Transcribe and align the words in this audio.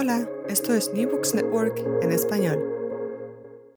Hola, 0.00 0.30
esto 0.48 0.74
es 0.74 0.94
New 0.94 1.10
Books 1.10 1.34
Network 1.34 1.84
en 2.02 2.12
español. 2.12 2.62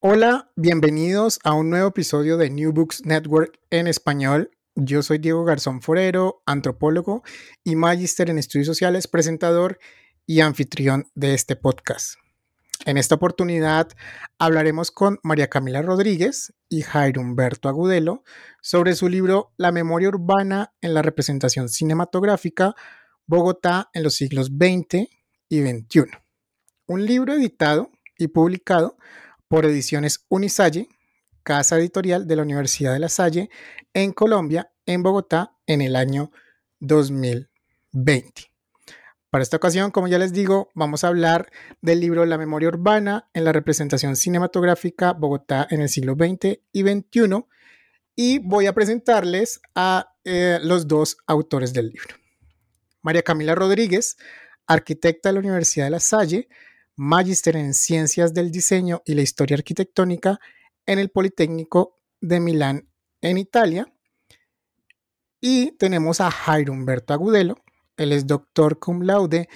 Hola, 0.01 0.51
bienvenidos 0.55 1.39
a 1.43 1.55
un 1.55 1.71
nuevo 1.71 1.87
episodio 1.87 2.37
de 2.37 2.51
New 2.51 2.73
Books 2.73 3.03
Network 3.07 3.59
en 3.71 3.87
español. 3.87 4.51
Yo 4.75 5.01
soy 5.01 5.17
Diego 5.17 5.43
Garzón 5.45 5.81
Forero, 5.81 6.43
antropólogo 6.45 7.23
y 7.63 7.75
magíster 7.75 8.29
en 8.29 8.37
estudios 8.37 8.67
sociales, 8.67 9.07
presentador 9.07 9.79
y 10.27 10.41
anfitrión 10.41 11.07
de 11.15 11.33
este 11.33 11.55
podcast. 11.55 12.19
En 12.85 12.97
esta 12.97 13.15
oportunidad 13.15 13.89
hablaremos 14.37 14.91
con 14.91 15.17
María 15.23 15.49
Camila 15.49 15.81
Rodríguez 15.81 16.53
y 16.69 16.83
Jairo 16.83 17.21
Humberto 17.21 17.67
Agudelo 17.67 18.23
sobre 18.61 18.93
su 18.93 19.09
libro 19.09 19.53
La 19.57 19.71
memoria 19.71 20.09
urbana 20.09 20.71
en 20.81 20.93
la 20.93 21.01
representación 21.01 21.67
cinematográfica, 21.67 22.75
Bogotá 23.25 23.89
en 23.95 24.03
los 24.03 24.13
siglos 24.13 24.51
XX 24.55 25.09
y 25.51 25.59
21. 25.59 26.09
Un 26.87 27.05
libro 27.05 27.33
editado 27.33 27.91
y 28.17 28.29
publicado 28.29 28.97
por 29.49 29.65
Ediciones 29.65 30.25
Unisalle, 30.29 30.87
casa 31.43 31.77
editorial 31.77 32.25
de 32.25 32.37
la 32.37 32.43
Universidad 32.43 32.93
de 32.93 32.99
La 32.99 33.09
Salle, 33.09 33.49
en 33.93 34.13
Colombia, 34.13 34.71
en 34.85 35.03
Bogotá, 35.03 35.57
en 35.67 35.81
el 35.81 35.97
año 35.97 36.31
2020. 36.79 38.43
Para 39.29 39.41
esta 39.41 39.57
ocasión, 39.57 39.91
como 39.91 40.07
ya 40.07 40.19
les 40.19 40.31
digo, 40.31 40.69
vamos 40.73 41.03
a 41.03 41.09
hablar 41.09 41.51
del 41.81 41.99
libro 41.99 42.25
La 42.25 42.37
memoria 42.37 42.69
urbana 42.69 43.29
en 43.33 43.43
la 43.43 43.51
representación 43.51 44.15
cinematográfica 44.15 45.11
Bogotá 45.11 45.67
en 45.69 45.81
el 45.81 45.89
siglo 45.89 46.13
XX 46.13 46.59
y 46.71 46.81
XXI 46.83 47.43
y 48.15 48.39
voy 48.39 48.67
a 48.67 48.73
presentarles 48.73 49.59
a 49.75 50.15
eh, 50.23 50.59
los 50.63 50.87
dos 50.87 51.17
autores 51.27 51.73
del 51.73 51.89
libro. 51.89 52.15
María 53.01 53.23
Camila 53.23 53.53
Rodríguez 53.53 54.15
arquitecta 54.67 55.29
de 55.29 55.33
la 55.33 55.39
Universidad 55.39 55.85
de 55.85 55.91
La 55.91 55.99
Salle, 55.99 56.47
magíster 56.95 57.55
en 57.55 57.73
Ciencias 57.73 58.33
del 58.33 58.51
Diseño 58.51 59.01
y 59.05 59.15
la 59.15 59.21
Historia 59.21 59.55
Arquitectónica 59.57 60.39
en 60.85 60.99
el 60.99 61.09
Politécnico 61.09 61.99
de 62.19 62.39
Milán, 62.39 62.87
en 63.21 63.37
Italia. 63.37 63.91
Y 65.39 65.71
tenemos 65.77 66.21
a 66.21 66.29
Jairo 66.29 66.73
Humberto 66.73 67.13
Agudelo, 67.13 67.55
él 67.97 68.11
es 68.11 68.25
doctor 68.25 68.79
cum 68.79 69.01
laude 69.03 69.47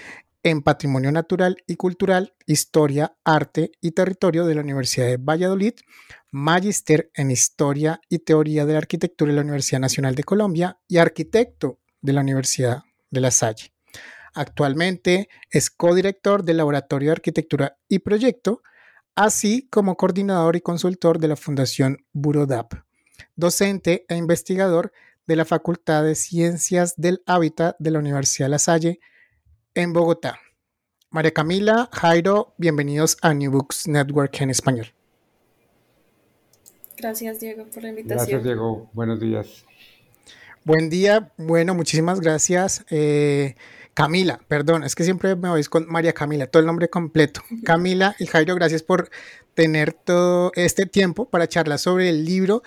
en 0.43 0.61
Patrimonio 0.61 1.11
Natural 1.11 1.57
y 1.65 1.75
Cultural, 1.75 2.35
Historia, 2.45 3.17
Arte 3.23 3.71
y 3.81 3.91
Territorio 3.91 4.45
de 4.45 4.53
la 4.53 4.61
Universidad 4.61 5.07
de 5.07 5.17
Valladolid, 5.17 5.73
magíster 6.31 7.09
en 7.15 7.31
Historia 7.31 7.99
y 8.09 8.19
Teoría 8.19 8.65
de 8.65 8.73
la 8.73 8.79
Arquitectura 8.79 9.31
de 9.31 9.37
la 9.37 9.41
Universidad 9.41 9.79
Nacional 9.79 10.13
de 10.13 10.23
Colombia 10.23 10.79
y 10.87 10.97
arquitecto 10.97 11.79
de 12.01 12.13
la 12.13 12.21
Universidad 12.21 12.83
de 13.09 13.21
La 13.21 13.31
Salle. 13.31 13.74
Actualmente 14.35 15.29
es 15.49 15.69
codirector 15.69 16.43
del 16.43 16.57
Laboratorio 16.57 17.07
de 17.07 17.13
Arquitectura 17.13 17.77
y 17.87 17.99
Proyecto, 17.99 18.61
así 19.15 19.69
como 19.71 19.95
coordinador 19.95 20.57
y 20.57 20.61
consultor 20.61 21.19
de 21.19 21.29
la 21.29 21.37
Fundación 21.37 22.05
Burodap, 22.11 22.73
docente 23.37 24.05
e 24.09 24.17
investigador 24.17 24.91
de 25.25 25.37
la 25.37 25.45
Facultad 25.45 26.03
de 26.03 26.15
Ciencias 26.15 26.95
del 26.97 27.23
Hábitat 27.25 27.77
de 27.79 27.91
la 27.91 27.99
Universidad 27.99 28.47
de 28.47 28.51
La 28.51 28.59
Salle 28.59 28.99
en 29.73 29.93
Bogotá. 29.93 30.37
María 31.09 31.31
Camila, 31.31 31.89
Jairo, 31.93 32.53
bienvenidos 32.57 33.17
a 33.21 33.33
New 33.33 33.51
Books 33.51 33.87
Network 33.87 34.41
en 34.41 34.49
español. 34.49 34.87
Gracias, 36.97 37.39
Diego, 37.39 37.65
por 37.73 37.83
la 37.83 37.89
invitación. 37.89 38.17
Gracias, 38.17 38.43
Diego. 38.43 38.89
Buenos 38.91 39.17
días. 39.21 39.65
Buen 40.65 40.89
día. 40.89 41.31
Bueno, 41.37 41.73
muchísimas 41.73 42.19
gracias. 42.19 42.83
Eh, 42.89 43.55
Camila, 43.95 44.41
perdón, 44.49 44.83
es 44.83 44.93
que 44.93 45.05
siempre 45.05 45.37
me 45.37 45.47
voy 45.47 45.63
con 45.63 45.87
María 45.87 46.11
Camila, 46.11 46.47
todo 46.47 46.59
el 46.59 46.67
nombre 46.67 46.89
completo. 46.89 47.41
Camila 47.63 48.13
y 48.19 48.25
Jairo, 48.25 48.53
gracias 48.53 48.83
por 48.83 49.09
tener 49.53 49.93
todo 49.93 50.51
este 50.55 50.85
tiempo 50.85 51.29
para 51.29 51.47
charlar 51.47 51.79
sobre 51.79 52.09
el 52.09 52.25
libro. 52.25 52.61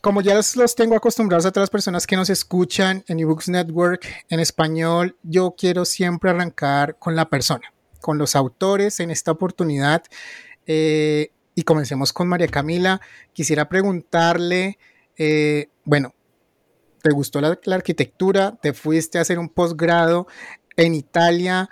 Como 0.00 0.22
ya 0.22 0.34
los, 0.34 0.56
los 0.56 0.74
tengo 0.74 0.96
acostumbrados 0.96 1.44
a 1.44 1.52
todas 1.52 1.64
las 1.64 1.70
personas 1.70 2.06
que 2.06 2.16
nos 2.16 2.30
escuchan 2.30 3.04
en 3.06 3.20
eBooks 3.20 3.50
Network 3.50 4.06
en 4.30 4.40
español, 4.40 5.14
yo 5.22 5.54
quiero 5.58 5.84
siempre 5.84 6.30
arrancar 6.30 6.96
con 6.98 7.14
la 7.14 7.28
persona, 7.28 7.74
con 8.00 8.16
los 8.16 8.34
autores 8.34 8.98
en 9.00 9.10
esta 9.10 9.32
oportunidad. 9.32 10.02
Eh, 10.66 11.32
y 11.54 11.64
comencemos 11.64 12.14
con 12.14 12.28
María 12.28 12.48
Camila. 12.48 13.02
Quisiera 13.34 13.68
preguntarle, 13.68 14.78
eh, 15.18 15.68
bueno, 15.84 16.14
te 17.02 17.10
gustó 17.10 17.40
la, 17.40 17.58
arquitectura, 17.74 18.58
te 18.60 18.72
fuiste 18.72 19.18
a 19.18 19.22
hacer 19.22 19.38
un 19.38 19.48
posgrado 19.48 20.26
en 20.76 20.94
Italia. 20.94 21.68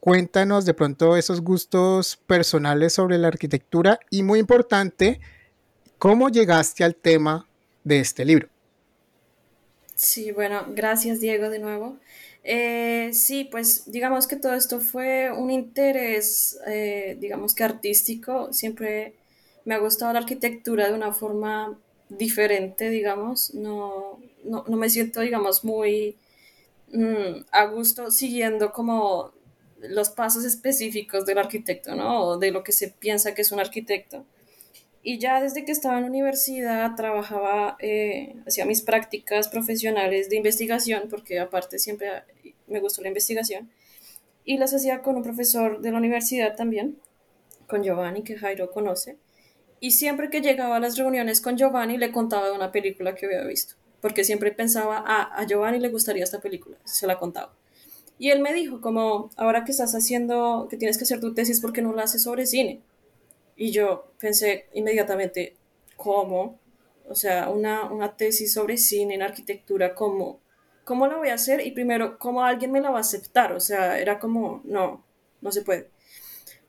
Cuéntanos 0.00 0.64
de 0.64 0.74
pronto 0.74 1.16
esos 1.16 1.40
gustos 1.40 2.16
personales 2.16 2.92
sobre 2.92 3.18
la 3.18 3.28
arquitectura 3.28 3.98
y 4.10 4.22
muy 4.22 4.38
importante, 4.38 5.20
¿cómo 5.98 6.28
llegaste 6.28 6.84
al 6.84 6.94
tema 6.94 7.48
de 7.84 8.00
este 8.00 8.24
libro? 8.24 8.48
Sí, 9.94 10.30
bueno, 10.30 10.66
gracias 10.68 11.20
Diego 11.20 11.48
de 11.50 11.58
nuevo. 11.58 11.96
Eh, 12.44 13.10
sí, 13.12 13.48
pues 13.50 13.90
digamos 13.90 14.28
que 14.28 14.36
todo 14.36 14.54
esto 14.54 14.80
fue 14.80 15.32
un 15.32 15.50
interés, 15.50 16.58
eh, 16.66 17.16
digamos 17.18 17.54
que 17.54 17.64
artístico. 17.64 18.52
Siempre 18.52 19.14
me 19.64 19.74
ha 19.74 19.78
gustado 19.78 20.12
la 20.12 20.20
arquitectura 20.20 20.86
de 20.86 20.94
una 20.94 21.12
forma 21.12 21.76
diferente, 22.08 22.88
digamos, 22.90 23.52
no, 23.54 24.20
no, 24.46 24.64
no 24.66 24.76
me 24.76 24.88
siento, 24.90 25.20
digamos, 25.20 25.64
muy 25.64 26.16
mm, 26.92 27.44
a 27.50 27.66
gusto 27.66 28.10
siguiendo 28.10 28.72
como 28.72 29.32
los 29.80 30.10
pasos 30.10 30.44
específicos 30.44 31.26
del 31.26 31.38
arquitecto, 31.38 31.94
¿no? 31.94 32.22
O 32.22 32.38
de 32.38 32.50
lo 32.50 32.62
que 32.62 32.72
se 32.72 32.88
piensa 32.88 33.34
que 33.34 33.42
es 33.42 33.52
un 33.52 33.60
arquitecto. 33.60 34.24
Y 35.02 35.18
ya 35.18 35.40
desde 35.40 35.64
que 35.64 35.70
estaba 35.70 35.98
en 35.98 36.02
la 36.02 36.10
universidad 36.10 36.96
trabajaba, 36.96 37.76
eh, 37.78 38.34
hacía 38.44 38.64
mis 38.64 38.82
prácticas 38.82 39.48
profesionales 39.48 40.28
de 40.28 40.36
investigación, 40.36 41.04
porque 41.08 41.38
aparte 41.38 41.78
siempre 41.78 42.08
me 42.66 42.80
gustó 42.80 43.02
la 43.02 43.08
investigación, 43.08 43.70
y 44.44 44.58
las 44.58 44.74
hacía 44.74 45.02
con 45.02 45.16
un 45.16 45.22
profesor 45.22 45.80
de 45.80 45.92
la 45.92 45.98
universidad 45.98 46.56
también, 46.56 46.98
con 47.68 47.84
Giovanni, 47.84 48.22
que 48.22 48.36
Jairo 48.36 48.72
conoce. 48.72 49.16
Y 49.78 49.92
siempre 49.92 50.30
que 50.30 50.40
llegaba 50.40 50.76
a 50.76 50.80
las 50.80 50.96
reuniones 50.96 51.40
con 51.40 51.56
Giovanni 51.56 51.98
le 51.98 52.10
contaba 52.10 52.46
de 52.46 52.52
una 52.54 52.72
película 52.72 53.14
que 53.14 53.26
había 53.26 53.44
visto, 53.44 53.76
porque 54.00 54.24
siempre 54.24 54.52
pensaba, 54.52 55.02
ah, 55.06 55.30
a 55.34 55.46
Giovanni 55.46 55.80
le 55.80 55.88
gustaría 55.88 56.24
esta 56.24 56.40
película, 56.40 56.76
se 56.84 57.06
la 57.06 57.18
contaba. 57.18 57.54
Y 58.18 58.30
él 58.30 58.40
me 58.40 58.54
dijo, 58.54 58.80
como, 58.80 59.30
ahora 59.36 59.64
que 59.64 59.72
estás 59.72 59.94
haciendo, 59.94 60.68
que 60.70 60.76
tienes 60.76 60.96
que 60.96 61.04
hacer 61.04 61.20
tu 61.20 61.34
tesis, 61.34 61.60
¿por 61.60 61.72
qué 61.72 61.82
no 61.82 61.92
la 61.92 62.04
haces 62.04 62.22
sobre 62.22 62.46
cine? 62.46 62.80
Y 63.56 63.72
yo 63.72 64.12
pensé 64.18 64.66
inmediatamente, 64.72 65.56
¿cómo? 65.96 66.58
O 67.08 67.14
sea, 67.14 67.50
una, 67.50 67.84
una 67.90 68.16
tesis 68.16 68.52
sobre 68.52 68.76
cine 68.78 69.14
en 69.14 69.22
arquitectura, 69.22 69.94
¿cómo? 69.94 70.40
¿Cómo 70.84 71.06
la 71.06 71.16
voy 71.16 71.28
a 71.28 71.34
hacer? 71.34 71.66
Y 71.66 71.72
primero, 71.72 72.18
¿cómo 72.18 72.42
alguien 72.42 72.72
me 72.72 72.80
la 72.80 72.90
va 72.90 72.98
a 72.98 73.00
aceptar? 73.00 73.52
O 73.52 73.60
sea, 73.60 73.98
era 73.98 74.18
como, 74.18 74.60
no, 74.64 75.04
no 75.40 75.52
se 75.52 75.62
puede. 75.62 75.90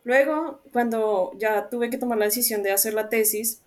Luego, 0.03 0.61
cuando 0.71 1.31
ya 1.37 1.69
tuve 1.69 1.89
que 1.89 1.97
tomar 1.97 2.17
la 2.17 2.25
decisión 2.25 2.63
de 2.63 2.71
hacer 2.71 2.93
la 2.93 3.09
tesis, 3.09 3.61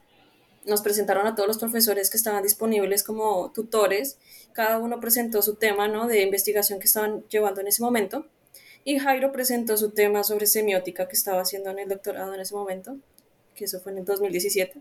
nos 0.64 0.82
presentaron 0.82 1.26
a 1.26 1.34
todos 1.34 1.46
los 1.46 1.58
profesores 1.58 2.10
que 2.10 2.16
estaban 2.16 2.42
disponibles 2.42 3.02
como 3.02 3.50
tutores. 3.52 4.18
Cada 4.52 4.78
uno 4.78 5.00
presentó 5.00 5.42
su 5.42 5.54
tema 5.54 5.88
¿no? 5.88 6.06
de 6.06 6.22
investigación 6.22 6.78
que 6.78 6.86
estaban 6.86 7.24
llevando 7.28 7.60
en 7.60 7.68
ese 7.68 7.82
momento. 7.82 8.26
Y 8.84 8.98
Jairo 8.98 9.32
presentó 9.32 9.76
su 9.76 9.90
tema 9.90 10.24
sobre 10.24 10.46
semiótica 10.46 11.06
que 11.08 11.16
estaba 11.16 11.42
haciendo 11.42 11.70
en 11.70 11.80
el 11.80 11.88
doctorado 11.88 12.34
en 12.34 12.40
ese 12.40 12.54
momento, 12.54 12.96
que 13.54 13.66
eso 13.66 13.80
fue 13.80 13.92
en 13.92 13.98
el 13.98 14.04
2017. 14.04 14.80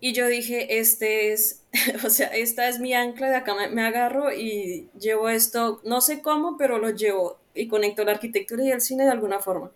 Y 0.00 0.12
yo 0.12 0.26
dije, 0.26 0.78
este 0.78 1.32
es, 1.32 1.62
o 2.04 2.10
sea, 2.10 2.28
esta 2.28 2.68
es 2.68 2.80
mi 2.80 2.94
ancla, 2.94 3.28
de 3.28 3.36
acá 3.36 3.54
me, 3.70 3.82
agarro 3.82 4.32
y 4.32 4.88
llevo 4.98 5.28
esto, 5.28 5.80
no 5.84 6.00
sé 6.00 6.20
cómo, 6.22 6.56
pero 6.56 6.78
lo 6.78 6.90
llevo 6.90 7.38
y 7.54 7.68
conecto 7.68 8.04
la 8.04 8.12
arquitectura 8.12 8.62
y 8.64 8.70
el 8.70 8.80
cine 8.80 9.04
de 9.04 9.10
alguna 9.10 9.40
forma. 9.40 9.72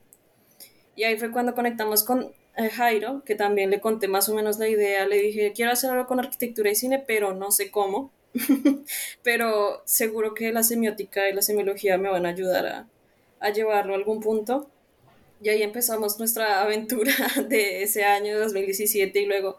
Y 0.96 1.04
ahí 1.04 1.18
fue 1.18 1.30
cuando 1.30 1.54
conectamos 1.54 2.04
con 2.04 2.32
Jairo, 2.56 3.22
que 3.24 3.34
también 3.34 3.70
le 3.70 3.80
conté 3.80 4.08
más 4.08 4.28
o 4.28 4.34
menos 4.34 4.58
la 4.58 4.68
idea. 4.68 5.06
Le 5.06 5.16
dije, 5.20 5.52
quiero 5.54 5.72
hacer 5.72 5.90
algo 5.90 6.06
con 6.06 6.18
arquitectura 6.20 6.70
y 6.70 6.74
cine, 6.74 6.98
pero 7.06 7.34
no 7.34 7.50
sé 7.50 7.70
cómo. 7.70 8.12
pero 9.22 9.82
seguro 9.84 10.34
que 10.34 10.52
la 10.52 10.62
semiótica 10.62 11.28
y 11.28 11.32
la 11.32 11.42
semiología 11.42 11.98
me 11.98 12.08
van 12.10 12.26
a 12.26 12.30
ayudar 12.30 12.66
a, 12.66 12.88
a 13.40 13.50
llevarlo 13.50 13.94
a 13.94 13.96
algún 13.96 14.20
punto. 14.20 14.70
y 15.42 15.48
ahí 15.48 15.62
empezamos 15.62 16.18
nuestra 16.18 16.62
aventura 16.62 17.12
de 17.48 17.82
ese 17.82 18.04
año 18.04 18.38
2017 18.38 19.20
y 19.20 19.26
luego 19.26 19.58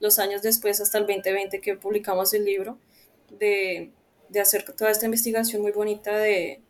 los 0.00 0.18
años 0.18 0.42
después 0.42 0.80
hasta 0.80 0.98
el 0.98 1.06
2020 1.06 1.60
que 1.60 1.76
publicamos 1.76 2.34
el 2.34 2.44
libro, 2.44 2.78
de, 3.30 3.90
de 4.28 4.40
hacer 4.40 4.64
toda 4.74 4.90
esta 4.90 5.06
investigación 5.06 5.62
muy 5.62 5.72
bonita 5.72 6.16
de, 6.18 6.60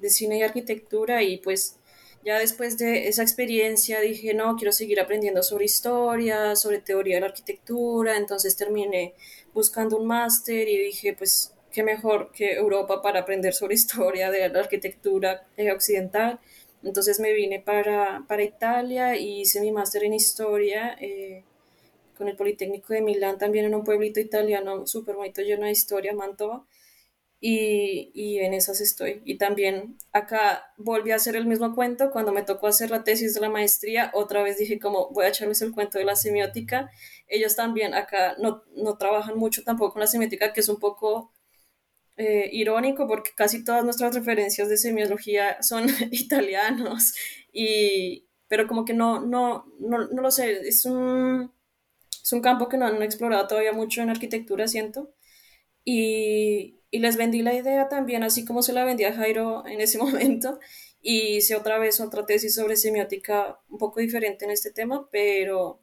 de 0.00 0.10
cine 0.10 0.38
y 0.38 0.42
arquitectura 0.42 1.22
y 1.22 1.38
pues 1.38 1.76
ya 2.24 2.38
después 2.38 2.78
de 2.78 3.08
esa 3.08 3.22
experiencia 3.22 4.00
dije, 4.00 4.32
no, 4.34 4.56
quiero 4.56 4.72
seguir 4.72 4.98
aprendiendo 4.98 5.42
sobre 5.42 5.66
historia, 5.66 6.56
sobre 6.56 6.78
teoría 6.78 7.16
de 7.16 7.20
la 7.20 7.26
arquitectura, 7.26 8.16
entonces 8.16 8.56
terminé 8.56 9.14
buscando 9.52 9.98
un 9.98 10.06
máster 10.06 10.68
y 10.68 10.78
dije, 10.78 11.14
pues, 11.14 11.54
qué 11.70 11.82
mejor 11.82 12.32
que 12.32 12.54
Europa 12.54 13.02
para 13.02 13.20
aprender 13.20 13.52
sobre 13.52 13.74
historia 13.74 14.30
de 14.30 14.48
la 14.48 14.60
arquitectura 14.60 15.46
eh, 15.56 15.70
occidental. 15.72 16.40
Entonces 16.82 17.20
me 17.20 17.32
vine 17.32 17.60
para, 17.60 18.24
para 18.28 18.42
Italia 18.42 19.16
y 19.16 19.42
hice 19.42 19.60
mi 19.60 19.72
máster 19.72 20.04
en 20.04 20.14
historia 20.14 20.96
eh, 21.00 21.44
con 22.16 22.28
el 22.28 22.36
Politécnico 22.36 22.94
de 22.94 23.02
Milán, 23.02 23.38
también 23.38 23.66
en 23.66 23.74
un 23.74 23.84
pueblito 23.84 24.20
italiano 24.20 24.86
súper 24.86 25.16
bonito, 25.16 25.42
lleno 25.42 25.66
de 25.66 25.72
historia, 25.72 26.14
Mantova 26.14 26.64
y, 27.46 28.10
y, 28.14 28.38
en 28.38 28.54
esas 28.54 28.80
estoy. 28.80 29.20
Y 29.26 29.36
también 29.36 29.98
acá 30.12 30.72
volví 30.78 31.10
a 31.10 31.16
hacer 31.16 31.36
el 31.36 31.44
mismo 31.44 31.74
cuento 31.74 32.10
cuando 32.10 32.32
me 32.32 32.42
tocó 32.42 32.68
hacer 32.68 32.90
la 32.90 33.04
tesis 33.04 33.34
de 33.34 33.42
la 33.42 33.50
maestría, 33.50 34.10
otra 34.14 34.42
vez 34.42 34.56
dije 34.56 34.78
como 34.78 35.10
voy 35.10 35.26
a 35.26 35.28
echarles 35.28 35.60
el 35.60 35.72
cuento 35.72 35.98
de 35.98 36.06
la 36.06 36.16
semiótica. 36.16 36.90
Ellos 37.28 37.54
también 37.54 37.92
acá 37.92 38.34
no, 38.38 38.62
no 38.76 38.96
trabajan 38.96 39.36
mucho 39.36 39.62
tampoco 39.62 39.92
con 39.92 40.00
la 40.00 40.06
semiótica, 40.06 40.54
que 40.54 40.60
es 40.60 40.70
un 40.70 40.78
poco 40.78 41.34
eh, 42.16 42.48
irónico 42.50 43.06
porque 43.06 43.32
casi 43.36 43.62
todas 43.62 43.84
nuestras 43.84 44.14
referencias 44.14 44.70
de 44.70 44.78
semiología 44.78 45.62
son 45.62 45.86
italianos, 46.12 47.12
y, 47.52 48.26
pero 48.48 48.66
como 48.66 48.86
que 48.86 48.94
no, 48.94 49.20
no, 49.20 49.66
no, 49.80 50.08
no 50.08 50.22
lo 50.22 50.30
sé, 50.30 50.66
es 50.66 50.86
un, 50.86 51.52
es 52.22 52.32
un 52.32 52.40
campo 52.40 52.70
que 52.70 52.78
no 52.78 52.86
han 52.86 53.02
explorado 53.02 53.46
todavía 53.48 53.74
mucho 53.74 54.00
en 54.00 54.08
arquitectura, 54.08 54.66
siento. 54.66 55.12
Y, 55.84 56.80
y 56.94 57.00
les 57.00 57.16
vendí 57.16 57.42
la 57.42 57.52
idea 57.52 57.88
también, 57.88 58.22
así 58.22 58.44
como 58.44 58.62
se 58.62 58.72
la 58.72 58.84
vendí 58.84 59.02
a 59.02 59.12
Jairo 59.12 59.66
en 59.66 59.80
ese 59.80 59.98
momento. 60.04 60.60
Y 61.02 61.38
hice 61.38 61.56
otra 61.56 61.76
vez 61.80 61.98
otra 61.98 62.24
tesis 62.24 62.54
sobre 62.54 62.76
semiótica 62.76 63.58
un 63.68 63.78
poco 63.78 63.98
diferente 63.98 64.44
en 64.44 64.52
este 64.52 64.70
tema, 64.70 65.08
pero, 65.10 65.80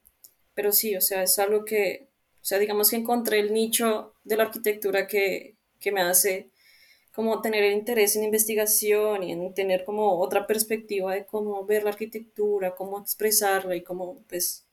pero 0.54 0.72
sí, 0.72 0.96
o 0.96 1.02
sea, 1.02 1.24
es 1.24 1.38
algo 1.38 1.66
que, 1.66 2.08
o 2.42 2.46
sea, 2.46 2.60
digamos 2.60 2.90
que 2.90 2.96
encontré 2.96 3.40
el 3.42 3.52
nicho 3.52 4.14
de 4.24 4.38
la 4.38 4.44
arquitectura 4.44 5.06
que, 5.06 5.58
que 5.82 5.92
me 5.92 6.02
hace 6.02 6.50
como 7.14 7.42
tener 7.42 7.66
el 7.66 7.74
interés 7.74 8.16
en 8.16 8.24
investigación 8.24 9.24
y 9.24 9.34
en 9.34 9.54
tener 9.54 9.84
como 9.84 10.18
otra 10.18 10.48
perspectiva 10.48 11.14
de 11.14 11.26
cómo 11.26 11.66
ver 11.66 11.84
la 11.84 11.90
arquitectura, 11.90 12.74
cómo 12.74 13.02
expresarla 13.02 13.76
y 13.76 13.84
cómo 13.84 14.24
pues 14.30 14.66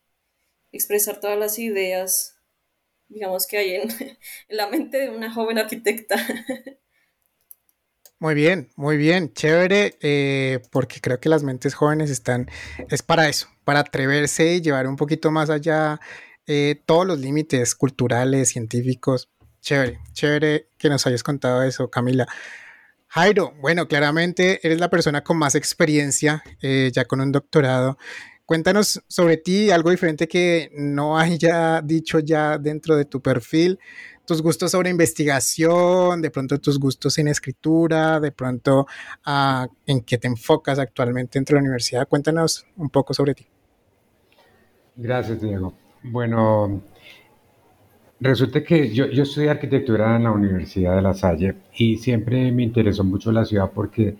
expresar 0.71 1.19
todas 1.19 1.37
las 1.37 1.59
ideas 1.59 2.38
digamos, 3.09 3.47
que 3.47 3.59
hay 3.59 3.75
en, 3.77 3.89
la 4.49 4.69
mente 4.69 4.99
de 4.99 5.11
una 5.11 5.33
joven 5.33 5.59
arquitecta. 5.59 6.17
Muy 8.21 8.35
bien, 8.35 8.69
muy 8.75 8.97
bien, 8.97 9.33
chévere, 9.33 9.97
eh, 10.01 10.61
porque 10.73 11.01
creo 11.01 11.21
que 11.21 11.29
las 11.29 11.45
mentes 11.45 11.75
jóvenes 11.75 12.11
están, 12.11 12.51
es 12.91 13.03
para 13.03 13.29
eso, 13.29 13.49
para 13.63 13.81
atreverse 13.81 14.55
y 14.55 14.61
llevar 14.61 14.89
un 14.89 14.97
poquito 14.97 15.31
más 15.31 15.51
allá 15.51 16.01
eh, 16.49 16.83
todos 16.85 17.07
los 17.07 17.21
límites 17.21 17.77
culturales, 17.77 18.49
científicos. 18.49 19.31
Chévere, 19.61 20.01
chévere 20.13 20.69
que 20.79 20.89
nos 20.89 21.07
hayas 21.07 21.23
contado 21.23 21.63
eso, 21.63 21.91
Camila. 21.91 22.27
Jairo, 23.09 23.55
bueno, 23.61 23.87
claramente 23.87 24.61
eres 24.67 24.81
la 24.81 24.91
persona 24.91 25.23
con 25.23 25.39
más 25.39 25.55
experiencia, 25.55 26.43
eh, 26.61 26.91
ya 26.93 27.05
con 27.05 27.21
un 27.21 27.33
doctorado. 27.33 27.99
Cuéntanos 28.49 29.03
sobre 29.09 29.37
ti, 29.37 29.71
algo 29.71 29.91
diferente 29.91 30.27
que 30.27 30.71
no 30.75 31.19
haya 31.19 31.83
dicho 31.83 32.19
ya 32.19 32.57
dentro 32.57 32.97
de 32.97 33.05
tu 33.05 33.21
perfil, 33.21 33.79
tus 34.25 34.41
gustos 34.41 34.71
sobre 34.71 34.89
investigación, 34.89 36.23
de 36.23 36.31
pronto 36.31 36.59
tus 36.59 36.81
gustos 36.81 37.19
en 37.19 37.29
escritura, 37.29 38.19
de 38.21 38.33
pronto 38.33 38.87
uh, 39.27 39.67
en 39.85 40.01
qué 40.01 40.17
te 40.17 40.29
enfocas 40.29 40.79
actualmente 40.79 41.39
dentro 41.39 41.57
de 41.57 41.61
la 41.61 41.65
universidad. 41.65 42.09
Cuéntanos 42.09 42.65
un 42.79 42.89
poco 42.89 43.13
sobre 43.13 43.35
ti. 43.35 43.47
Gracias, 44.97 45.43
Diego. 45.43 45.75
Bueno, 46.05 46.81
resulta 48.19 48.65
que 48.65 48.95
yo, 48.95 49.09
yo 49.09 49.25
estudié 49.25 49.51
arquitectura 49.51 50.17
en 50.17 50.25
la 50.25 50.31
Universidad 50.31 50.97
de 50.97 51.03
La 51.03 51.13
Salle 51.13 51.55
y 51.77 51.99
siempre 51.99 52.51
me 52.51 52.63
interesó 52.63 53.05
mucho 53.05 53.31
la 53.31 53.45
ciudad 53.45 53.71
porque 53.75 54.17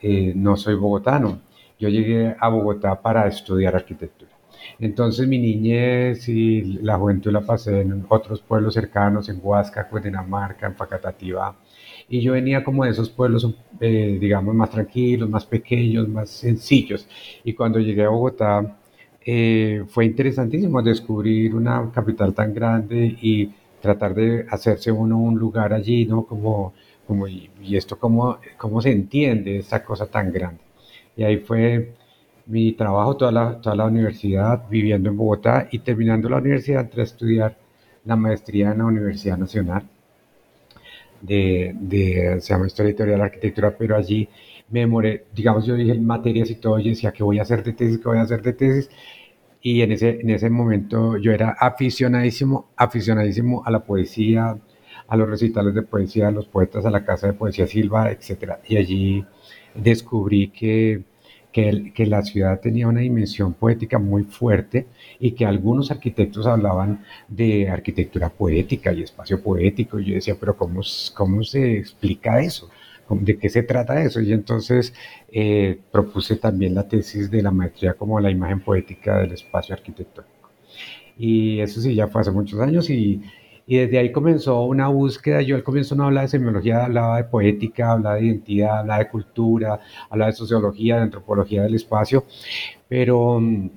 eh, 0.00 0.34
no 0.36 0.56
soy 0.56 0.76
bogotano 0.76 1.40
yo 1.82 1.88
llegué 1.88 2.36
a 2.38 2.48
Bogotá 2.48 3.02
para 3.02 3.26
estudiar 3.26 3.74
arquitectura. 3.74 4.30
Entonces 4.78 5.26
mi 5.26 5.38
niñez 5.38 6.28
y 6.28 6.62
la 6.80 6.96
juventud 6.96 7.32
la 7.32 7.40
pasé 7.40 7.80
en 7.80 8.04
otros 8.08 8.40
pueblos 8.40 8.74
cercanos, 8.74 9.28
en 9.28 9.40
Huasca, 9.42 9.88
Cundinamarca, 9.88 10.68
en 10.68 10.76
Facatativá. 10.76 11.56
Y 12.08 12.20
yo 12.20 12.34
venía 12.34 12.62
como 12.62 12.84
de 12.84 12.90
esos 12.90 13.10
pueblos, 13.10 13.52
eh, 13.80 14.16
digamos, 14.20 14.54
más 14.54 14.70
tranquilos, 14.70 15.28
más 15.28 15.44
pequeños, 15.44 16.08
más 16.08 16.30
sencillos. 16.30 17.08
Y 17.42 17.52
cuando 17.54 17.80
llegué 17.80 18.04
a 18.04 18.10
Bogotá, 18.10 18.76
eh, 19.24 19.84
fue 19.88 20.04
interesantísimo 20.04 20.82
descubrir 20.82 21.54
una 21.56 21.90
capital 21.92 22.32
tan 22.32 22.54
grande 22.54 23.16
y 23.20 23.50
tratar 23.80 24.14
de 24.14 24.46
hacerse 24.48 24.92
uno 24.92 25.18
un 25.18 25.36
lugar 25.36 25.72
allí, 25.72 26.06
¿no? 26.06 26.24
Como, 26.26 26.74
como 27.08 27.26
y, 27.26 27.50
esto, 27.76 27.98
cómo, 27.98 28.38
cómo 28.56 28.80
se 28.80 28.92
entiende 28.92 29.56
esta 29.58 29.84
cosa 29.84 30.06
tan 30.06 30.32
grande. 30.32 30.71
Y 31.16 31.24
ahí 31.24 31.38
fue 31.38 31.94
mi 32.46 32.72
trabajo 32.72 33.16
toda 33.16 33.32
la, 33.32 33.60
toda 33.60 33.76
la 33.76 33.86
universidad, 33.86 34.68
viviendo 34.68 35.10
en 35.10 35.16
Bogotá 35.16 35.68
y 35.70 35.78
terminando 35.80 36.28
la 36.28 36.38
universidad, 36.38 36.82
entré 36.82 37.02
a 37.02 37.04
estudiar 37.04 37.56
la 38.04 38.16
maestría 38.16 38.72
en 38.72 38.78
la 38.78 38.86
Universidad 38.86 39.38
Nacional 39.38 39.88
de, 41.22 41.74
de 41.78 42.40
se 42.40 42.52
llama 42.52 42.66
Historia 42.66 42.94
Teoría 42.94 43.16
de 43.16 43.22
Arquitectura, 43.22 43.74
pero 43.78 43.96
allí 43.96 44.28
me 44.70 44.80
demoré, 44.80 45.26
digamos, 45.34 45.64
yo 45.66 45.74
dije 45.74 45.94
materias 45.98 46.50
y 46.50 46.56
todo, 46.56 46.78
y 46.78 46.90
decía 46.90 47.12
que 47.12 47.22
voy 47.22 47.38
a 47.38 47.42
hacer 47.42 47.62
de 47.62 47.72
tesis, 47.72 47.98
que 47.98 48.08
voy 48.08 48.18
a 48.18 48.22
hacer 48.22 48.42
de 48.42 48.52
tesis, 48.52 48.90
y 49.60 49.82
en 49.82 49.92
ese, 49.92 50.20
en 50.20 50.30
ese 50.30 50.50
momento 50.50 51.16
yo 51.18 51.32
era 51.32 51.50
aficionadísimo, 51.50 52.70
aficionadísimo 52.76 53.62
a 53.64 53.70
la 53.70 53.80
poesía, 53.84 54.58
a 55.08 55.16
los 55.16 55.28
recitales 55.28 55.74
de 55.74 55.82
poesía, 55.82 56.28
a 56.28 56.30
los 56.32 56.46
poetas, 56.46 56.84
a 56.86 56.90
la 56.90 57.04
Casa 57.04 57.28
de 57.28 57.34
Poesía 57.34 57.66
Silva, 57.66 58.10
etc. 58.10 58.54
Y 58.68 58.76
allí 58.76 59.24
descubrí 59.74 60.48
que, 60.48 61.02
que, 61.52 62.06
la 62.06 62.22
ciudad 62.22 62.60
tenía 62.60 62.88
una 62.88 63.00
dimensión 63.00 63.52
poética 63.52 63.98
muy 63.98 64.24
fuerte 64.24 64.86
y 65.18 65.32
que 65.32 65.44
algunos 65.44 65.90
arquitectos 65.90 66.46
hablaban 66.46 67.04
de 67.28 67.68
arquitectura 67.68 68.30
poética 68.30 68.92
y 68.92 69.02
espacio 69.02 69.42
poético. 69.42 69.98
Y 70.00 70.06
yo 70.06 70.14
decía, 70.14 70.36
pero 70.38 70.56
¿cómo, 70.56 70.80
cómo 71.14 71.44
se 71.44 71.78
explica 71.78 72.40
eso? 72.40 72.70
¿De 73.10 73.38
qué 73.38 73.50
se 73.50 73.62
trata 73.62 74.02
eso? 74.02 74.20
Y 74.20 74.32
entonces 74.32 74.94
eh, 75.30 75.78
propuse 75.90 76.36
también 76.36 76.74
la 76.74 76.88
tesis 76.88 77.30
de 77.30 77.42
la 77.42 77.50
maestría 77.50 77.94
como 77.94 78.18
la 78.20 78.30
imagen 78.30 78.60
poética 78.60 79.18
del 79.18 79.32
espacio 79.32 79.74
arquitectónico. 79.74 80.32
Y 81.18 81.60
eso 81.60 81.80
sí, 81.80 81.94
ya 81.94 82.08
fue 82.08 82.22
hace 82.22 82.30
muchos 82.30 82.60
años 82.60 82.88
y, 82.90 83.22
y 83.66 83.76
desde 83.76 83.98
ahí 83.98 84.12
comenzó 84.12 84.62
una 84.64 84.88
búsqueda. 84.88 85.42
Yo 85.42 85.56
al 85.56 85.62
comienzo 85.62 85.94
no 85.94 86.04
hablaba 86.04 86.22
de 86.22 86.28
semiología, 86.28 86.84
hablaba 86.84 87.16
de 87.18 87.24
poética, 87.24 87.92
hablaba 87.92 88.16
de 88.16 88.26
identidad, 88.26 88.80
hablaba 88.80 88.98
de 88.98 89.08
cultura, 89.08 89.80
hablaba 90.10 90.30
de 90.30 90.36
sociología, 90.36 90.96
de 90.96 91.02
antropología 91.02 91.62
del 91.62 91.74
espacio, 91.74 92.24
pero 92.88 93.40
mm, 93.40 93.70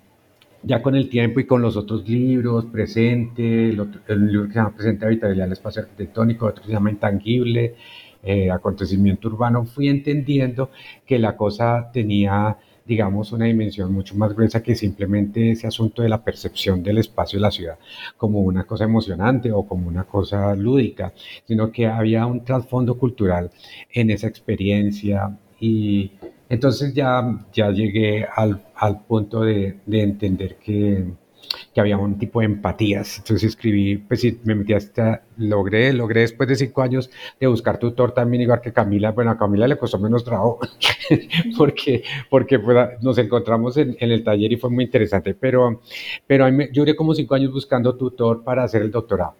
ya 0.64 0.82
con 0.82 0.96
el 0.96 1.10
tiempo 1.10 1.40
y 1.40 1.46
con 1.46 1.62
los 1.62 1.78
otros 1.78 2.08
libros, 2.08 2.66
Presente, 2.66 3.70
el, 3.70 4.28
libro 4.28 4.48
que 4.48 4.54
se 4.54 4.60
llama 4.60 4.76
Presente 4.76 5.06
Habitabilidad 5.06 5.46
del 5.46 5.54
Espacio 5.54 5.84
Arquitectónico, 5.84 6.48
otro 6.48 6.64
que 6.64 6.70
se 6.70 6.74
llama 6.74 6.90
Intangible, 6.90 7.76
eh, 8.24 8.50
Acontecimiento 8.50 9.28
Urbano, 9.28 9.66
fui 9.66 9.88
entendiendo 9.88 10.72
que 11.06 11.20
la 11.20 11.38
cosa 11.38 11.92
tenía 11.94 12.58
digamos, 12.86 13.32
una 13.32 13.46
dimensión 13.46 13.92
mucho 13.94 14.16
más 14.16 14.34
gruesa 14.34 14.62
que 14.62 14.76
simplemente 14.76 15.52
ese 15.52 15.68
asunto 15.68 16.02
de 16.02 16.10
la 16.10 16.24
percepción 16.24 16.84
del 16.84 17.00
espacio 17.00 17.38
de 17.38 17.42
la 17.42 17.52
ciudad 17.52 17.78
como 18.18 18.42
una 18.42 18.66
cosa 18.66 18.84
emocionante 18.86 19.52
o 19.52 19.64
como 19.68 19.88
una 19.88 20.04
cosa 20.04 20.56
lúdica, 20.56 21.14
sino 21.48 21.72
que 21.72 21.88
había 21.88 22.26
un 22.26 22.44
trasfondo 22.44 22.98
cultural 22.98 23.52
en 23.92 24.12
esa 24.12 24.28
experiencia. 24.28 25.38
Y 25.60 26.12
entonces 26.50 26.94
ya, 26.94 27.46
ya 27.54 27.72
llegué 27.72 28.26
al, 28.26 28.62
al 28.76 29.04
punto 29.06 29.42
de, 29.42 29.80
de 29.86 30.02
entender 30.04 30.58
que, 30.58 31.06
que 31.74 31.82
había 31.82 31.98
un 31.98 32.18
tipo 32.18 32.40
de 32.40 32.46
empatías. 32.46 33.20
Entonces 33.20 33.50
escribí, 33.50 33.98
pues 33.98 34.22
sí, 34.22 34.40
me 34.44 34.56
metí 34.56 34.74
hasta, 34.74 35.24
logré, 35.38 35.94
logré 35.94 36.22
después 36.22 36.48
de 36.50 36.56
cinco 36.56 36.82
años 36.82 37.10
de 37.40 37.48
buscar 37.48 37.78
tutor 37.78 38.14
también, 38.14 38.44
igual 38.44 38.62
que 38.62 38.74
Camila. 38.74 39.12
Bueno, 39.12 39.32
a 39.32 39.38
Camila 39.38 39.68
le 39.68 39.78
costó 39.78 40.00
menos 40.00 40.24
trabajo 40.24 40.60
porque, 41.58 42.04
porque 42.30 42.60
nos 43.02 43.18
encontramos 43.18 43.78
en, 43.78 43.96
el 44.00 44.24
taller 44.24 44.54
y 44.54 44.58
fue 44.58 44.70
muy 44.70 44.86
interesante, 44.86 45.34
pero, 45.34 45.82
pero 46.28 46.48
yo 46.50 46.82
duré 46.82 46.96
como 46.96 47.14
cinco 47.14 47.36
años 47.36 47.52
buscando 47.52 47.96
tutor 47.96 48.44
para 48.44 48.64
hacer 48.64 48.82
el 48.82 48.92
doctorado. 48.92 49.36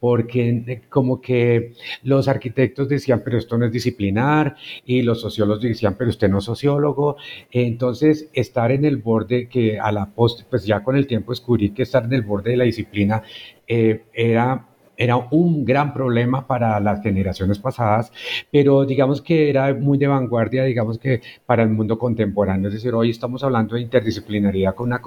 Porque 0.00 0.64
eh, 0.66 0.82
como 0.88 1.20
que 1.20 1.74
los 2.02 2.26
arquitectos 2.28 2.88
decían, 2.88 3.22
pero 3.24 3.38
esto 3.38 3.56
no 3.58 3.66
es 3.66 3.72
disciplinar, 3.72 4.56
y 4.84 5.02
los 5.02 5.20
sociólogos 5.20 5.62
decían, 5.62 5.94
pero 5.96 6.10
usted 6.10 6.28
no 6.28 6.38
es 6.38 6.44
sociólogo. 6.44 7.16
Entonces, 7.50 8.30
estar 8.32 8.72
en 8.72 8.84
el 8.84 8.96
borde, 8.96 9.48
que 9.48 9.78
a 9.78 9.92
la 9.92 10.06
post, 10.06 10.42
pues 10.50 10.64
ya 10.64 10.82
con 10.82 10.96
el 10.96 11.06
tiempo 11.06 11.32
descubrí 11.32 11.70
que 11.70 11.82
estar 11.82 12.04
en 12.04 12.12
el 12.14 12.22
borde 12.22 12.50
de 12.52 12.56
la 12.56 12.64
disciplina 12.64 13.22
eh, 13.66 14.04
era 14.12 14.66
era 15.00 15.16
un 15.16 15.64
gran 15.64 15.94
problema 15.94 16.46
para 16.46 16.78
las 16.78 17.02
generaciones 17.02 17.58
pasadas, 17.58 18.12
pero 18.52 18.84
digamos 18.84 19.22
que 19.22 19.48
era 19.48 19.72
muy 19.72 19.96
de 19.96 20.06
vanguardia, 20.06 20.64
digamos 20.64 20.98
que 20.98 21.22
para 21.46 21.62
el 21.62 21.70
mundo 21.70 21.98
contemporáneo. 21.98 22.68
Es 22.68 22.74
decir, 22.74 22.92
hoy 22.92 23.08
estamos 23.08 23.42
hablando 23.42 23.76
de 23.76 23.80
interdisciplinaridad 23.80 24.74
con 24.74 24.88
una 24.88 25.00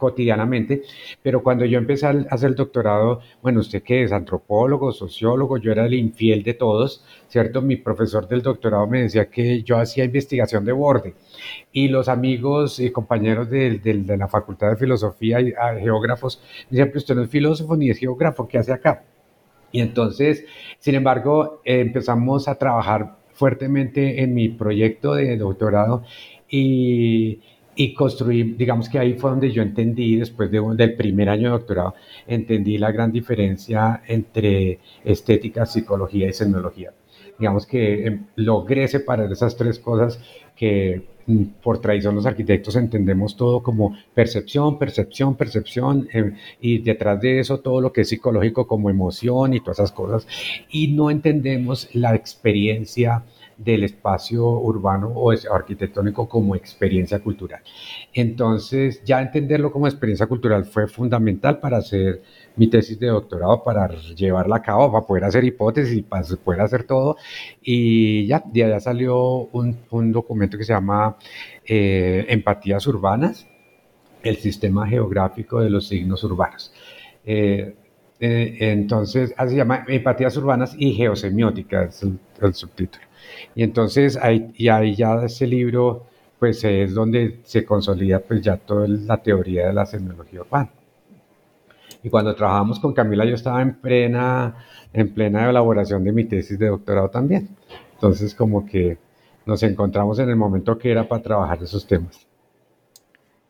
cotidianamente, 0.00 0.82
pero 1.22 1.42
cuando 1.42 1.64
yo 1.66 1.78
empecé 1.78 2.06
a 2.06 2.10
hacer 2.30 2.48
el 2.50 2.54
doctorado, 2.56 3.20
bueno, 3.42 3.60
usted 3.60 3.82
que 3.82 4.02
es 4.02 4.12
antropólogo, 4.12 4.90
sociólogo, 4.92 5.58
yo 5.58 5.70
era 5.70 5.86
el 5.86 5.94
infiel 5.94 6.42
de 6.42 6.54
todos, 6.54 7.04
¿cierto? 7.28 7.62
Mi 7.62 7.76
profesor 7.76 8.26
del 8.26 8.42
doctorado 8.42 8.86
me 8.86 9.02
decía 9.02 9.30
que 9.30 9.62
yo 9.62 9.76
hacía 9.78 10.04
investigación 10.04 10.64
de 10.64 10.72
borde 10.72 11.14
y 11.72 11.88
los 11.88 12.08
amigos 12.08 12.80
y 12.80 12.90
compañeros 12.90 13.50
de, 13.50 13.78
de 13.78 14.16
la 14.16 14.26
Facultad 14.26 14.70
de 14.70 14.76
Filosofía 14.76 15.40
y 15.40 15.52
ah, 15.52 15.74
geógrafos 15.78 16.40
me 16.70 16.78
decían, 16.78 16.88
pero 16.88 16.98
usted 16.98 17.14
no 17.14 17.22
es 17.22 17.30
filósofo 17.30 17.76
ni 17.76 17.90
es 17.90 17.98
geógrafo, 17.98 18.48
¿qué 18.48 18.58
hace 18.58 18.72
acá? 18.72 19.04
Y 19.72 19.80
entonces, 19.80 20.44
sin 20.78 20.94
embargo, 20.94 21.60
empezamos 21.64 22.48
a 22.48 22.56
trabajar 22.56 23.18
fuertemente 23.32 24.22
en 24.22 24.34
mi 24.34 24.48
proyecto 24.48 25.14
de 25.14 25.36
doctorado 25.36 26.04
y, 26.48 27.40
y 27.80 27.94
construí, 27.94 28.42
digamos 28.42 28.90
que 28.90 28.98
ahí 28.98 29.14
fue 29.14 29.30
donde 29.30 29.50
yo 29.50 29.62
entendí, 29.62 30.16
después 30.16 30.50
de, 30.50 30.60
del 30.76 30.96
primer 30.96 31.30
año 31.30 31.44
de 31.44 31.58
doctorado, 31.58 31.94
entendí 32.26 32.76
la 32.76 32.92
gran 32.92 33.10
diferencia 33.10 34.02
entre 34.06 34.80
estética, 35.02 35.64
psicología 35.64 36.28
y 36.28 36.34
semiología. 36.34 36.92
Digamos 37.38 37.64
que 37.64 38.04
em, 38.06 38.26
logré 38.36 38.86
separar 38.86 39.32
esas 39.32 39.56
tres 39.56 39.78
cosas 39.78 40.20
que 40.54 41.06
mm, 41.26 41.44
por 41.62 41.80
tradición 41.80 42.14
los 42.16 42.26
arquitectos 42.26 42.76
entendemos 42.76 43.34
todo 43.34 43.62
como 43.62 43.96
percepción, 44.12 44.78
percepción, 44.78 45.36
percepción, 45.36 46.06
em, 46.12 46.34
y 46.60 46.80
detrás 46.82 47.18
de 47.22 47.40
eso 47.40 47.60
todo 47.60 47.80
lo 47.80 47.94
que 47.94 48.02
es 48.02 48.10
psicológico 48.10 48.66
como 48.66 48.90
emoción 48.90 49.54
y 49.54 49.60
todas 49.60 49.78
esas 49.78 49.92
cosas, 49.92 50.26
y 50.68 50.88
no 50.88 51.10
entendemos 51.10 51.88
la 51.94 52.14
experiencia 52.14 53.24
del 53.64 53.84
espacio 53.84 54.48
urbano 54.48 55.08
o 55.08 55.30
arquitectónico 55.30 56.26
como 56.28 56.56
experiencia 56.56 57.18
cultural. 57.20 57.60
Entonces, 58.14 59.02
ya 59.04 59.20
entenderlo 59.20 59.70
como 59.70 59.86
experiencia 59.86 60.26
cultural 60.26 60.64
fue 60.64 60.88
fundamental 60.88 61.60
para 61.60 61.78
hacer 61.78 62.22
mi 62.56 62.68
tesis 62.68 62.98
de 62.98 63.08
doctorado, 63.08 63.62
para 63.62 63.88
llevarla 64.16 64.56
a 64.56 64.62
cabo, 64.62 64.90
para 64.90 65.06
poder 65.06 65.24
hacer 65.24 65.44
hipótesis, 65.44 66.02
para 66.04 66.24
poder 66.42 66.62
hacer 66.62 66.84
todo. 66.84 67.16
Y 67.62 68.26
ya, 68.26 68.42
de 68.46 68.64
allá 68.64 68.80
salió 68.80 69.48
un, 69.52 70.12
documento 70.12 70.56
que 70.56 70.64
se 70.64 70.72
llama 70.72 71.16
eh, 71.66 72.24
Empatías 72.28 72.86
Urbanas, 72.86 73.46
el 74.22 74.36
sistema 74.36 74.86
geográfico 74.86 75.60
de 75.60 75.70
los 75.70 75.86
signos 75.88 76.24
urbanos. 76.24 76.72
Eh, 77.24 77.74
eh, 78.20 78.56
entonces, 78.60 79.34
así 79.36 79.50
se 79.50 79.56
llama 79.56 79.84
Empatías 79.86 80.36
Urbanas 80.36 80.74
y 80.78 80.92
Geosemiótica, 80.94 81.84
es 81.84 82.02
el 82.02 82.54
subtítulo. 82.54 83.09
Y 83.54 83.62
entonces 83.62 84.16
ahí, 84.16 84.52
y 84.54 84.68
ahí 84.68 84.94
ya 84.94 85.24
ese 85.24 85.46
libro 85.46 86.06
pues 86.38 86.64
es 86.64 86.94
donde 86.94 87.40
se 87.44 87.64
consolida 87.64 88.20
pues 88.20 88.40
ya 88.40 88.56
toda 88.56 88.88
la 88.88 89.18
teoría 89.18 89.66
de 89.66 89.74
la 89.74 89.84
semiología 89.84 90.40
urbana. 90.40 90.70
Y 92.02 92.08
cuando 92.08 92.34
trabajamos 92.34 92.80
con 92.80 92.94
Camila 92.94 93.26
yo 93.26 93.34
estaba 93.34 93.60
en 93.60 93.74
plena, 93.74 94.56
en 94.92 95.12
plena 95.12 95.48
elaboración 95.48 96.02
de 96.02 96.12
mi 96.12 96.24
tesis 96.24 96.58
de 96.58 96.68
doctorado 96.68 97.10
también. 97.10 97.56
Entonces 97.94 98.34
como 98.34 98.64
que 98.64 98.98
nos 99.44 99.62
encontramos 99.62 100.18
en 100.18 100.30
el 100.30 100.36
momento 100.36 100.78
que 100.78 100.90
era 100.90 101.06
para 101.06 101.22
trabajar 101.22 101.62
esos 101.62 101.86
temas. 101.86 102.26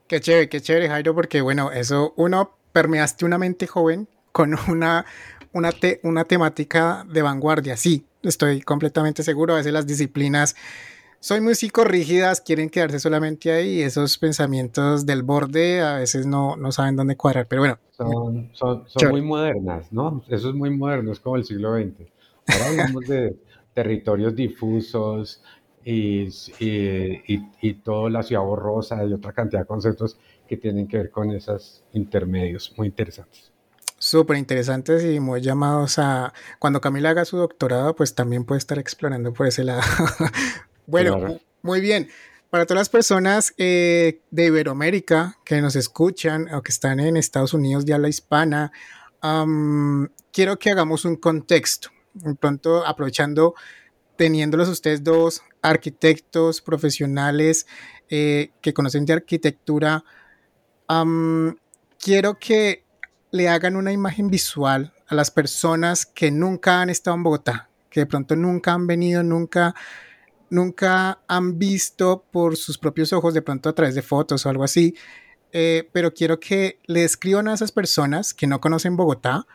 Qué 0.09 0.21
chévere, 0.21 0.49
qué 0.49 0.61
chévere 0.61 0.89
Jairo, 0.89 1.15
porque 1.15 1.41
bueno, 1.41 1.71
eso 1.71 2.15
uno 2.17 2.57
permeaste 2.73 3.25
una 3.25 3.39
mente 3.39 3.69
joven 3.69 4.09
con 4.33 4.57
una, 4.69 5.05
una, 5.53 5.71
una 6.03 6.25
temática 6.25 7.07
de 7.09 7.23
vanguardia, 7.23 7.77
sí, 7.77 8.07
estoy 8.23 8.61
completamente 8.63 9.23
seguro. 9.23 9.55
A 9.55 9.59
veces 9.59 9.73
las 9.73 9.87
disciplinas 9.87 10.57
son 11.21 11.45
muy 11.45 11.55
psicorrígidas, 11.55 12.41
quieren 12.41 12.71
quedarse 12.71 12.99
solamente 12.99 13.53
ahí. 13.53 13.83
Esos 13.83 14.19
pensamientos 14.19 15.07
del 15.07 15.23
borde 15.23 15.83
a 15.83 15.97
veces 15.97 16.27
no, 16.27 16.57
no 16.57 16.73
saben 16.73 16.97
dónde 16.97 17.17
cuadrar. 17.17 17.47
Pero 17.47 17.63
bueno. 17.63 17.79
Son, 17.91 18.51
son, 18.55 18.85
son 18.87 19.11
muy 19.11 19.23
modernas, 19.23 19.93
¿no? 19.93 20.25
Eso 20.29 20.49
es 20.49 20.55
muy 20.55 20.71
moderno, 20.71 21.13
es 21.13 21.21
como 21.21 21.37
el 21.37 21.45
siglo 21.45 21.75
XX. 21.77 22.11
Ahora 22.47 22.67
hablamos 22.69 23.07
de 23.07 23.37
territorios 23.75 24.35
difusos 24.35 25.43
y, 25.85 26.29
y, 26.59 27.49
y, 27.61 27.75
toda 27.75 28.11
la 28.11 28.23
ciudad 28.23 28.43
borrosa 28.43 29.05
y 29.05 29.13
otra 29.13 29.33
cantidad 29.33 29.61
de 29.61 29.67
conceptos 29.67 30.19
que 30.47 30.57
tienen 30.57 30.89
que 30.89 30.99
ver 30.99 31.11
con 31.11 31.31
esos 31.31 31.85
intermedios 31.93 32.75
muy 32.77 32.89
interesantes 32.89 33.50
súper 34.11 34.39
interesantes 34.39 35.05
y 35.05 35.21
muy 35.21 35.41
llamados 35.41 36.01
a, 36.01 36.35
cuando 36.59 36.81
Camila 36.81 37.11
haga 37.11 37.25
su 37.25 37.37
doctorado, 37.37 37.95
pues 37.95 38.17
también 38.17 38.45
puede 38.45 38.59
estar 38.59 38.77
explorando 38.77 39.33
por 39.33 39.47
ese 39.47 39.63
lado. 39.63 39.83
bueno, 40.87 41.39
muy 41.63 41.81
bien. 41.81 42.11
Para 42.51 42.67
todas 42.67 42.81
las 42.81 42.89
personas 42.89 43.55
eh, 43.57 44.23
de 44.33 44.47
Iberoamérica 44.47 45.39
que 45.45 45.61
nos 45.61 45.77
escuchan 45.77 46.53
o 46.53 46.61
que 46.63 46.73
están 46.73 46.99
en 46.99 47.17
Estados 47.17 47.55
Unidos 47.55 47.87
de 47.87 47.95
habla 47.95 48.09
hispana, 48.09 48.73
quiero 50.33 50.59
que 50.59 50.71
hagamos 50.71 51.05
un 51.05 51.15
contexto. 51.15 51.91
Pronto, 52.41 52.85
aprovechando, 52.85 53.55
teniéndolos 54.17 54.69
ustedes 54.69 55.05
dos 55.05 55.43
arquitectos 55.63 56.61
profesionales 56.61 57.69
eh, 58.09 58.51
que 58.61 58.75
conocen 58.75 59.07
de 59.07 59.13
arquitectura, 59.13 60.03
quiero 62.01 62.39
que 62.41 62.90
le 63.31 63.49
hagan 63.49 63.77
una 63.77 63.93
imagen 63.93 64.29
visual 64.29 64.93
a 65.07 65.15
las 65.15 65.31
personas 65.31 66.07
que 66.07 66.31
nunca 66.31 66.81
han 66.81 66.91
estado 66.91 67.17
en 67.17 67.23
Bogotá, 67.23 67.69
que 67.89 68.01
de 68.01 68.07
pronto 68.07 68.37
nunca 68.37 68.73
han 68.73 68.87
venido, 68.87 69.23
nunca, 69.23 69.75
nunca 70.49 71.21
han 71.29 71.59
visto 71.59 72.25
por 72.31 72.57
sus 72.57 72.79
propios 72.79 73.13
ojos, 73.13 73.35
de 73.35 73.43
pronto 73.43 73.69
a 73.69 73.75
través 73.75 73.95
de 73.95 74.03
fotos 74.03 74.47
o 74.47 74.49
algo 74.49 74.65
así. 74.65 74.95
Eh, 75.53 75.89
pero 75.93 76.13
quiero 76.15 76.39
que 76.39 76.79
le 76.87 77.05
escriban 77.05 77.49
a 77.49 77.55
esas 77.55 77.73
personas 77.73 78.35
que 78.35 78.47
no 78.47 78.61
conocen 78.61 78.97
Bogotá, 78.97 79.47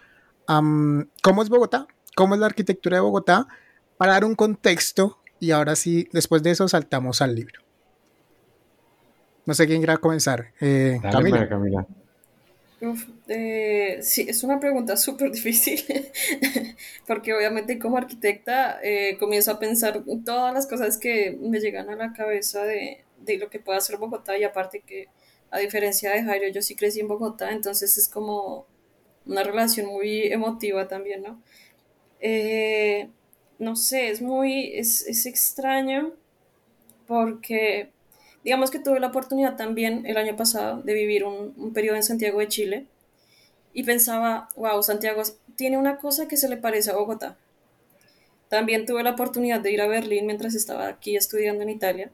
cómo 0.45 1.41
es 1.41 1.49
Bogotá, 1.49 1.87
cómo 2.15 2.35
es 2.35 2.39
la 2.39 2.47
arquitectura 2.47 2.97
de 2.97 3.01
Bogotá, 3.01 3.47
para 3.97 4.13
dar 4.13 4.25
un 4.25 4.35
contexto 4.35 5.19
y 5.39 5.51
ahora 5.51 5.75
sí, 5.75 6.09
después 6.11 6.43
de 6.43 6.51
eso 6.51 6.67
saltamos 6.67 7.21
al 7.21 7.35
libro. 7.35 7.61
No 9.45 9.53
sé 9.53 9.67
quién 9.67 9.79
quiera 9.79 9.97
comenzar. 9.97 10.53
Eh, 10.59 10.99
Camila. 11.01 11.47
Camila. 11.47 11.87
Eh, 13.27 13.99
sí, 14.01 14.25
es 14.27 14.43
una 14.43 14.59
pregunta 14.59 14.97
súper 14.97 15.31
difícil, 15.31 15.83
porque 17.07 17.33
obviamente 17.33 17.79
como 17.79 17.97
arquitecta 17.97 18.79
eh, 18.83 19.17
comienzo 19.19 19.51
a 19.51 19.59
pensar 19.59 20.03
todas 20.25 20.53
las 20.53 20.67
cosas 20.67 20.97
que 20.97 21.37
me 21.39 21.59
llegan 21.59 21.89
a 21.89 21.95
la 21.95 22.13
cabeza 22.13 22.63
de, 22.63 23.03
de, 23.19 23.37
lo 23.37 23.49
que 23.49 23.59
puede 23.59 23.77
hacer 23.77 23.97
Bogotá 23.97 24.37
y 24.37 24.43
aparte 24.43 24.81
que 24.81 25.07
a 25.51 25.59
diferencia 25.59 26.11
de 26.11 26.23
Jairo, 26.23 26.47
yo 26.49 26.61
sí 26.61 26.75
crecí 26.75 26.99
en 26.99 27.07
Bogotá, 27.07 27.51
entonces 27.51 27.97
es 27.97 28.09
como 28.09 28.67
una 29.25 29.43
relación 29.43 29.87
muy 29.87 30.23
emotiva 30.23 30.87
también, 30.87 31.23
¿no? 31.23 31.41
Eh, 32.19 33.09
no 33.59 33.75
sé, 33.75 34.09
es 34.09 34.21
muy, 34.21 34.71
es, 34.75 35.05
es 35.07 35.25
extraño 35.25 36.13
porque 37.07 37.91
digamos 38.45 38.69
que 38.69 38.79
tuve 38.79 38.99
la 38.99 39.07
oportunidad 39.07 39.57
también 39.57 40.05
el 40.05 40.17
año 40.17 40.37
pasado 40.37 40.81
de 40.83 40.93
vivir 40.93 41.25
un, 41.25 41.53
un 41.57 41.73
periodo 41.73 41.95
en 41.95 42.03
Santiago 42.03 42.39
de 42.39 42.47
Chile 42.47 42.85
y 43.73 43.83
pensaba, 43.83 44.49
wow, 44.55 44.81
Santiago 44.83 45.23
tiene 45.55 45.79
una 45.79 45.97
cosa 45.97 46.27
que 46.27 46.37
se 46.37 46.47
le 46.47 46.55
parece 46.55 46.91
a 46.91 46.95
Bogotá. 46.95 47.37
También 48.47 48.85
tuve 48.85 49.01
la 49.01 49.11
oportunidad 49.11 49.61
de 49.61 49.71
ir 49.71 49.81
a 49.81 49.87
Berlín 49.87 50.27
mientras 50.27 50.53
estaba 50.53 50.87
aquí 50.87 51.17
estudiando 51.17 51.63
en 51.63 51.69
Italia. 51.69 52.11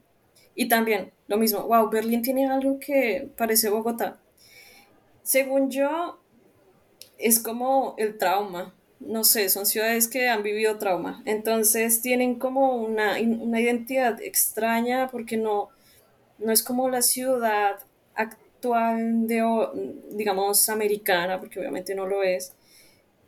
Y 0.54 0.68
también 0.68 1.12
lo 1.28 1.36
mismo, 1.36 1.62
wow, 1.64 1.90
Berlín 1.90 2.22
tiene 2.22 2.48
algo 2.48 2.80
que 2.80 3.28
parece 3.36 3.68
Bogotá. 3.68 4.18
Según 5.22 5.70
yo, 5.70 6.18
es 7.18 7.40
como 7.40 7.94
el 7.98 8.16
trauma. 8.16 8.74
No 9.00 9.22
sé, 9.22 9.50
son 9.50 9.66
ciudades 9.66 10.08
que 10.08 10.30
han 10.30 10.42
vivido 10.42 10.78
trauma. 10.78 11.22
Entonces 11.26 12.00
tienen 12.00 12.38
como 12.38 12.76
una, 12.76 13.16
una 13.20 13.60
identidad 13.60 14.20
extraña 14.22 15.08
porque 15.10 15.36
no, 15.36 15.68
no 16.44 16.52
es 16.52 16.62
como 16.62 16.88
la 16.88 17.02
ciudad 17.02 17.78
actual 18.14 19.26
de, 19.26 19.42
digamos, 20.10 20.68
americana, 20.68 21.40
porque 21.40 21.58
obviamente 21.60 21.94
no 21.94 22.06
lo 22.06 22.22
es. 22.22 22.54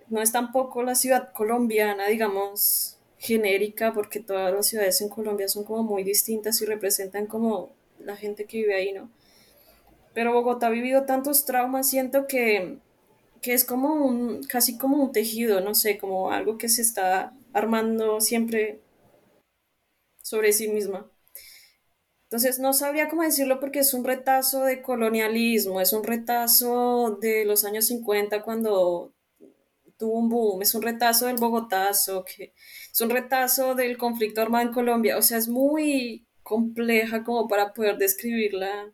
No 0.09 0.23
es 0.23 0.33
tampoco 0.33 0.83
la 0.83 0.95
ciudad 0.95 1.33
colombiana, 1.33 2.07
digamos, 2.09 2.99
genérica, 3.19 3.93
porque 3.93 4.21
todas 4.21 4.53
las 4.53 4.67
ciudades 4.69 5.01
en 5.01 5.09
Colombia 5.09 5.49
son 5.49 5.65
como 5.65 5.83
muy 5.83 6.05
distintas 6.05 6.61
y 6.63 6.67
representan 6.67 7.27
como 7.27 7.71
la 8.01 8.17
gente 8.17 8.45
que 8.47 8.59
vive 8.59 8.75
ahí, 8.77 8.93
¿no? 8.93 9.11
Pero 10.15 10.33
Bogotá 10.33 10.69
ha 10.69 10.71
vivido 10.71 11.05
tantos 11.05 11.45
traumas, 11.45 11.89
siento 11.89 12.27
que, 12.27 12.79
que 13.43 13.55
es 13.55 13.65
como 13.65 13.95
un, 13.95 14.43
casi 14.45 14.79
como 14.79 15.03
un 15.03 15.13
tejido, 15.13 15.61
no 15.61 15.75
sé, 15.75 15.99
como 15.99 16.31
algo 16.33 16.59
que 16.59 16.69
se 16.69 16.83
está 16.83 17.35
armando 17.53 18.21
siempre 18.21 18.81
sobre 20.23 20.53
sí 20.53 20.67
misma. 20.69 21.09
Entonces 22.35 22.59
no 22.59 22.73
sabría 22.73 23.09
cómo 23.09 23.23
decirlo 23.23 23.61
porque 23.61 23.79
es 23.79 23.95
un 23.95 24.03
retazo 24.03 24.65
de 24.65 24.83
colonialismo, 24.83 25.81
es 25.81 25.93
un 25.93 26.03
retazo 26.03 27.17
de 27.21 27.45
los 27.45 27.65
años 27.65 27.87
50 27.87 28.43
cuando 28.43 29.15
tuvo 29.97 30.19
un 30.19 30.29
boom, 30.29 30.63
es 30.63 30.75
un 30.75 30.83
retazo 30.83 31.27
del 31.27 31.37
Bogotazo, 31.37 32.25
que 32.25 32.53
es 32.93 33.01
un 33.01 33.11
retazo 33.11 33.77
del 33.77 33.97
conflicto 33.97 34.43
armado 34.43 34.67
en 34.67 34.75
Colombia, 34.75 35.17
o 35.17 35.23
sea, 35.23 35.39
es 35.39 35.47
muy 35.47 36.27
compleja 36.43 37.23
como 37.23 37.47
para 37.47 37.73
poder 37.73 37.99
describirla 37.99 38.93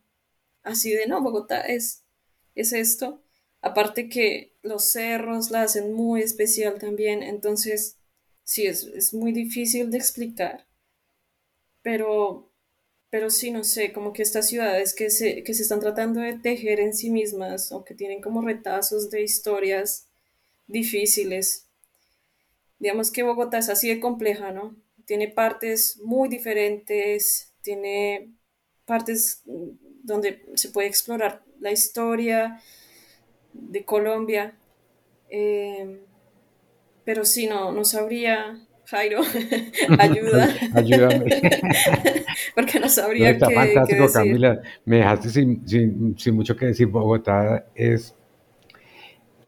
así 0.62 0.90
de 0.90 1.06
no, 1.06 1.22
Bogotá 1.22 1.62
es, 1.62 2.04
es 2.54 2.74
esto. 2.74 3.22
Aparte 3.62 4.10
que 4.10 4.54
los 4.60 4.84
cerros 4.92 5.50
la 5.50 5.62
hacen 5.62 5.94
muy 5.94 6.20
especial 6.20 6.78
también, 6.78 7.22
entonces 7.22 7.96
sí, 8.42 8.66
es, 8.66 8.84
es 8.84 9.14
muy 9.14 9.32
difícil 9.32 9.90
de 9.90 9.96
explicar. 9.96 10.66
Pero, 11.80 12.49
pero 13.10 13.28
sí, 13.30 13.50
no 13.50 13.64
sé, 13.64 13.92
como 13.92 14.12
que 14.12 14.22
estas 14.22 14.48
ciudades 14.48 14.94
que 14.94 15.10
se, 15.10 15.42
que 15.42 15.54
se 15.54 15.62
están 15.62 15.80
tratando 15.80 16.20
de 16.20 16.38
tejer 16.38 16.80
en 16.80 16.94
sí 16.94 17.10
mismas 17.10 17.72
o 17.72 17.84
que 17.84 17.94
tienen 17.94 18.22
como 18.22 18.40
retazos 18.40 19.10
de 19.10 19.22
historias 19.22 20.08
difíciles. 20.68 21.66
Digamos 22.78 23.10
que 23.10 23.24
Bogotá 23.24 23.58
es 23.58 23.68
así 23.68 23.88
de 23.88 24.00
compleja, 24.00 24.52
¿no? 24.52 24.76
Tiene 25.06 25.28
partes 25.28 25.98
muy 26.02 26.28
diferentes, 26.28 27.52
tiene 27.62 28.32
partes 28.86 29.42
donde 30.02 30.44
se 30.54 30.70
puede 30.70 30.88
explorar 30.88 31.42
la 31.58 31.72
historia 31.72 32.60
de 33.52 33.84
Colombia. 33.84 34.56
Eh, 35.28 36.00
pero 37.04 37.24
sí, 37.24 37.46
no, 37.46 37.72
no 37.72 37.84
sabría, 37.84 38.66
Jairo, 38.90 39.20
ayuda. 39.98 40.48
Ayúdame. 40.74 41.24
Porque 42.54 42.80
no 42.80 42.88
sabría 42.88 43.30
está 43.30 43.46
qué, 43.46 43.54
fantástico, 43.54 43.86
qué 43.86 44.02
decir. 44.02 44.12
Camila. 44.12 44.60
Me 44.84 44.96
dejaste 44.96 45.28
sin, 45.30 45.68
sin, 45.68 46.18
sin 46.18 46.34
mucho 46.34 46.56
que 46.56 46.66
decir. 46.66 46.88
Bogotá 46.88 47.66
es... 47.74 48.16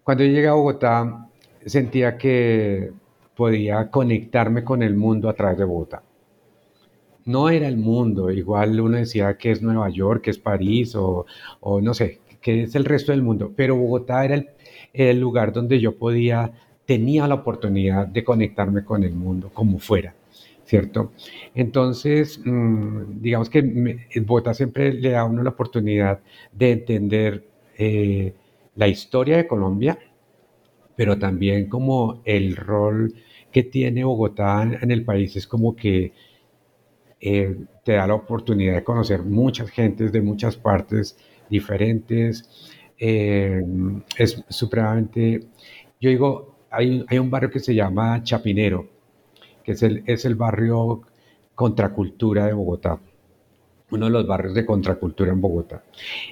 Cuando 0.05 0.25
yo 0.25 0.31
llegué 0.31 0.49
a 0.49 0.53
Bogotá, 0.53 1.29
sentía 1.67 2.17
que 2.17 2.93
podía 3.35 3.91
conectarme 3.91 4.63
con 4.63 4.83
el 4.83 4.95
mundo 4.95 5.29
a 5.29 5.35
través 5.35 5.59
de 5.59 5.65
Bogotá. 5.65 6.03
No 7.25 7.49
era 7.49 7.69
el 7.69 7.77
mundo, 7.77 8.31
igual 8.31 8.81
uno 8.81 8.97
decía 8.97 9.37
que 9.37 9.53
es 9.53 9.63
Nueva 9.63 9.89
York, 9.91 10.23
que 10.23 10.31
es 10.31 10.39
París 10.39 10.95
o, 10.97 11.27
o 11.61 11.81
no 11.81 11.95
sé, 11.95 12.21
que 12.41 12.65
es 12.65 12.75
el 12.75 12.85
resto 12.85 13.13
del 13.13 13.23
mundo, 13.23 13.53
pero 13.55 13.77
Bogotá 13.77 14.25
era 14.25 14.35
el, 14.35 14.51
el 14.93 15.21
lugar 15.21 15.53
donde 15.53 15.81
yo 15.81 15.97
podía, 15.97 16.53
tenía 16.87 17.27
la 17.29 17.37
oportunidad 17.37 18.07
de 18.07 18.25
conectarme 18.25 18.85
con 18.85 19.05
el 19.05 19.15
mundo 19.15 19.51
como 19.53 19.79
fuera. 19.79 20.15
¿cierto? 20.65 21.13
Entonces, 21.55 22.41
mmm, 22.45 23.21
digamos 23.21 23.51
que 23.51 23.61
Bogotá 24.25 24.55
siempre 24.55 24.93
le 24.95 25.11
da 25.11 25.21
a 25.21 25.25
uno 25.25 25.43
la 25.43 25.51
oportunidad 25.51 26.21
de 26.53 26.73
entender 26.73 27.45
eh, 27.77 28.33
la 28.77 28.89
historia 28.89 29.37
de 29.37 29.47
Colombia, 29.47 29.99
pero 30.97 31.19
también 31.19 31.69
como 31.69 32.23
el 32.25 32.57
rol 32.57 33.13
que 33.51 33.65
tiene 33.65 34.05
Bogotá 34.05 34.63
en, 34.63 34.79
en 34.81 34.91
el 34.91 35.05
país 35.05 35.37
es 35.37 35.47
como 35.47 35.77
que 35.77 36.13
eh, 37.21 37.57
te 37.85 37.93
da 37.93 38.07
la 38.07 38.15
oportunidad 38.15 38.75
de 38.75 38.85
conocer 38.85 39.23
muchas 39.23 39.71
gentes 39.71 40.11
de 40.11 40.21
muchas 40.21 40.57
partes 40.57 41.17
diferentes. 41.49 42.73
Eh, 42.99 43.63
es 44.19 44.43
supremamente, 44.49 45.41
yo 46.01 46.11
digo, 46.11 46.52
hay, 46.73 47.19
un 47.19 47.31
barrio 47.31 47.51
que 47.51 47.61
se 47.61 47.75
llama 47.75 48.23
Chapinero, 48.23 48.89
que 49.63 49.73
es 49.73 49.83
el, 49.83 50.03
es 50.07 50.25
el 50.25 50.35
barrio 50.35 51.03
contracultura 51.55 52.47
de 52.47 52.55
Bogotá, 52.55 52.99
uno 53.91 54.07
de 54.07 54.11
los 54.11 54.27
barrios 54.27 54.55
de 54.55 54.65
contracultura 54.65 55.33
en 55.33 55.41
Bogotá. 55.41 55.85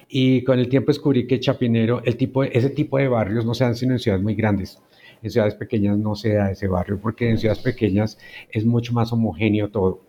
Y 0.08 0.42
con 0.44 0.58
el 0.58 0.68
tiempo 0.68 0.90
descubrí 0.90 1.26
que 1.26 1.40
Chapinero, 1.40 2.02
el 2.04 2.16
tipo 2.16 2.42
ese 2.42 2.70
tipo 2.70 2.98
de 2.98 3.08
barrios 3.08 3.44
no 3.44 3.54
se 3.54 3.64
dan 3.64 3.76
sino 3.76 3.92
en 3.92 3.98
ciudades 3.98 4.22
muy 4.22 4.34
grandes. 4.34 4.80
En 5.22 5.30
ciudades 5.30 5.54
pequeñas 5.54 5.98
no 5.98 6.14
se 6.14 6.34
da 6.34 6.50
ese 6.50 6.66
barrio 6.66 6.98
porque 7.00 7.28
en 7.28 7.36
ciudades 7.36 7.62
pequeñas 7.62 8.18
es 8.50 8.64
mucho 8.64 8.94
más 8.94 9.12
homogéneo 9.12 9.68
todo. 9.68 10.00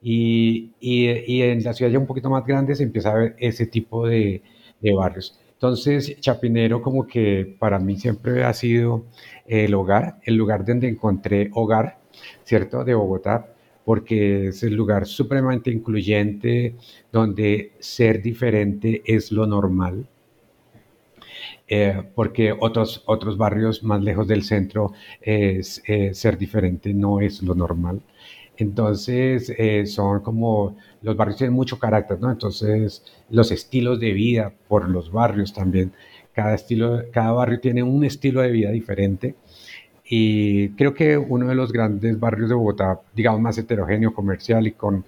Y, 0.00 0.70
y, 0.80 1.08
y 1.26 1.42
en 1.42 1.62
las 1.62 1.76
ciudades 1.76 1.94
ya 1.94 1.98
un 1.98 2.06
poquito 2.06 2.30
más 2.30 2.46
grandes 2.46 2.78
se 2.78 2.84
empieza 2.84 3.10
a 3.10 3.14
ver 3.14 3.36
ese 3.38 3.66
tipo 3.66 4.06
de, 4.06 4.42
de 4.80 4.94
barrios. 4.94 5.38
Entonces, 5.62 6.18
Chapinero 6.18 6.82
como 6.82 7.06
que 7.06 7.54
para 7.56 7.78
mí 7.78 7.96
siempre 7.96 8.42
ha 8.42 8.52
sido 8.52 9.04
el 9.46 9.72
hogar, 9.74 10.18
el 10.24 10.34
lugar 10.34 10.64
donde 10.64 10.88
encontré 10.88 11.50
hogar, 11.54 12.00
¿cierto? 12.42 12.82
De 12.82 12.94
Bogotá, 12.94 13.46
porque 13.84 14.48
es 14.48 14.64
el 14.64 14.74
lugar 14.74 15.06
supremamente 15.06 15.70
incluyente, 15.70 16.74
donde 17.12 17.74
ser 17.78 18.20
diferente 18.20 19.02
es 19.06 19.30
lo 19.30 19.46
normal. 19.46 20.08
Eh, 21.68 22.02
porque 22.16 22.52
otros, 22.58 23.04
otros 23.06 23.36
barrios 23.38 23.84
más 23.84 24.02
lejos 24.02 24.26
del 24.26 24.42
centro 24.42 24.92
es, 25.20 25.80
eh, 25.86 26.12
ser 26.12 26.38
diferente 26.38 26.92
no 26.92 27.20
es 27.20 27.40
lo 27.40 27.54
normal. 27.54 28.02
Entonces, 28.56 29.52
eh, 29.56 29.86
son 29.86 30.22
como, 30.22 30.76
los 31.02 31.16
barrios 31.16 31.38
tienen 31.38 31.54
mucho 31.54 31.78
carácter, 31.78 32.20
¿no? 32.20 32.30
Entonces, 32.30 33.04
los 33.30 33.50
estilos 33.50 34.00
de 34.00 34.12
vida 34.12 34.52
por 34.68 34.88
los 34.88 35.10
barrios 35.10 35.52
también. 35.52 35.92
Cada, 36.32 36.54
estilo, 36.54 37.02
cada 37.12 37.32
barrio 37.32 37.60
tiene 37.60 37.82
un 37.82 38.04
estilo 38.04 38.40
de 38.40 38.50
vida 38.50 38.70
diferente. 38.70 39.34
Y 40.04 40.70
creo 40.70 40.94
que 40.94 41.16
uno 41.18 41.48
de 41.48 41.54
los 41.54 41.72
grandes 41.72 42.18
barrios 42.18 42.48
de 42.48 42.54
Bogotá, 42.54 43.00
digamos, 43.14 43.40
más 43.40 43.58
heterogéneo, 43.58 44.14
comercial 44.14 44.66
y 44.66 44.72
con 44.72 45.04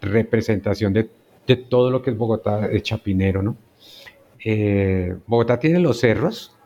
representación 0.00 0.92
de, 0.92 1.08
de 1.46 1.56
todo 1.56 1.90
lo 1.90 2.02
que 2.02 2.10
es 2.10 2.16
Bogotá, 2.16 2.66
es 2.66 2.82
Chapinero, 2.82 3.42
¿no? 3.42 3.56
Eh, 4.44 5.16
Bogotá 5.26 5.58
tiene 5.58 5.80
los 5.80 6.00
cerros, 6.00 6.56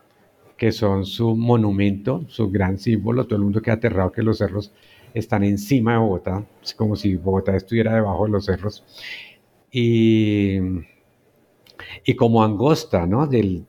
que 0.55 0.71
son 0.71 1.05
su 1.05 1.35
monumento, 1.35 2.23
su 2.27 2.51
gran 2.51 2.77
símbolo. 2.77 3.25
Todo 3.25 3.37
el 3.37 3.43
mundo 3.43 3.61
queda 3.61 3.75
aterrado 3.75 4.11
que 4.11 4.21
los 4.21 4.37
cerros 4.37 4.71
están 5.13 5.43
encima 5.43 5.93
de 5.93 5.99
Bogotá, 5.99 6.45
es 6.63 6.73
como 6.73 6.95
si 6.95 7.15
Bogotá 7.15 7.55
estuviera 7.55 7.95
debajo 7.95 8.25
de 8.25 8.31
los 8.31 8.45
cerros. 8.45 8.83
Y, 9.71 10.57
y 12.05 12.15
como 12.15 12.43
angosta, 12.43 13.05
¿no? 13.05 13.27
Del 13.27 13.65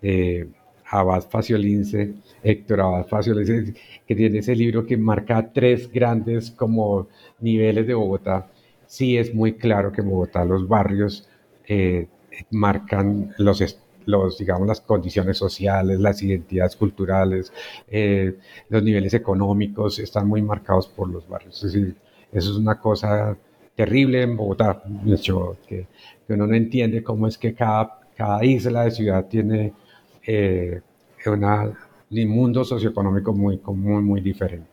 de 0.00 0.48
Abad 0.90 1.28
Faciolince, 1.28 2.14
Héctor 2.42 2.80
Abad 2.80 3.06
Faciolince, 3.06 3.74
que 4.06 4.14
tiene 4.14 4.38
ese 4.38 4.54
libro 4.54 4.86
que 4.86 4.96
marca 4.96 5.52
tres 5.52 5.90
grandes 5.90 6.50
como 6.50 7.08
niveles 7.40 7.86
de 7.86 7.94
Bogotá. 7.94 8.50
Sí 8.86 9.18
es 9.18 9.34
muy 9.34 9.54
claro 9.54 9.92
que 9.92 10.00
en 10.00 10.10
Bogotá 10.10 10.44
los 10.44 10.66
barrios 10.66 11.28
eh, 11.66 12.08
marcan 12.50 13.34
los, 13.38 13.60
los, 14.08 14.38
digamos, 14.38 14.66
las 14.66 14.80
condiciones 14.80 15.36
sociales, 15.36 16.00
las 16.00 16.22
identidades 16.22 16.76
culturales, 16.76 17.52
eh, 17.88 18.38
los 18.70 18.82
niveles 18.82 19.12
económicos 19.12 19.98
están 19.98 20.26
muy 20.26 20.40
marcados 20.40 20.88
por 20.88 21.10
los 21.10 21.28
barrios. 21.28 21.62
Es 21.62 21.72
decir, 21.72 21.94
eso 22.32 22.50
es 22.52 22.56
una 22.56 22.80
cosa 22.80 23.36
terrible 23.76 24.22
en 24.22 24.34
Bogotá, 24.34 24.82
hecho, 25.06 25.58
que, 25.66 25.86
que 26.26 26.32
uno 26.32 26.46
no 26.46 26.54
entiende 26.54 27.02
cómo 27.02 27.26
es 27.26 27.36
que 27.36 27.52
cada, 27.52 28.00
cada 28.16 28.42
isla 28.44 28.84
de 28.84 28.90
ciudad 28.92 29.26
tiene 29.26 29.74
eh, 30.26 30.80
una, 31.26 31.70
un 32.10 32.28
mundo 32.28 32.64
socioeconómico 32.64 33.34
muy, 33.34 33.60
muy, 33.66 34.02
muy 34.02 34.20
diferente. 34.22 34.70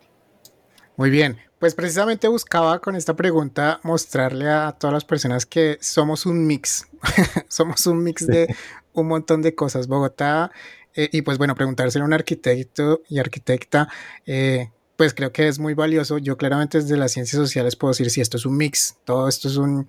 Muy 0.95 1.09
bien, 1.09 1.35
pues 1.59 1.75
precisamente 1.75 2.29
buscaba 2.29 2.79
con 2.79 2.95
esta 2.95 3.17
pregunta 3.17 3.81
mostrarle 3.83 4.49
a 4.49 4.71
todas 4.71 4.93
las 4.93 5.03
personas 5.03 5.45
que 5.45 5.77
somos 5.81 6.25
un 6.25 6.47
mix, 6.47 6.87
somos 7.49 7.85
un 7.85 8.01
mix 8.01 8.25
de 8.25 8.55
un 8.95 9.07
montón 9.07 9.41
de 9.41 9.55
cosas. 9.55 9.87
Bogotá, 9.87 10.51
eh, 10.93 11.09
y 11.11 11.21
pues 11.21 11.37
bueno, 11.37 11.55
preguntárselo 11.55 12.05
a 12.05 12.07
un 12.07 12.13
arquitecto 12.13 13.01
y 13.09 13.19
arquitecta, 13.19 13.89
eh, 14.25 14.71
pues 14.95 15.13
creo 15.13 15.31
que 15.31 15.47
es 15.47 15.59
muy 15.59 15.73
valioso. 15.73 16.17
Yo 16.17 16.37
claramente 16.37 16.81
desde 16.81 16.97
las 16.97 17.11
ciencias 17.11 17.39
sociales 17.39 17.75
puedo 17.75 17.91
decir 17.91 18.09
si 18.09 18.21
esto 18.21 18.37
es 18.37 18.45
un 18.45 18.57
mix, 18.57 18.97
todo 19.03 19.27
esto 19.27 19.47
es 19.49 19.57
un, 19.57 19.87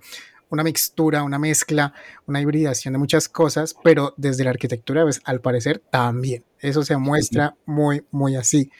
una 0.49 0.63
mixtura, 0.63 1.23
una 1.23 1.39
mezcla, 1.39 1.93
una 2.25 2.41
hibridación 2.41 2.93
de 2.93 2.97
muchas 2.97 3.29
cosas, 3.29 3.75
pero 3.83 4.13
desde 4.17 4.43
la 4.43 4.49
arquitectura, 4.49 5.03
pues 5.03 5.21
al 5.23 5.41
parecer 5.41 5.81
también. 5.91 6.43
Eso 6.59 6.83
se 6.83 6.97
muestra 6.97 7.55
muy, 7.65 8.03
muy 8.11 8.35
así. 8.35 8.71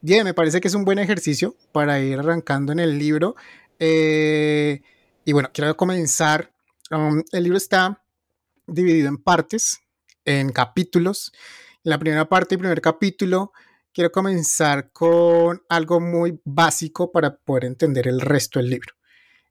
Bien, 0.00 0.24
me 0.24 0.34
parece 0.34 0.60
que 0.60 0.68
es 0.68 0.74
un 0.74 0.84
buen 0.84 0.98
ejercicio 0.98 1.56
para 1.72 1.98
ir 2.00 2.18
arrancando 2.18 2.72
en 2.72 2.78
el 2.78 2.98
libro. 2.98 3.36
Eh, 3.78 4.82
y 5.24 5.32
bueno, 5.32 5.50
quiero 5.52 5.76
comenzar. 5.76 6.52
Um, 6.90 7.22
el 7.32 7.44
libro 7.44 7.56
está 7.56 8.03
dividido 8.66 9.08
en 9.08 9.18
partes, 9.18 9.80
en 10.24 10.50
capítulos. 10.50 11.32
La 11.82 11.98
primera 11.98 12.28
parte 12.28 12.54
y 12.54 12.58
primer 12.58 12.80
capítulo, 12.80 13.52
quiero 13.92 14.10
comenzar 14.10 14.90
con 14.92 15.62
algo 15.68 16.00
muy 16.00 16.40
básico 16.44 17.12
para 17.12 17.36
poder 17.36 17.66
entender 17.66 18.08
el 18.08 18.20
resto 18.20 18.58
del 18.58 18.70
libro. 18.70 18.94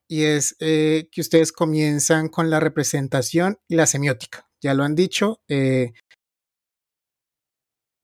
Y 0.08 0.24
es 0.24 0.56
eh, 0.60 1.10
que 1.12 1.22
ustedes 1.22 1.52
comienzan 1.52 2.28
con 2.28 2.50
la 2.50 2.60
representación 2.60 3.60
y 3.68 3.76
la 3.76 3.86
semiótica. 3.86 4.50
Ya 4.62 4.74
lo 4.74 4.84
han 4.84 4.96
dicho, 4.96 5.42
eh, 5.48 5.94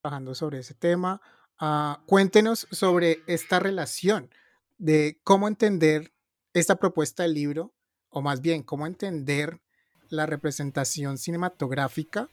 trabajando 0.02 0.34
sobre 0.34 0.60
ese 0.60 0.74
tema. 0.74 1.22
Ah, 1.60 2.04
cuéntenos 2.06 2.68
sobre 2.72 3.24
esta 3.28 3.60
relación 3.60 4.30
de 4.78 5.20
cómo 5.24 5.48
entender 5.48 6.14
esta 6.54 6.78
propuesta 6.78 7.24
del 7.24 7.34
libro, 7.34 7.74
o 8.10 8.22
más 8.22 8.42
bien, 8.42 8.64
cómo 8.64 8.88
entender 8.88 9.62
la 10.10 10.26
representación 10.26 11.18
cinematográfica 11.18 12.30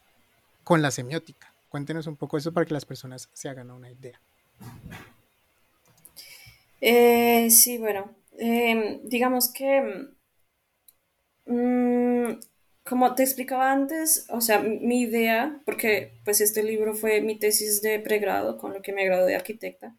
con 0.65 0.83
la 0.83 0.91
semiótica. 0.91 1.53
Cuéntenos 1.69 2.07
un 2.07 2.17
poco 2.17 2.39
eso 2.39 2.53
para 2.53 2.67
que 2.67 2.75
las 2.75 2.85
personas 2.85 3.29
se 3.33 3.49
hagan 3.49 3.71
una 3.71 3.91
idea. 3.91 4.21
Eh, 6.81 7.51
sí, 7.51 7.79
bueno, 7.79 8.15
em, 8.39 9.01
digamos 9.05 9.53
que, 9.53 10.09
mm, 11.47 12.41
como 12.85 13.15
te 13.15 13.23
explicaba 13.23 13.73
antes, 13.73 14.27
o 14.31 14.41
sea, 14.41 14.61
mi 14.61 15.01
idea, 15.03 15.61
porque 15.65 16.21
pues 16.25 16.41
este 16.41 16.63
libro 16.63 16.95
fue 16.95 17.21
mi 17.21 17.39
tesis 17.39 17.83
de 17.83 17.99
pregrado, 18.01 18.59
con 18.59 18.73
lo 18.73 18.83
que 18.83 18.93
me 18.93 19.05
gradué 19.05 19.29
de 19.31 19.37
arquitecta, 19.37 19.97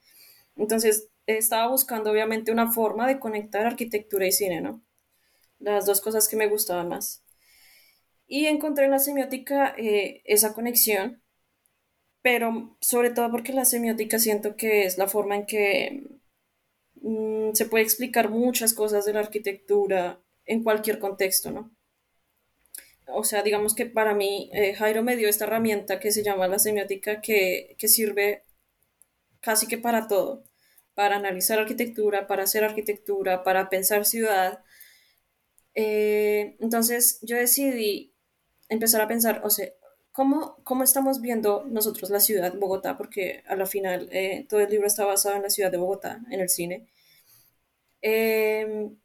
entonces 0.56 1.10
estaba 1.28 1.68
buscando 1.68 2.12
obviamente 2.12 2.52
una 2.52 2.72
forma 2.72 3.08
de 3.08 3.20
conectar 3.20 3.66
arquitectura 3.66 4.26
y 4.28 4.32
cine, 4.32 4.62
¿no? 4.62 4.82
Las 5.60 5.86
dos 5.86 6.02
cosas 6.02 6.28
que 6.28 6.38
me 6.38 6.48
gustaban 6.48 6.90
más. 6.90 7.24
Y 8.28 8.46
encontré 8.46 8.86
en 8.86 8.92
la 8.92 9.00
semiótica 9.00 9.74
eh, 9.78 10.22
esa 10.26 10.54
conexión, 10.54 11.22
pero 12.22 12.78
sobre 12.82 13.10
todo 13.12 13.32
porque 13.32 13.54
la 13.54 13.66
semiótica 13.66 14.20
siento 14.20 14.56
que 14.58 14.84
es 14.84 14.98
la 14.98 15.08
forma 15.08 15.36
en 15.36 15.46
que 15.46 16.04
mm, 17.02 17.54
se 17.54 17.66
puede 17.66 17.84
explicar 17.86 18.30
muchas 18.30 18.74
cosas 18.74 19.06
de 19.06 19.14
la 19.14 19.22
arquitectura 19.22 20.22
en 20.46 20.64
cualquier 20.64 21.00
contexto, 21.00 21.52
¿no? 21.52 21.72
O 23.08 23.24
sea, 23.24 23.42
digamos 23.44 23.74
que 23.74 23.86
para 23.86 24.14
mí 24.14 24.50
eh, 24.54 24.74
Jairo 24.74 25.02
me 25.04 25.16
dio 25.16 25.30
esta 25.30 25.46
herramienta 25.46 26.00
que 26.00 26.12
se 26.12 26.24
llama 26.24 26.48
la 26.48 26.60
semiótica 26.60 27.22
que, 27.22 27.76
que 27.78 27.88
sirve 27.88 28.44
casi 29.40 29.68
que 29.68 29.78
para 29.78 30.08
todo, 30.08 30.44
para 30.94 31.16
analizar 31.16 31.60
arquitectura, 31.60 32.28
para 32.28 32.44
hacer 32.44 32.64
arquitectura, 32.66 33.44
para 33.44 33.70
pensar 33.70 34.06
ciudad. 34.06 34.64
Eh, 35.74 36.58
entonces 36.60 37.20
yo 37.22 37.38
decidí 37.38 38.14
empezar 38.70 39.02
a 39.02 39.08
pensar, 39.08 39.42
o 39.44 39.50
sea, 39.50 39.68
¿cómo, 40.12 40.58
cómo 40.64 40.84
estamos 40.84 41.22
viendo 41.22 41.66
nosotros 41.70 42.10
la 42.10 42.20
ciudad, 42.20 42.54
Bogotá? 42.58 42.98
Porque 42.98 43.44
a 43.48 43.56
la 43.56 43.66
final 43.66 44.10
eh, 44.12 44.46
todo 44.50 44.60
el 44.62 44.70
libro 44.70 44.88
está 44.88 45.06
basado 45.06 45.36
en 45.36 45.44
la 45.44 45.50
ciudad 45.50 45.72
de 45.72 45.78
Bogotá, 45.78 46.22
en 46.32 46.40
el 46.40 46.50
cine. 46.50 46.88
Em, 48.02 48.98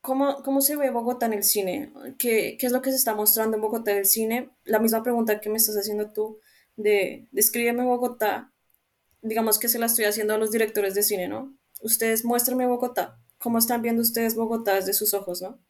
¿cómo, 0.00 0.42
¿Cómo 0.42 0.60
se 0.60 0.76
ve 0.76 0.90
Bogotá 0.90 1.26
en 1.26 1.34
el 1.34 1.44
cine? 1.44 1.92
¿Qué, 2.18 2.56
¿Qué, 2.58 2.66
es 2.66 2.72
lo 2.72 2.82
que 2.82 2.90
se 2.90 2.96
está 2.96 3.14
mostrando 3.14 3.56
en 3.56 3.62
Bogotá 3.62 3.92
en 3.92 3.98
el 3.98 4.06
cine? 4.06 4.50
La 4.64 4.78
misma 4.78 5.02
pregunta 5.02 5.40
que 5.40 5.50
me 5.50 5.56
estás 5.58 5.76
haciendo 5.76 6.12
tú 6.12 6.38
de 6.76 7.28
descríbeme 7.32 7.84
Bogotá, 7.84 8.52
digamos 9.20 9.58
que 9.58 9.68
se 9.68 9.78
la 9.78 9.86
estoy 9.86 10.04
haciendo 10.06 10.34
a 10.34 10.38
los 10.38 10.50
directores 10.50 10.94
de 10.94 11.02
cine, 11.02 11.28
¿no? 11.28 11.56
Ustedes 11.80 12.24
muéstrenme 12.24 12.66
Bogotá, 12.66 13.18
¿cómo 13.38 13.58
están 13.58 13.82
viendo 13.82 14.02
ustedes 14.02 14.34
Bogotá 14.34 14.74
desde 14.74 14.92
sus 14.94 15.14
ojos, 15.14 15.42
¿no? 15.42 15.60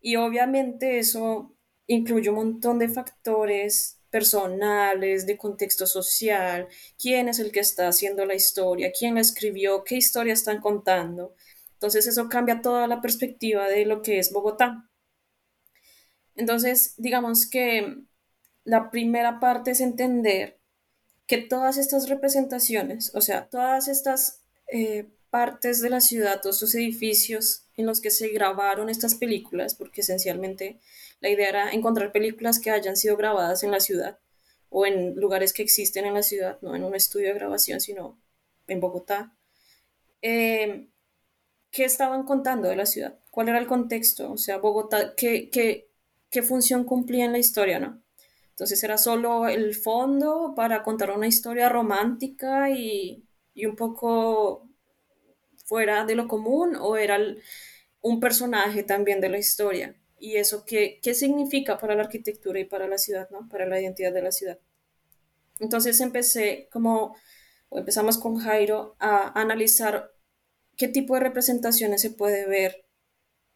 Y 0.00 0.16
obviamente 0.16 0.98
eso 0.98 1.57
incluye 1.88 2.30
un 2.30 2.36
montón 2.36 2.78
de 2.78 2.88
factores 2.88 3.98
personales, 4.10 5.26
de 5.26 5.36
contexto 5.36 5.86
social, 5.86 6.68
quién 6.98 7.28
es 7.28 7.40
el 7.40 7.50
que 7.50 7.60
está 7.60 7.88
haciendo 7.88 8.24
la 8.24 8.34
historia, 8.34 8.92
quién 8.96 9.16
la 9.16 9.20
escribió, 9.20 9.84
qué 9.84 9.96
historia 9.96 10.32
están 10.32 10.60
contando. 10.60 11.34
Entonces 11.72 12.06
eso 12.06 12.28
cambia 12.28 12.62
toda 12.62 12.86
la 12.86 13.00
perspectiva 13.00 13.68
de 13.68 13.84
lo 13.84 14.02
que 14.02 14.18
es 14.18 14.32
Bogotá. 14.32 14.88
Entonces, 16.36 16.94
digamos 16.96 17.48
que 17.48 17.98
la 18.64 18.90
primera 18.90 19.40
parte 19.40 19.72
es 19.72 19.80
entender 19.80 20.58
que 21.26 21.38
todas 21.38 21.76
estas 21.76 22.08
representaciones, 22.08 23.14
o 23.14 23.20
sea, 23.20 23.48
todas 23.48 23.88
estas 23.88 24.42
eh, 24.72 25.10
partes 25.30 25.80
de 25.80 25.90
la 25.90 26.00
ciudad, 26.00 26.40
todos 26.40 26.56
estos 26.56 26.74
edificios 26.74 27.67
en 27.78 27.86
los 27.86 28.00
que 28.00 28.10
se 28.10 28.28
grabaron 28.28 28.90
estas 28.90 29.14
películas, 29.14 29.74
porque 29.74 30.02
esencialmente 30.02 30.80
la 31.20 31.30
idea 31.30 31.48
era 31.48 31.70
encontrar 31.70 32.12
películas 32.12 32.58
que 32.58 32.70
hayan 32.70 32.96
sido 32.96 33.16
grabadas 33.16 33.62
en 33.62 33.70
la 33.70 33.80
ciudad 33.80 34.18
o 34.68 34.84
en 34.84 35.14
lugares 35.14 35.52
que 35.52 35.62
existen 35.62 36.04
en 36.04 36.14
la 36.14 36.24
ciudad, 36.24 36.58
no 36.60 36.74
en 36.74 36.84
un 36.84 36.94
estudio 36.94 37.28
de 37.28 37.34
grabación, 37.34 37.80
sino 37.80 38.20
en 38.66 38.80
Bogotá. 38.80 39.32
Eh, 40.22 40.88
¿Qué 41.70 41.84
estaban 41.84 42.24
contando 42.24 42.68
de 42.68 42.76
la 42.76 42.84
ciudad? 42.84 43.20
¿Cuál 43.30 43.48
era 43.48 43.58
el 43.58 43.68
contexto? 43.68 44.32
O 44.32 44.38
sea, 44.38 44.58
Bogotá, 44.58 45.14
¿qué, 45.14 45.48
qué, 45.48 45.88
qué 46.30 46.42
función 46.42 46.82
cumplía 46.84 47.24
en 47.24 47.32
la 47.32 47.38
historia, 47.38 47.78
no? 47.78 48.02
Entonces 48.50 48.82
era 48.82 48.98
solo 48.98 49.46
el 49.46 49.76
fondo 49.76 50.54
para 50.56 50.82
contar 50.82 51.12
una 51.12 51.28
historia 51.28 51.68
romántica 51.68 52.70
y, 52.70 53.24
y 53.54 53.66
un 53.66 53.76
poco 53.76 54.67
fuera 55.68 56.06
de 56.06 56.14
lo 56.14 56.28
común 56.28 56.76
o 56.80 56.96
era 56.96 57.18
un 58.00 58.20
personaje 58.20 58.82
también 58.82 59.20
de 59.20 59.28
la 59.28 59.38
historia 59.38 59.94
y 60.18 60.36
eso 60.36 60.64
qué, 60.64 60.98
qué 61.02 61.14
significa 61.14 61.76
para 61.78 61.94
la 61.94 62.02
arquitectura 62.04 62.58
y 62.58 62.64
para 62.64 62.88
la 62.88 62.96
ciudad, 62.96 63.28
¿no? 63.30 63.48
Para 63.48 63.66
la 63.66 63.80
identidad 63.80 64.12
de 64.12 64.22
la 64.22 64.32
ciudad. 64.32 64.58
Entonces 65.60 66.00
empecé 66.00 66.68
como, 66.72 67.14
empezamos 67.70 68.16
con 68.16 68.36
Jairo 68.38 68.96
a 68.98 69.38
analizar 69.38 70.10
qué 70.76 70.88
tipo 70.88 71.14
de 71.14 71.20
representaciones 71.20 72.00
se 72.00 72.10
puede 72.10 72.46
ver 72.46 72.86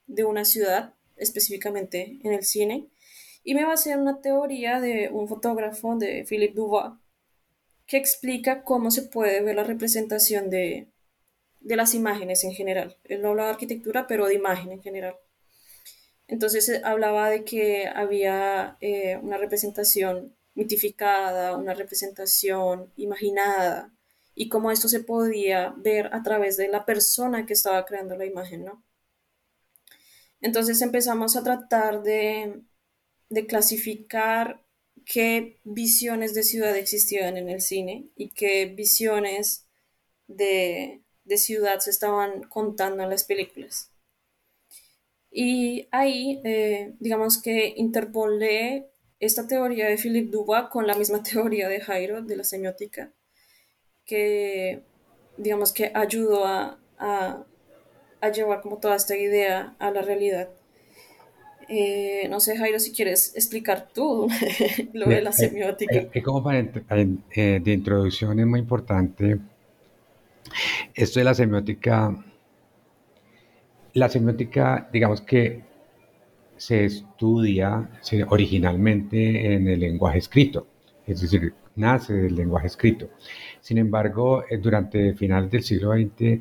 de 0.06 0.24
una 0.24 0.44
ciudad, 0.44 0.94
específicamente 1.16 2.18
en 2.22 2.34
el 2.34 2.44
cine, 2.44 2.90
y 3.42 3.54
me 3.54 3.64
basé 3.64 3.92
en 3.92 4.00
una 4.00 4.20
teoría 4.20 4.80
de 4.80 5.08
un 5.10 5.28
fotógrafo, 5.28 5.96
de 5.96 6.24
Philippe 6.28 6.54
Dubois, 6.54 6.92
que 7.86 7.96
explica 7.96 8.62
cómo 8.64 8.90
se 8.90 9.02
puede 9.02 9.42
ver 9.42 9.56
la 9.56 9.64
representación 9.64 10.50
de, 10.50 10.91
de 11.62 11.76
las 11.76 11.94
imágenes 11.94 12.44
en 12.44 12.52
general. 12.52 12.96
Él 13.04 13.22
no 13.22 13.30
habla 13.30 13.44
de 13.44 13.50
arquitectura, 13.50 14.06
pero 14.06 14.26
de 14.26 14.34
imagen 14.34 14.72
en 14.72 14.82
general. 14.82 15.16
Entonces 16.28 16.68
eh, 16.68 16.80
hablaba 16.84 17.30
de 17.30 17.44
que 17.44 17.86
había 17.88 18.76
eh, 18.80 19.18
una 19.22 19.38
representación 19.38 20.34
mitificada, 20.54 21.56
una 21.56 21.74
representación 21.74 22.92
imaginada, 22.96 23.92
y 24.34 24.48
cómo 24.48 24.70
esto 24.70 24.88
se 24.88 25.00
podía 25.00 25.74
ver 25.76 26.08
a 26.14 26.22
través 26.22 26.56
de 26.56 26.68
la 26.68 26.84
persona 26.86 27.46
que 27.46 27.52
estaba 27.52 27.84
creando 27.84 28.16
la 28.16 28.24
imagen, 28.24 28.64
¿no? 28.64 28.82
Entonces 30.40 30.80
empezamos 30.82 31.36
a 31.36 31.44
tratar 31.44 32.02
de, 32.02 32.62
clasificar 33.48 34.64
qué 35.04 35.60
visiones 35.64 36.34
de 36.34 36.42
ciudad 36.42 36.76
existían 36.76 37.36
en 37.36 37.48
el 37.48 37.60
cine 37.60 38.10
y 38.16 38.30
qué 38.30 38.66
visiones 38.66 39.66
de, 40.26 41.02
de 41.24 41.36
ciudad 41.36 41.78
se 41.80 41.90
estaban 41.90 42.42
contando 42.44 43.02
en 43.02 43.10
las 43.10 43.24
películas. 43.24 43.92
Y 45.30 45.88
ahí, 45.90 46.40
eh, 46.44 46.94
digamos 47.00 47.40
que 47.40 47.72
interpolé 47.76 48.90
esta 49.18 49.46
teoría 49.46 49.88
de 49.88 49.96
Philippe 49.96 50.30
Dubois 50.30 50.64
con 50.70 50.86
la 50.86 50.94
misma 50.94 51.22
teoría 51.32 51.68
de 51.68 51.80
Jairo, 51.80 52.22
de 52.22 52.36
la 52.36 52.44
semiótica, 52.44 53.12
que, 54.04 54.82
digamos 55.38 55.72
que 55.72 55.90
ayudó 55.94 56.44
a, 56.44 56.78
a, 56.98 57.44
llevar 58.30 58.60
como 58.60 58.78
toda 58.78 58.96
esta 58.96 59.16
idea 59.16 59.74
a 59.78 59.90
la 59.90 60.02
realidad. 60.02 60.48
Eh, 61.68 62.26
no 62.28 62.38
sé, 62.38 62.56
Jairo, 62.56 62.78
si 62.78 62.92
quieres 62.92 63.34
explicar 63.34 63.88
tú 63.92 64.28
lo 64.92 65.06
de 65.08 65.22
la 65.22 65.32
semiótica. 65.32 66.08
como 66.22 66.42
para, 66.42 66.58
eh, 66.60 67.60
de 67.64 67.72
introducción 67.72 68.38
es 68.38 68.46
muy 68.46 68.60
importante. 68.60 69.38
Esto 70.94 71.20
de 71.20 71.24
la 71.24 71.34
semiótica 71.34 72.16
la 73.94 74.08
semiótica, 74.08 74.88
digamos 74.92 75.20
que 75.20 75.62
se 76.56 76.84
estudia 76.84 77.90
originalmente 78.28 79.54
en 79.54 79.68
el 79.68 79.80
lenguaje 79.80 80.18
escrito, 80.18 80.66
es 81.06 81.20
decir, 81.20 81.54
nace 81.76 82.14
del 82.14 82.36
lenguaje 82.36 82.68
escrito. 82.68 83.10
Sin 83.60 83.78
embargo, 83.78 84.44
eh, 84.48 84.58
durante 84.58 85.14
finales 85.14 85.50
del 85.50 85.62
siglo 85.62 85.92
XX, 85.92 86.40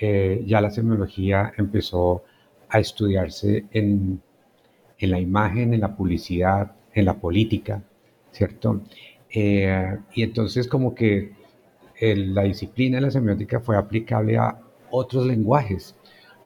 eh, 0.00 0.42
ya 0.46 0.60
la 0.60 0.70
semiología 0.70 1.52
empezó 1.56 2.24
a 2.68 2.78
estudiarse 2.80 3.66
en, 3.72 4.22
la 5.00 5.20
imagen, 5.20 5.74
en 5.74 5.80
la 5.80 5.96
publicidad, 5.96 6.72
en 6.92 7.04
la 7.04 7.14
política, 7.20 7.82
¿cierto? 8.32 8.82
Eh, 9.30 9.98
y 10.14 10.22
entonces 10.22 10.66
como 10.66 10.94
que 10.94 11.32
la 12.00 12.42
disciplina 12.42 12.98
de 12.98 13.02
la 13.02 13.10
semiótica 13.10 13.60
fue 13.60 13.76
aplicable 13.76 14.38
a 14.38 14.58
otros 14.90 15.26
lenguajes, 15.26 15.96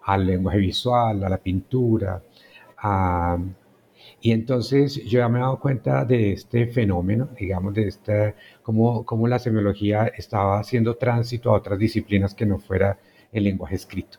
al 0.02 0.26
lenguaje 0.26 0.58
visual, 0.58 1.24
a 1.24 1.28
la 1.28 1.38
pintura. 1.38 2.22
y 4.20 4.32
entonces 4.32 4.96
yo 5.04 5.18
ya 5.20 5.28
me 5.28 5.38
he 5.38 5.42
dado 5.42 5.60
cuenta 5.60 6.04
de 6.04 6.32
este 6.32 6.66
fenómeno, 6.66 7.28
digamos, 7.38 7.74
de 7.74 7.88
este, 7.88 8.34
cómo, 8.62 9.04
cómo 9.04 9.28
la 9.28 9.38
semiología 9.38 10.06
estaba 10.16 10.58
haciendo 10.60 10.96
tránsito 10.96 11.50
a 11.50 11.54
otras 11.54 11.78
disciplinas 11.78 12.34
que 12.34 12.46
no 12.46 12.58
fuera 12.58 12.98
el 13.32 13.44
lenguaje 13.44 13.76
escrito. 13.76 14.18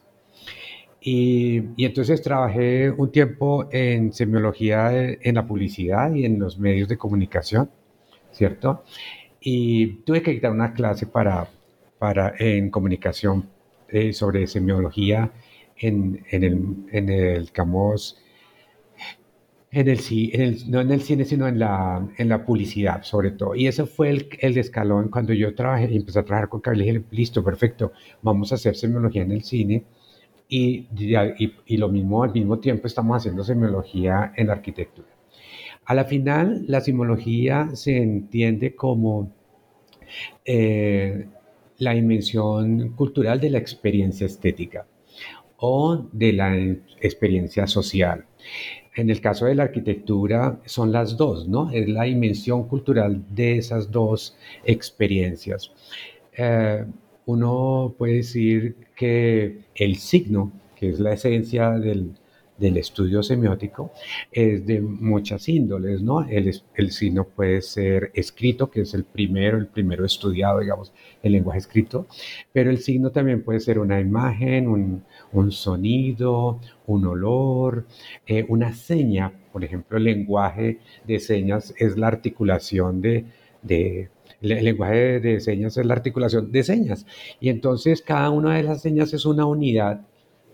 Y, 1.02 1.64
y, 1.76 1.86
entonces 1.86 2.22
trabajé 2.22 2.90
un 2.90 3.12
tiempo 3.12 3.68
en 3.72 4.14
semiología 4.14 4.92
en 4.94 5.36
la 5.36 5.46
publicidad 5.46 6.14
y 6.14 6.26
en 6.26 6.40
los 6.40 6.58
medios 6.58 6.88
de 6.88 6.98
comunicación, 6.98 7.70
¿cierto? 8.32 8.84
Y 9.44 9.88
tuve 10.06 10.22
que 10.22 10.32
dictar 10.32 10.52
una 10.52 10.74
clase 10.74 11.06
para, 11.06 11.50
para, 12.00 12.34
en 12.40 12.70
comunicación 12.70 13.50
eh, 13.90 14.14
sobre 14.14 14.48
semiología 14.48 15.32
en, 15.78 16.24
en, 16.30 16.44
el, 16.44 16.76
en 16.92 17.10
el 17.10 17.52
Camos, 17.52 18.18
en 19.72 19.90
el, 19.90 20.00
en 20.10 20.42
el, 20.42 20.72
no 20.72 20.80
en 20.80 20.92
el 20.92 21.02
cine, 21.02 21.26
sino 21.26 21.48
en 21.48 21.60
la, 21.60 22.08
en 22.18 22.30
la 22.30 22.46
publicidad, 22.46 23.04
sobre 23.04 23.32
todo. 23.32 23.54
Y 23.56 23.68
ese 23.68 23.86
fue 23.86 24.10
el, 24.10 24.30
el 24.40 24.58
escalón 24.58 25.10
cuando 25.10 25.34
yo 25.34 25.54
trabajé 25.54 25.92
y 25.92 25.98
empecé 25.98 26.20
a 26.20 26.24
trabajar 26.24 26.48
con 26.48 26.62
Carlos. 26.62 26.86
Dije, 26.86 27.04
listo, 27.12 27.44
perfecto, 27.44 27.92
vamos 28.22 28.52
a 28.54 28.56
hacer 28.56 28.76
semiología 28.78 29.24
en 29.24 29.32
el 29.32 29.44
cine. 29.44 29.84
Y, 30.48 30.88
y, 30.98 31.54
y, 31.66 31.78
lo 31.78 31.90
mismo, 31.90 32.24
al 32.24 32.32
mismo 32.32 32.60
tiempo 32.60 32.88
estamos 32.88 33.18
haciendo 33.18 33.44
semiología 33.44 34.34
en 34.36 34.48
la 34.48 34.54
arquitectura. 34.54 35.08
A 35.86 35.94
la 35.94 36.06
final, 36.06 36.64
la 36.68 36.82
semiología 36.82 37.70
se 37.74 37.98
entiende 37.98 38.76
como 38.76 39.32
eh, 40.46 41.28
la 41.80 41.92
dimensión 41.92 42.90
cultural 42.90 43.40
de 43.40 43.50
la 43.50 43.58
experiencia 43.58 44.26
estética 44.26 44.86
o 45.58 46.06
de 46.12 46.34
la 46.34 46.56
experiencia 47.02 47.68
social. 47.68 48.26
En 48.96 49.10
el 49.10 49.22
caso 49.22 49.46
de 49.46 49.56
la 49.56 49.64
arquitectura 49.64 50.60
son 50.66 50.92
las 50.92 51.18
dos, 51.18 51.48
¿no? 51.48 51.72
Es 51.72 51.90
la 51.90 52.04
dimensión 52.04 52.68
cultural 52.68 53.24
de 53.30 53.58
esas 53.58 53.92
dos 53.92 54.38
experiencias. 54.64 55.72
Eh, 56.38 56.86
uno 57.26 57.96
puede 57.98 58.16
decir 58.16 58.76
que 58.96 59.60
el 59.76 59.96
signo, 59.96 60.52
que 60.76 60.90
es 60.90 61.00
la 61.00 61.14
esencia 61.14 61.72
del, 61.72 62.12
del 62.58 62.78
estudio 62.78 63.24
semiótico 63.24 63.92
es 64.32 64.66
de 64.66 64.80
muchas 64.82 65.50
índoles, 65.50 66.02
¿no? 66.02 66.22
El, 66.22 66.54
el 66.76 66.92
signo 66.92 67.26
puede 67.26 67.62
ser 67.62 68.12
escrito, 68.14 68.70
que 68.70 68.82
es 68.82 68.94
el 68.94 69.04
primero, 69.04 69.58
el 69.58 69.68
primero 69.68 70.06
estudiado, 70.06 70.60
digamos, 70.60 70.94
el 71.22 71.34
lenguaje 71.34 71.60
escrito, 71.60 72.08
pero 72.52 72.70
el 72.70 72.80
signo 72.80 73.12
también 73.12 73.44
puede 73.44 73.60
ser 73.60 73.80
una 73.80 74.00
imagen, 74.00 74.68
un, 74.68 75.52
sonido, 75.52 76.60
un 76.86 77.06
olor, 77.06 77.86
eh, 78.28 78.46
una 78.48 78.74
seña. 78.74 79.32
Por 79.52 79.64
ejemplo, 79.64 79.98
el 79.98 80.04
lenguaje 80.06 80.80
de 81.06 81.20
señas 81.20 81.74
es 81.78 81.98
la 81.98 82.08
articulación 82.08 83.02
de, 83.02 83.26
de 83.62 84.10
el 84.42 84.64
lenguaje 84.66 85.20
de 85.20 85.40
señas 85.40 85.78
es 85.78 85.86
la 85.86 85.94
articulación 85.94 86.52
de 86.52 86.64
señas. 86.64 87.06
Y 87.40 87.50
entonces 87.50 88.02
cada 88.02 88.30
una 88.30 88.56
de 88.58 88.64
las 88.64 88.82
señas 88.82 89.14
es 89.14 89.26
una 89.26 89.46
unidad 89.46 90.02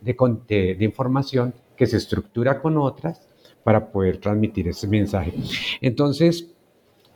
de, 0.01 0.15
de, 0.47 0.75
de 0.75 0.85
información 0.85 1.53
que 1.79 1.87
se 1.87 1.95
estructura 1.95 2.61
con 2.61 2.77
otras 2.77 3.25
para 3.63 3.89
poder 3.89 4.17
transmitir 4.17 4.67
ese 4.67 4.85
mensaje. 4.85 5.33
Entonces, 5.79 6.51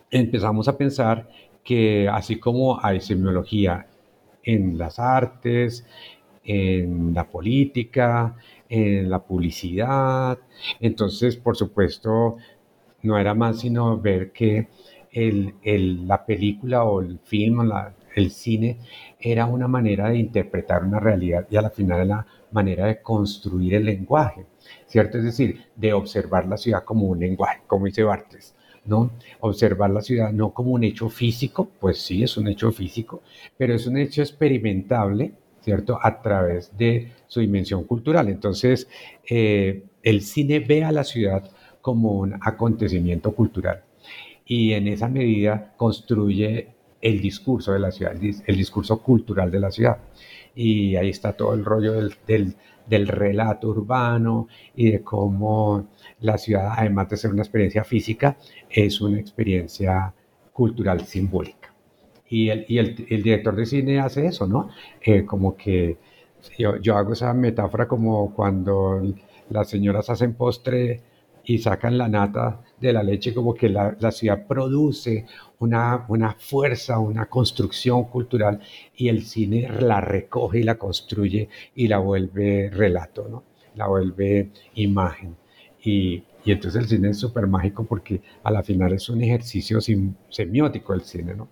empezamos 0.10 0.70
a 0.70 0.78
pensar 0.78 1.28
que 1.66 2.08
así 2.08 2.40
como 2.40 2.80
hay 2.82 3.02
semiología 3.02 3.88
en 4.42 4.78
las 4.78 5.00
artes, 5.00 5.86
en 6.46 7.14
la 7.14 7.26
política, 7.30 8.38
en 8.70 9.10
la 9.10 9.20
publicidad, 9.20 10.40
entonces, 10.80 11.36
por 11.36 11.58
supuesto, 11.58 12.38
no 13.02 13.18
era 13.18 13.34
más 13.34 13.60
sino 13.60 14.00
ver 14.00 14.32
que 14.32 14.70
el, 15.12 15.56
el, 15.62 16.08
la 16.08 16.26
película 16.26 16.86
o 16.86 17.02
el 17.02 17.20
film, 17.20 17.70
el 18.16 18.32
cine, 18.32 18.78
era 19.20 19.46
una 19.46 19.68
manera 19.68 20.08
de 20.08 20.20
interpretar 20.20 20.86
una 20.86 21.02
realidad 21.02 21.48
y 21.50 21.58
a 21.58 21.62
la 21.62 21.70
final 21.70 21.98
era 21.98 22.06
la 22.06 22.28
manera 22.52 22.86
de 22.86 23.02
construir 23.02 23.74
el 23.74 23.84
lenguaje. 23.86 24.46
¿Cierto? 24.88 25.18
Es 25.18 25.24
decir, 25.24 25.66
de 25.76 25.94
observar 25.94 26.48
la 26.48 26.58
ciudad 26.58 26.84
como 26.84 27.08
un 27.08 27.20
lenguaje, 27.20 27.62
como 27.68 27.86
dice 27.86 28.04
Bartes, 28.04 28.56
¿no? 28.86 29.12
Observar 29.40 29.90
la 29.90 30.02
ciudad 30.02 30.32
no 30.32 30.54
como 30.54 30.72
un 30.72 30.84
hecho 30.84 31.10
físico, 31.10 31.70
pues 31.80 32.00
sí, 32.00 32.24
es 32.24 32.38
un 32.38 32.48
hecho 32.48 32.72
físico, 32.72 33.22
pero 33.58 33.74
es 33.74 33.88
un 33.88 33.98
hecho 33.98 34.22
experimentable, 34.22 35.34
¿cierto? 35.62 35.98
A 36.02 36.22
través 36.22 36.76
de 36.78 37.12
su 37.28 37.40
dimensión 37.40 37.86
cultural. 37.86 38.28
Entonces, 38.30 38.88
eh, 39.30 39.84
el 40.02 40.22
cine 40.22 40.60
ve 40.60 40.84
a 40.84 40.92
la 40.92 41.04
ciudad 41.04 41.50
como 41.82 42.14
un 42.20 42.36
acontecimiento 42.42 43.34
cultural 43.34 43.84
y 44.46 44.74
en 44.74 44.88
esa 44.88 45.08
medida 45.08 45.74
construye 45.78 46.68
el 47.02 47.22
discurso 47.22 47.74
de 47.74 47.80
la 47.80 47.92
ciudad, 47.92 48.14
el 48.14 48.56
discurso 48.56 49.02
cultural 49.02 49.52
de 49.52 49.60
la 49.60 49.72
ciudad. 49.72 49.98
Y 50.56 50.96
ahí 50.96 51.10
está 51.10 51.34
todo 51.34 51.54
el 51.54 51.66
rollo 51.66 51.94
del 51.94 52.16
del 52.28 52.56
relato 52.88 53.70
urbano 53.70 54.48
y 54.76 54.92
de 54.92 55.02
cómo 55.02 55.88
la 56.22 56.38
ciudad, 56.38 56.74
además 56.78 57.10
de 57.10 57.18
ser 57.18 57.32
una 57.32 57.42
experiencia 57.42 57.84
física, 57.84 58.38
es 58.70 59.02
una 59.02 59.20
experiencia 59.20 60.14
cultural 60.52 61.06
simbólica. 61.06 61.74
Y 62.30 62.50
el, 62.50 62.66
y 62.68 62.80
el 62.80 63.24
director 63.24 63.56
de 63.56 63.66
cine 63.66 64.00
hace 64.00 64.26
eso, 64.26 64.48
¿no? 64.48 64.70
Eh, 65.02 65.26
como 65.26 65.56
que 65.56 65.98
yo, 66.58 66.78
yo, 66.78 66.98
hago 66.98 67.14
esa 67.14 67.34
metáfora 67.34 67.88
como 67.88 68.34
cuando 68.34 69.02
las 69.50 69.70
señoras 69.70 70.10
hacen 70.10 70.34
postre 70.34 71.02
y 71.44 71.60
sacan 71.60 71.98
la 71.98 72.08
nata 72.08 72.62
de 72.88 72.94
la 72.94 73.04
leche, 73.04 73.34
como 73.34 73.54
que 73.54 73.70
la, 73.70 73.96
la 74.00 74.12
ciudad 74.12 74.46
produce 74.46 75.26
una, 75.60 76.06
una, 76.10 76.34
fuerza, 76.34 77.00
una 77.00 77.28
construcción 77.28 78.06
cultural 78.06 78.60
y 78.96 79.08
el 79.08 79.24
cine 79.24 79.70
la 79.80 80.02
recoge 80.02 80.60
y 80.60 80.64
la 80.64 80.76
construye 80.76 81.50
y 81.76 81.88
la 81.88 82.00
vuelve 82.00 82.70
relato, 82.70 83.28
¿no? 83.30 83.44
la 83.76 83.88
vuelve 83.88 84.52
imagen. 84.76 85.36
Y, 85.82 86.24
y 86.44 86.52
entonces 86.52 86.82
el 86.82 86.90
cine 86.90 87.10
es 87.12 87.20
súper 87.20 87.48
mágico 87.48 87.86
porque 87.86 88.22
a 88.44 88.52
la 88.52 88.64
final 88.64 88.94
es 88.94 89.08
un 89.10 89.22
ejercicio 89.22 89.80
semiótico 90.30 90.94
el 90.94 91.02
cine, 91.02 91.34
¿no? 91.36 91.48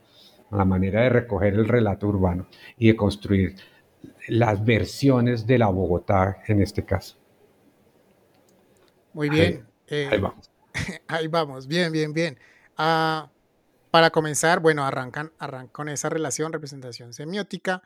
La 0.51 0.65
manera 0.65 1.03
de 1.03 1.09
recoger 1.09 1.53
el 1.53 1.65
relato 1.65 2.07
urbano 2.07 2.47
y 2.77 2.87
de 2.87 2.95
construir 2.97 3.55
las 4.27 4.63
versiones 4.65 5.47
de 5.47 5.57
la 5.57 5.67
Bogotá 5.67 6.39
en 6.47 6.61
este 6.61 6.83
caso. 6.83 7.15
Muy 9.13 9.29
bien. 9.29 9.65
Eh, 9.87 10.09
ahí 10.11 10.19
vamos. 10.19 10.50
Ahí 11.07 11.27
vamos, 11.27 11.67
bien, 11.67 11.91
bien, 11.91 12.13
bien. 12.13 12.39
Uh, 12.77 13.27
para 13.91 14.09
comenzar, 14.09 14.59
bueno, 14.59 14.85
arrancan, 14.85 15.31
arrancan 15.37 15.67
con 15.73 15.89
esa 15.89 16.09
relación, 16.09 16.53
representación 16.53 17.13
semiótica. 17.13 17.81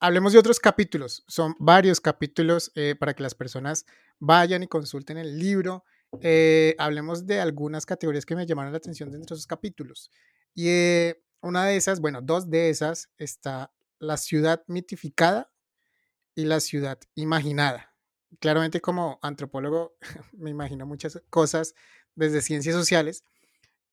Hablemos 0.00 0.32
de 0.32 0.38
otros 0.38 0.60
capítulos. 0.60 1.24
Son 1.26 1.54
varios 1.58 2.00
capítulos 2.00 2.72
eh, 2.74 2.94
para 2.98 3.14
que 3.14 3.22
las 3.22 3.34
personas 3.34 3.86
vayan 4.18 4.62
y 4.62 4.68
consulten 4.68 5.16
el 5.16 5.38
libro. 5.38 5.84
Eh, 6.20 6.76
hablemos 6.78 7.26
de 7.26 7.40
algunas 7.40 7.86
categorías 7.86 8.26
que 8.26 8.36
me 8.36 8.46
llamaron 8.46 8.72
la 8.72 8.78
atención 8.78 9.10
dentro 9.10 9.34
de 9.34 9.38
esos 9.38 9.46
capítulos. 9.46 10.10
Y 10.54 10.68
eh, 10.68 11.22
una 11.40 11.64
de 11.64 11.76
esas, 11.76 12.00
bueno, 12.00 12.20
dos 12.20 12.50
de 12.50 12.68
esas 12.68 13.08
está 13.16 13.72
la 13.98 14.18
ciudad 14.18 14.62
mitificada 14.66 15.50
y 16.34 16.44
la 16.44 16.60
ciudad 16.60 16.98
imaginada 17.14 17.94
claramente 18.40 18.80
como 18.80 19.18
antropólogo 19.22 19.96
me 20.32 20.50
imagino 20.50 20.86
muchas 20.86 21.22
cosas 21.30 21.74
desde 22.14 22.42
ciencias 22.42 22.74
sociales 22.74 23.24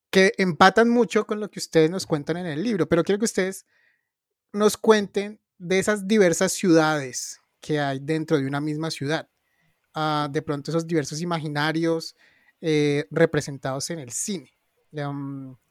que 0.10 0.34
empatan 0.38 0.90
mucho 0.90 1.26
con 1.26 1.40
lo 1.40 1.50
que 1.50 1.60
ustedes 1.60 1.90
nos 1.90 2.06
cuentan 2.06 2.38
en 2.38 2.46
el 2.46 2.62
libro, 2.62 2.88
pero 2.88 3.04
quiero 3.04 3.20
que 3.20 3.26
ustedes 3.26 3.66
nos 4.52 4.78
cuenten 4.78 5.40
de 5.58 5.80
esas 5.80 6.08
diversas 6.08 6.52
ciudades 6.52 7.40
que 7.62 7.80
hay 7.80 8.00
dentro 8.00 8.38
de 8.38 8.46
una 8.46 8.60
misma 8.60 8.92
ciudad. 8.92 9.30
Uh, 9.96 10.30
de 10.30 10.42
pronto 10.42 10.72
esos 10.72 10.88
diversos 10.88 11.22
imaginarios 11.22 12.16
eh, 12.62 13.08
representados 13.10 13.90
en 13.90 14.00
el 14.00 14.12
cine. 14.12 14.54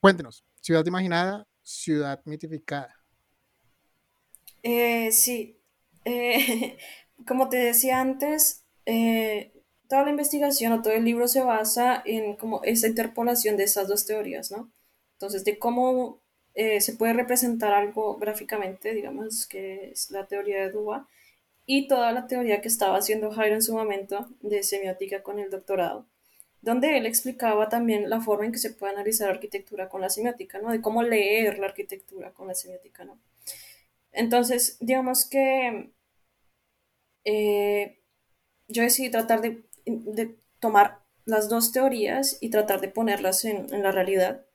Cuéntenos, 0.00 0.44
ciudad 0.60 0.84
imaginada, 0.86 1.46
ciudad 1.62 2.20
mitificada. 2.24 3.00
Eh, 4.62 5.12
sí, 5.12 5.58
eh, 6.04 6.76
como 7.26 7.48
te 7.48 7.58
decía 7.58 8.00
antes, 8.00 8.64
toda 9.90 10.04
la 10.04 10.10
investigación 10.10 10.72
o 10.72 10.82
todo 10.82 10.92
el 10.94 11.04
libro 11.04 11.26
se 11.26 11.42
basa 11.42 12.00
en 12.06 12.36
como 12.36 12.62
esa 12.62 12.86
interpolación 12.86 13.56
de 13.56 13.64
esas 13.64 13.88
dos 13.88 14.06
teorías, 14.06 14.52
¿no? 14.52 14.70
Entonces, 15.14 15.44
de 15.44 15.58
cómo 15.58 16.20
eh, 16.54 16.80
se 16.80 16.92
puede 16.94 17.12
representar 17.12 17.72
algo 17.72 18.16
gráficamente, 18.16 18.94
digamos, 18.94 19.46
que 19.48 19.90
es 19.90 20.12
la 20.12 20.26
teoría 20.28 20.60
de 20.60 20.70
Dua, 20.70 21.08
y 21.66 21.88
toda 21.88 22.12
la 22.12 22.28
teoría 22.28 22.60
que 22.60 22.68
estaba 22.68 22.98
haciendo 22.98 23.32
Jairo 23.32 23.56
en 23.56 23.62
su 23.62 23.74
momento 23.74 24.28
de 24.42 24.62
semiótica 24.62 25.24
con 25.24 25.40
el 25.40 25.50
doctorado, 25.50 26.06
donde 26.62 26.96
él 26.96 27.04
explicaba 27.06 27.68
también 27.68 28.08
la 28.08 28.20
forma 28.20 28.46
en 28.46 28.52
que 28.52 28.58
se 28.58 28.70
puede 28.70 28.92
analizar 28.92 29.28
arquitectura 29.28 29.88
con 29.88 30.00
la 30.02 30.10
semiótica, 30.10 30.60
¿no? 30.60 30.70
De 30.70 30.80
cómo 30.80 31.02
leer 31.02 31.58
la 31.58 31.66
arquitectura 31.66 32.32
con 32.32 32.46
la 32.46 32.54
semiótica, 32.54 33.04
¿no? 33.04 33.18
Entonces, 34.12 34.76
digamos 34.80 35.28
que 35.28 35.90
eh, 37.24 37.98
yo 38.68 38.82
decidí 38.82 39.10
tratar 39.10 39.40
de 39.40 39.64
de 39.98 40.36
tomar 40.60 41.00
las 41.24 41.48
dos 41.48 41.72
teorías 41.72 42.38
y 42.40 42.50
tratar 42.50 42.80
de 42.80 42.88
ponerlas 42.88 43.44
en, 43.44 43.82
la 43.82 43.92
realidad. 43.92 44.46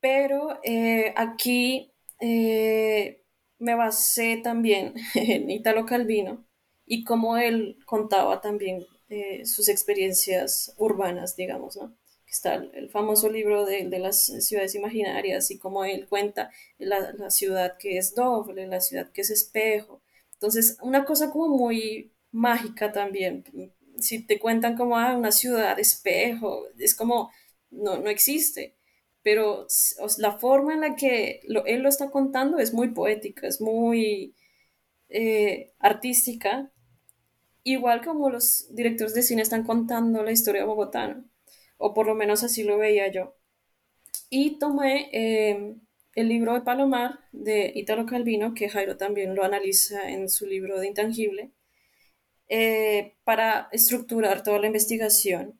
Pero 0.00 0.58
eh, 0.64 1.12
aquí 1.16 1.92
eh, 2.20 3.24
me 3.58 3.74
basé 3.74 4.40
también 4.42 4.94
en 5.14 5.50
Italo 5.50 5.86
Calvino 5.86 6.44
y 6.86 7.04
cómo 7.04 7.36
él 7.36 7.78
contaba 7.86 8.40
también 8.40 8.84
eh, 9.08 9.44
sus 9.46 9.68
experiencias 9.68 10.74
urbanas, 10.78 11.36
digamos, 11.36 11.76
¿no? 11.76 11.96
está 12.26 12.54
el 12.54 12.88
famoso 12.88 13.28
libro 13.28 13.66
de, 13.66 13.86
de, 13.88 13.98
las 13.98 14.24
ciudades 14.24 14.74
imaginarias 14.74 15.50
y 15.50 15.58
como 15.58 15.84
él 15.84 16.08
cuenta 16.08 16.50
la, 16.78 17.12
la, 17.12 17.28
ciudad 17.28 17.76
que 17.76 17.98
es 17.98 18.14
doble, 18.14 18.66
la 18.66 18.80
ciudad 18.80 19.12
que 19.12 19.20
es 19.20 19.30
espejo. 19.30 20.00
Entonces, 20.32 20.78
una 20.80 21.04
cosa 21.04 21.30
como 21.30 21.58
muy 21.58 22.10
mágica 22.30 22.90
también. 22.90 23.44
Si 24.02 24.26
te 24.26 24.38
cuentan 24.38 24.76
como 24.76 24.98
ah, 24.98 25.16
una 25.16 25.32
ciudad 25.32 25.78
espejo, 25.78 26.66
es 26.78 26.94
como 26.94 27.30
no, 27.70 27.98
no 27.98 28.10
existe. 28.10 28.76
Pero 29.22 29.66
la 30.18 30.32
forma 30.38 30.74
en 30.74 30.80
la 30.82 30.96
que 30.96 31.42
él 31.66 31.82
lo 31.82 31.88
está 31.88 32.10
contando 32.10 32.58
es 32.58 32.74
muy 32.74 32.88
poética, 32.88 33.46
es 33.46 33.60
muy 33.60 34.34
eh, 35.08 35.72
artística, 35.78 36.72
igual 37.64 38.04
como 38.04 38.30
los 38.30 38.66
directores 38.74 39.14
de 39.14 39.22
cine 39.22 39.42
están 39.42 39.64
contando 39.64 40.22
la 40.22 40.32
historia 40.32 40.64
bogotana 40.64 41.24
o 41.82 41.94
por 41.94 42.06
lo 42.06 42.14
menos 42.14 42.44
así 42.44 42.62
lo 42.62 42.78
veía 42.78 43.10
yo. 43.10 43.34
Y 44.30 44.58
tomé 44.58 45.10
eh, 45.12 45.74
el 46.14 46.28
libro 46.28 46.54
de 46.54 46.62
Palomar 46.62 47.18
de 47.32 47.72
Italo 47.74 48.06
Calvino, 48.06 48.54
que 48.54 48.68
Jairo 48.68 48.96
también 48.96 49.34
lo 49.34 49.44
analiza 49.44 50.08
en 50.10 50.28
su 50.30 50.46
libro 50.46 50.78
de 50.78 50.86
Intangible, 50.86 51.50
eh, 52.54 53.16
para 53.24 53.70
estructurar 53.72 54.42
toda 54.42 54.58
la 54.58 54.66
investigación. 54.66 55.58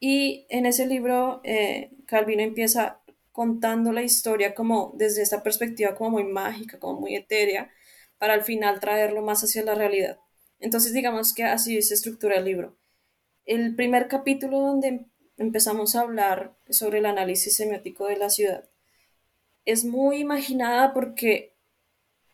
Y 0.00 0.46
en 0.50 0.66
ese 0.66 0.84
libro, 0.84 1.40
eh, 1.44 1.92
Calvino 2.06 2.42
empieza 2.42 3.00
contando 3.30 3.92
la 3.92 4.02
historia 4.02 4.52
como 4.52 4.92
desde 4.96 5.22
esta 5.22 5.44
perspectiva 5.44 5.94
como 5.94 6.10
muy 6.10 6.24
mágica, 6.24 6.80
como 6.80 6.98
muy 7.02 7.14
etérea, 7.14 7.70
para 8.18 8.34
al 8.34 8.42
final 8.42 8.80
traerlo 8.80 9.22
más 9.22 9.44
hacia 9.44 9.62
la 9.62 9.76
realidad. 9.76 10.18
Entonces 10.58 10.92
digamos 10.92 11.34
que 11.34 11.44
así 11.44 11.80
se 11.82 11.94
estructura 11.94 12.38
el 12.38 12.46
libro. 12.46 12.76
El 13.44 13.76
primer 13.76 14.08
capítulo 14.08 14.58
donde 14.58 15.06
empezamos 15.36 15.94
a 15.94 16.00
hablar 16.00 16.56
sobre 16.68 16.98
el 16.98 17.06
análisis 17.06 17.54
semiótico 17.54 18.06
de 18.08 18.16
la 18.16 18.28
ciudad, 18.28 18.68
es 19.64 19.84
muy 19.84 20.18
imaginada 20.18 20.92
porque 20.94 21.54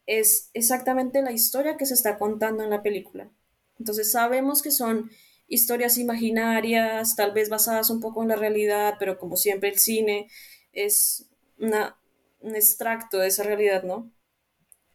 es 0.07 0.49
exactamente 0.55 1.21
la 1.21 1.33
historia 1.33 1.77
que 1.77 1.85
se 1.85 1.93
está 1.93 2.19
contando 2.19 2.65
en 2.65 2.71
la 2.71 2.83
película. 2.83 3.31
Entonces 3.79 4.11
sabemos 4.13 4.63
que 4.63 4.71
son 4.71 5.11
historias 5.47 5.99
imaginarias, 5.99 7.17
tal 7.17 7.33
vez 7.33 7.49
basadas 7.49 7.91
un 7.91 8.01
poco 8.01 8.23
en 8.23 8.29
la 8.29 8.37
realidad, 8.37 8.95
pero 8.99 9.19
como 9.19 9.37
siempre 9.37 9.69
el 9.69 9.79
cine 9.79 10.29
es 10.73 11.29
un 11.59 12.57
extracto 12.57 13.19
de 13.19 13.29
esa 13.29 13.43
realidad, 13.43 13.83
¿no? 13.83 14.11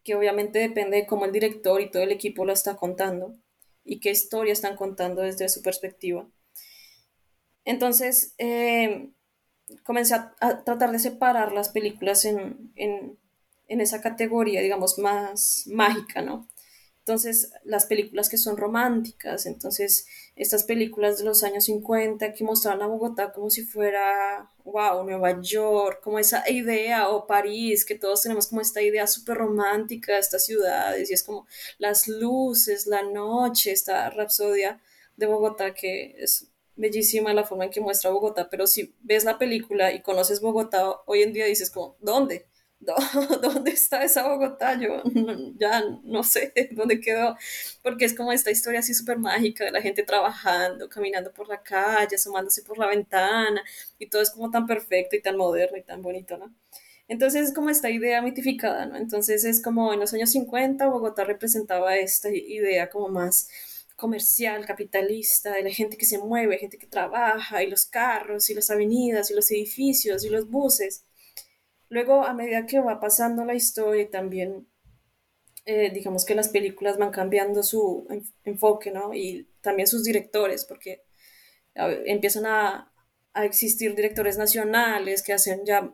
Que 0.03 0.15
obviamente 0.15 0.59
depende 0.59 0.97
de 0.97 1.07
cómo 1.07 1.25
el 1.25 1.31
director 1.31 1.81
y 1.81 1.89
todo 1.91 2.03
el 2.03 2.11
equipo 2.11 2.45
la 2.45 2.53
está 2.53 2.75
contando 2.75 3.35
y 3.83 3.99
qué 3.99 4.11
historia 4.11 4.53
están 4.53 4.75
contando 4.75 5.21
desde 5.21 5.49
su 5.49 5.61
perspectiva. 5.61 6.27
Entonces, 7.65 8.33
eh, 8.37 9.11
comencé 9.83 10.15
a, 10.15 10.63
tratar 10.63 10.91
de 10.91 10.99
separar 10.99 11.51
las 11.51 11.69
películas 11.69 12.25
en, 12.25 12.71
esa 13.67 14.01
categoría, 14.01 14.61
digamos, 14.61 14.97
más 14.97 15.65
mágica, 15.67 16.21
¿no? 16.21 16.47
Entonces, 17.09 17.51
las 17.63 17.87
películas 17.87 18.29
que 18.29 18.37
son 18.37 18.55
románticas, 18.55 19.47
entonces, 19.47 20.05
estas 20.35 20.63
películas 20.63 21.17
de 21.17 21.23
los 21.23 21.43
años 21.43 21.63
50 21.63 22.33
que 22.33 22.43
mostraban 22.43 22.83
a 22.83 22.85
Bogotá 22.85 23.33
como 23.33 23.49
si 23.49 23.63
fuera, 23.63 24.51
wow, 24.63 25.03
Nueva 25.03 25.41
York, 25.41 26.01
como 26.03 26.19
esa 26.19 26.47
idea, 26.47 27.09
o 27.09 27.25
París, 27.25 27.83
que 27.83 27.95
todos 27.95 28.21
tenemos 28.21 28.45
como 28.45 28.61
esta 28.61 28.83
idea 28.83 29.07
súper 29.07 29.37
romántica 29.37 30.13
de 30.13 30.19
estas 30.19 30.45
ciudades, 30.45 31.09
y 31.09 31.13
es 31.15 31.23
como 31.23 31.47
las 31.79 32.07
luces, 32.07 32.85
la 32.85 33.01
noche, 33.01 33.71
esta 33.71 34.11
rapsodia 34.11 34.79
de 35.17 35.25
Bogotá 35.25 35.73
que 35.73 36.15
es 36.19 36.51
bellísima 36.75 37.33
la 37.33 37.43
forma 37.43 37.65
en 37.65 37.71
que 37.71 37.81
muestra 37.81 38.11
Bogotá, 38.11 38.51
pero 38.51 38.67
si 38.67 38.93
ves 39.01 39.23
la 39.23 39.39
película 39.39 39.91
y 39.91 40.03
conoces 40.03 40.41
Bogotá, 40.41 41.01
hoy 41.07 41.23
en 41.23 41.33
día 41.33 41.47
dices 41.47 41.71
como, 41.71 41.97
¿dónde? 42.01 42.45
¿Dónde 43.41 43.71
está 43.71 44.03
esa 44.03 44.27
Bogotá? 44.27 44.79
Yo 44.79 45.03
ya 45.57 45.83
no 46.03 46.23
sé 46.23 46.53
dónde 46.71 46.99
quedó, 46.99 47.35
porque 47.83 48.05
es 48.05 48.13
como 48.13 48.31
esta 48.31 48.51
historia 48.51 48.79
así 48.79 48.93
súper 48.93 49.19
mágica 49.19 49.65
de 49.65 49.71
la 49.71 49.81
gente 49.81 50.03
trabajando, 50.03 50.87
caminando 50.89 51.31
por 51.33 51.49
la 51.49 51.61
calle, 51.61 52.15
asomándose 52.15 52.63
por 52.63 52.77
la 52.77 52.87
ventana, 52.87 53.61
y 53.97 54.07
todo 54.07 54.21
es 54.21 54.31
como 54.31 54.49
tan 54.49 54.65
perfecto 54.65 55.15
y 55.15 55.21
tan 55.21 55.37
moderno 55.37 55.77
y 55.77 55.83
tan 55.83 56.01
bonito, 56.01 56.37
¿no? 56.37 56.53
Entonces 57.07 57.49
es 57.49 57.53
como 57.55 57.69
esta 57.69 57.89
idea 57.89 58.21
mitificada, 58.21 58.85
¿no? 58.85 58.95
Entonces 58.95 59.43
es 59.43 59.61
como 59.61 59.93
en 59.93 59.99
los 59.99 60.13
años 60.13 60.31
50 60.31 60.87
Bogotá 60.87 61.23
representaba 61.25 61.97
esta 61.97 62.29
idea 62.29 62.89
como 62.89 63.09
más 63.09 63.49
comercial, 63.95 64.65
capitalista, 64.65 65.53
de 65.53 65.63
la 65.63 65.71
gente 65.71 65.97
que 65.97 66.05
se 66.05 66.17
mueve, 66.17 66.57
gente 66.57 66.77
que 66.77 66.87
trabaja, 66.87 67.63
y 67.63 67.69
los 67.69 67.85
carros, 67.85 68.49
y 68.49 68.53
las 68.53 68.69
avenidas, 68.71 69.29
y 69.29 69.33
los 69.35 69.51
edificios, 69.51 70.23
y 70.23 70.29
los 70.29 70.49
buses. 70.49 71.03
Luego, 71.89 72.23
a 72.23 72.33
medida 72.33 72.65
que 72.65 72.79
va 72.79 72.99
pasando 72.99 73.45
la 73.45 73.55
historia, 73.55 74.09
también, 74.09 74.67
eh, 75.65 75.91
digamos 75.91 76.25
que 76.25 76.35
las 76.35 76.49
películas 76.49 76.97
van 76.97 77.11
cambiando 77.11 77.63
su 77.63 78.07
enfoque, 78.43 78.91
¿no? 78.91 79.13
Y 79.13 79.49
también 79.61 79.87
sus 79.87 80.03
directores, 80.03 80.65
porque 80.65 81.03
empiezan 81.75 82.45
a, 82.45 82.93
a 83.33 83.45
existir 83.45 83.95
directores 83.95 84.37
nacionales 84.37 85.23
que 85.23 85.33
hacen 85.33 85.65
ya, 85.65 85.93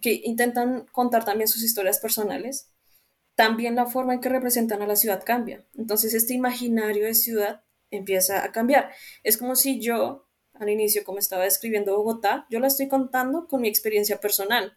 que 0.00 0.20
intentan 0.24 0.86
contar 0.92 1.24
también 1.24 1.48
sus 1.48 1.62
historias 1.62 1.98
personales 1.98 2.74
también 3.34 3.74
la 3.74 3.86
forma 3.86 4.14
en 4.14 4.20
que 4.20 4.28
representan 4.28 4.82
a 4.82 4.86
la 4.86 4.96
ciudad 4.96 5.22
cambia. 5.24 5.66
Entonces 5.74 6.14
este 6.14 6.34
imaginario 6.34 7.04
de 7.04 7.14
ciudad 7.14 7.62
empieza 7.90 8.44
a 8.44 8.52
cambiar. 8.52 8.92
Es 9.22 9.36
como 9.36 9.56
si 9.56 9.80
yo, 9.80 10.28
al 10.54 10.68
inicio, 10.68 11.04
como 11.04 11.18
estaba 11.18 11.44
describiendo 11.44 11.96
Bogotá, 11.96 12.46
yo 12.50 12.60
la 12.60 12.68
estoy 12.68 12.88
contando 12.88 13.46
con 13.48 13.60
mi 13.60 13.68
experiencia 13.68 14.20
personal, 14.20 14.76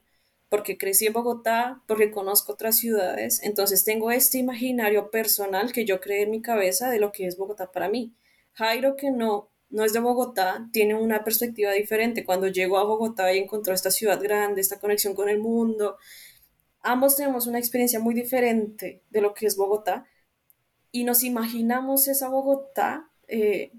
porque 0.50 0.78
crecí 0.78 1.06
en 1.08 1.14
Bogotá, 1.14 1.82
porque 1.88 2.12
conozco 2.12 2.54
otras 2.54 2.78
ciudades, 2.78 3.42
entonces 3.44 3.84
tengo 3.84 4.12
este 4.12 4.38
imaginario 4.38 5.12
personal 5.12 5.74
que 5.74 5.86
yo 5.86 6.00
creé 6.00 6.24
en 6.24 6.32
mi 6.32 6.42
cabeza 6.42 6.90
de 6.90 7.00
lo 7.00 7.12
que 7.12 7.28
es 7.28 7.38
Bogotá 7.38 7.72
para 7.72 7.90
mí. 7.90 8.14
Jairo, 8.54 8.96
que 8.96 9.12
no, 9.12 9.50
no 9.70 9.84
es 9.84 9.94
de 9.94 10.00
Bogotá, 10.00 10.70
tiene 10.72 10.96
una 10.96 11.24
perspectiva 11.24 11.72
diferente. 11.72 12.26
Cuando 12.26 12.48
llegó 12.48 12.78
a 12.80 12.84
Bogotá 12.84 13.34
y 13.34 13.40
encontró 13.40 13.74
esta 13.74 13.92
ciudad 13.92 14.22
grande, 14.22 14.62
esta 14.62 14.80
conexión 14.80 15.14
con 15.14 15.30
el 15.30 15.40
mundo, 15.40 15.98
ambos 16.82 17.16
tenemos 17.18 17.48
una 17.48 17.60
experiencia 17.60 18.00
muy 18.00 18.14
diferente 18.16 19.04
de 19.10 19.22
lo 19.22 19.34
que 19.34 19.46
es 19.46 19.58
Bogotá 19.58 20.06
y 20.92 21.04
nos 21.04 21.24
imaginamos 21.24 22.08
esa 22.08 22.30
Bogotá 22.30 23.10
eh, 23.28 23.72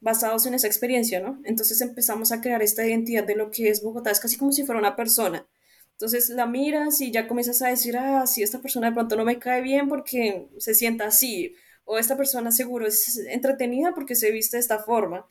basados 0.00 0.46
en 0.46 0.54
esa 0.54 0.66
experiencia, 0.66 1.20
¿no? 1.20 1.40
Entonces 1.44 1.80
empezamos 1.80 2.30
a 2.30 2.40
crear 2.40 2.62
esta 2.62 2.86
identidad 2.86 3.24
de 3.24 3.34
lo 3.34 3.50
que 3.50 3.68
es 3.68 3.82
Bogotá, 3.82 4.10
es 4.10 4.20
casi 4.20 4.36
como 4.36 4.52
si 4.52 4.64
fuera 4.64 4.78
una 4.78 4.96
persona. 4.96 5.46
Entonces 5.94 6.28
la 6.30 6.46
miras 6.46 7.00
y 7.00 7.10
ya 7.12 7.28
comienzas 7.28 7.62
a 7.62 7.68
decir, 7.68 7.96
ah, 7.96 8.26
sí, 8.26 8.42
esta 8.42 8.60
persona 8.60 8.88
de 8.88 8.94
pronto 8.94 9.16
no 9.16 9.24
me 9.24 9.38
cae 9.38 9.62
bien 9.62 9.88
porque 9.88 10.48
se 10.58 10.74
sienta 10.74 11.06
así, 11.06 11.54
o 11.84 11.98
esta 11.98 12.16
persona 12.16 12.50
seguro 12.52 12.86
es 12.86 13.16
entretenida 13.28 13.94
porque 13.94 14.14
se 14.16 14.30
viste 14.30 14.56
de 14.56 14.60
esta 14.62 14.78
forma. 14.80 15.26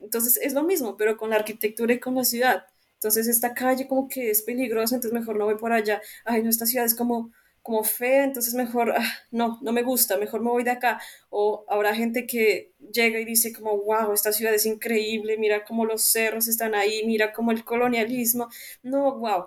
Entonces 0.00 0.38
es 0.42 0.52
lo 0.54 0.62
mismo, 0.64 0.96
pero 0.96 1.16
con 1.16 1.30
la 1.30 1.36
arquitectura 1.36 1.94
y 1.94 2.00
con 2.00 2.14
la 2.16 2.24
ciudad. 2.24 2.64
Entonces 2.94 3.28
esta 3.28 3.54
calle 3.54 3.88
como 3.88 4.08
que 4.08 4.30
es 4.30 4.42
peligrosa, 4.42 4.94
entonces 4.96 5.18
mejor 5.18 5.36
no 5.36 5.46
voy 5.46 5.56
por 5.56 5.72
allá. 5.72 6.00
Ay, 6.24 6.42
no, 6.42 6.50
esta 6.50 6.66
ciudad 6.66 6.86
es 6.86 6.94
como, 6.94 7.32
como 7.62 7.84
fea, 7.84 8.24
entonces 8.24 8.54
mejor, 8.54 8.92
ah, 8.96 9.04
no, 9.30 9.58
no 9.62 9.72
me 9.72 9.82
gusta, 9.82 10.16
mejor 10.18 10.42
me 10.42 10.50
voy 10.50 10.64
de 10.64 10.70
acá. 10.72 11.00
O 11.30 11.64
habrá 11.68 11.94
gente 11.94 12.26
que 12.26 12.74
llega 12.92 13.18
y 13.20 13.24
dice 13.24 13.52
como, 13.52 13.76
wow, 13.78 14.12
esta 14.12 14.32
ciudad 14.32 14.54
es 14.54 14.66
increíble, 14.66 15.36
mira 15.38 15.64
cómo 15.64 15.84
los 15.86 16.02
cerros 16.02 16.48
están 16.48 16.74
ahí, 16.74 17.02
mira 17.06 17.32
cómo 17.32 17.52
el 17.52 17.64
colonialismo. 17.64 18.48
No, 18.82 19.18
wow. 19.18 19.46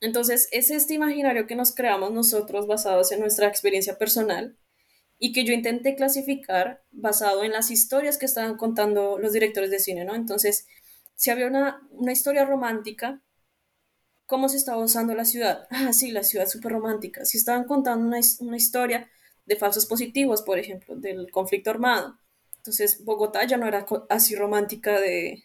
Entonces 0.00 0.48
es 0.52 0.70
este 0.70 0.94
imaginario 0.94 1.46
que 1.46 1.56
nos 1.56 1.74
creamos 1.74 2.12
nosotros 2.12 2.66
basados 2.66 3.10
en 3.12 3.20
nuestra 3.20 3.48
experiencia 3.48 3.98
personal 3.98 4.56
y 5.18 5.32
que 5.32 5.44
yo 5.44 5.52
intenté 5.52 5.96
clasificar 5.96 6.84
basado 6.92 7.42
en 7.42 7.52
las 7.52 7.70
historias 7.70 8.18
que 8.18 8.26
estaban 8.26 8.56
contando 8.56 9.18
los 9.18 9.32
directores 9.32 9.70
de 9.70 9.80
cine, 9.80 10.04
¿no? 10.04 10.14
Entonces, 10.14 10.66
si 11.16 11.30
había 11.30 11.48
una, 11.48 12.12
historia 12.12 12.44
romántica, 12.44 13.20
¿cómo 14.26 14.48
se 14.48 14.56
estaba 14.56 14.82
usando 14.82 15.14
la 15.14 15.24
ciudad? 15.24 15.66
Ah, 15.70 15.92
sí, 15.92 16.12
la 16.12 16.22
ciudad 16.22 16.46
súper 16.46 16.72
romántica. 16.72 17.24
Si 17.24 17.38
estaban 17.38 17.64
contando 17.64 18.06
una, 18.06 18.20
una, 18.40 18.56
historia 18.56 19.10
de 19.46 19.56
falsos 19.56 19.86
positivos, 19.86 20.42
por 20.42 20.58
ejemplo, 20.58 20.94
del 20.94 21.30
conflicto 21.32 21.70
armado. 21.70 22.20
Entonces, 22.58 23.04
Bogotá 23.04 23.44
ya 23.44 23.56
no 23.56 23.66
era 23.66 23.86
así 24.08 24.36
romántica 24.36 25.00
de, 25.00 25.44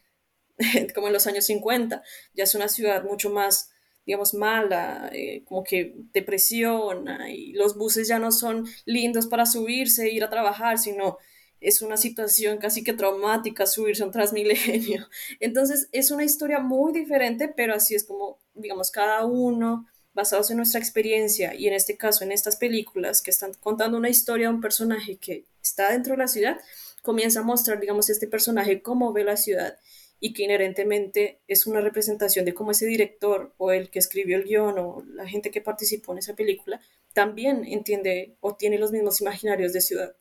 como 0.93 1.07
en 1.07 1.13
los 1.13 1.25
años 1.25 1.45
50, 1.45 2.03
ya 2.35 2.43
es 2.43 2.53
una 2.53 2.67
ciudad 2.67 3.03
mucho 3.03 3.31
más, 3.31 3.72
digamos, 4.05 4.33
mala, 4.33 5.09
eh, 5.13 5.43
como 5.45 5.63
que 5.63 5.95
depresiona, 6.13 7.31
y 7.31 7.53
los 7.53 7.77
buses 7.77 8.07
ya 8.07 8.19
no 8.19 8.31
son 8.31 8.67
lindos 8.85 9.27
para 9.27 9.45
subirse 9.45 10.11
ir 10.11 10.23
a 10.23 10.29
trabajar, 10.29 10.77
sino 10.77 11.17
es 11.61 11.81
una 11.81 11.97
situación 11.97 12.57
casi 12.57 12.83
que 12.83 12.93
traumática 12.93 13.65
subirse 13.65 14.03
a 14.03 14.07
un 14.07 14.11
transmilenio. 14.11 15.07
Entonces 15.39 15.87
es 15.91 16.11
una 16.11 16.23
historia 16.23 16.59
muy 16.59 16.91
diferente, 16.91 17.47
pero 17.47 17.73
así 17.73 17.95
es 17.95 18.03
como, 18.03 18.39
digamos, 18.53 18.91
cada 18.91 19.25
uno 19.25 19.87
basados 20.13 20.51
en 20.51 20.57
nuestra 20.57 20.79
experiencia 20.79 21.55
y 21.55 21.67
en 21.67 21.73
este 21.73 21.97
caso 21.97 22.23
en 22.23 22.31
estas 22.31 22.57
películas 22.57 23.21
que 23.21 23.31
están 23.31 23.53
contando 23.59 23.97
una 23.97 24.09
historia 24.09 24.47
de 24.47 24.53
un 24.53 24.61
personaje 24.61 25.17
que 25.17 25.45
está 25.61 25.91
dentro 25.91 26.13
de 26.13 26.19
la 26.19 26.27
ciudad, 26.27 26.59
comienza 27.01 27.39
a 27.39 27.43
mostrar, 27.43 27.79
digamos, 27.79 28.09
este 28.09 28.27
personaje 28.27 28.81
cómo 28.81 29.11
ve 29.11 29.23
la 29.23 29.37
ciudad 29.37 29.77
y 30.25 30.31
que 30.31 30.43
inherentemente 30.43 31.41
es 31.49 31.67
una 31.67 31.81
representación 31.81 32.45
de 32.45 32.53
cómo 32.53 32.71
ese 32.71 32.85
director 32.85 33.53
o 33.57 33.73
el 33.73 33.89
que 33.89 33.99
escribió 33.99 34.37
el 34.37 34.45
guion 34.45 34.79
o 34.79 35.03
la 35.05 35.27
gente 35.27 35.51
que 35.51 35.59
participó 35.59 36.13
en 36.13 36.19
esa 36.19 36.33
película 36.33 36.79
también 37.11 37.65
entiende 37.65 38.37
o 38.39 38.55
tiene 38.55 38.77
los 38.77 38.93
mismos 38.93 39.19
imaginarios 39.19 39.73
de 39.73 39.81
ciudad. 39.81 40.15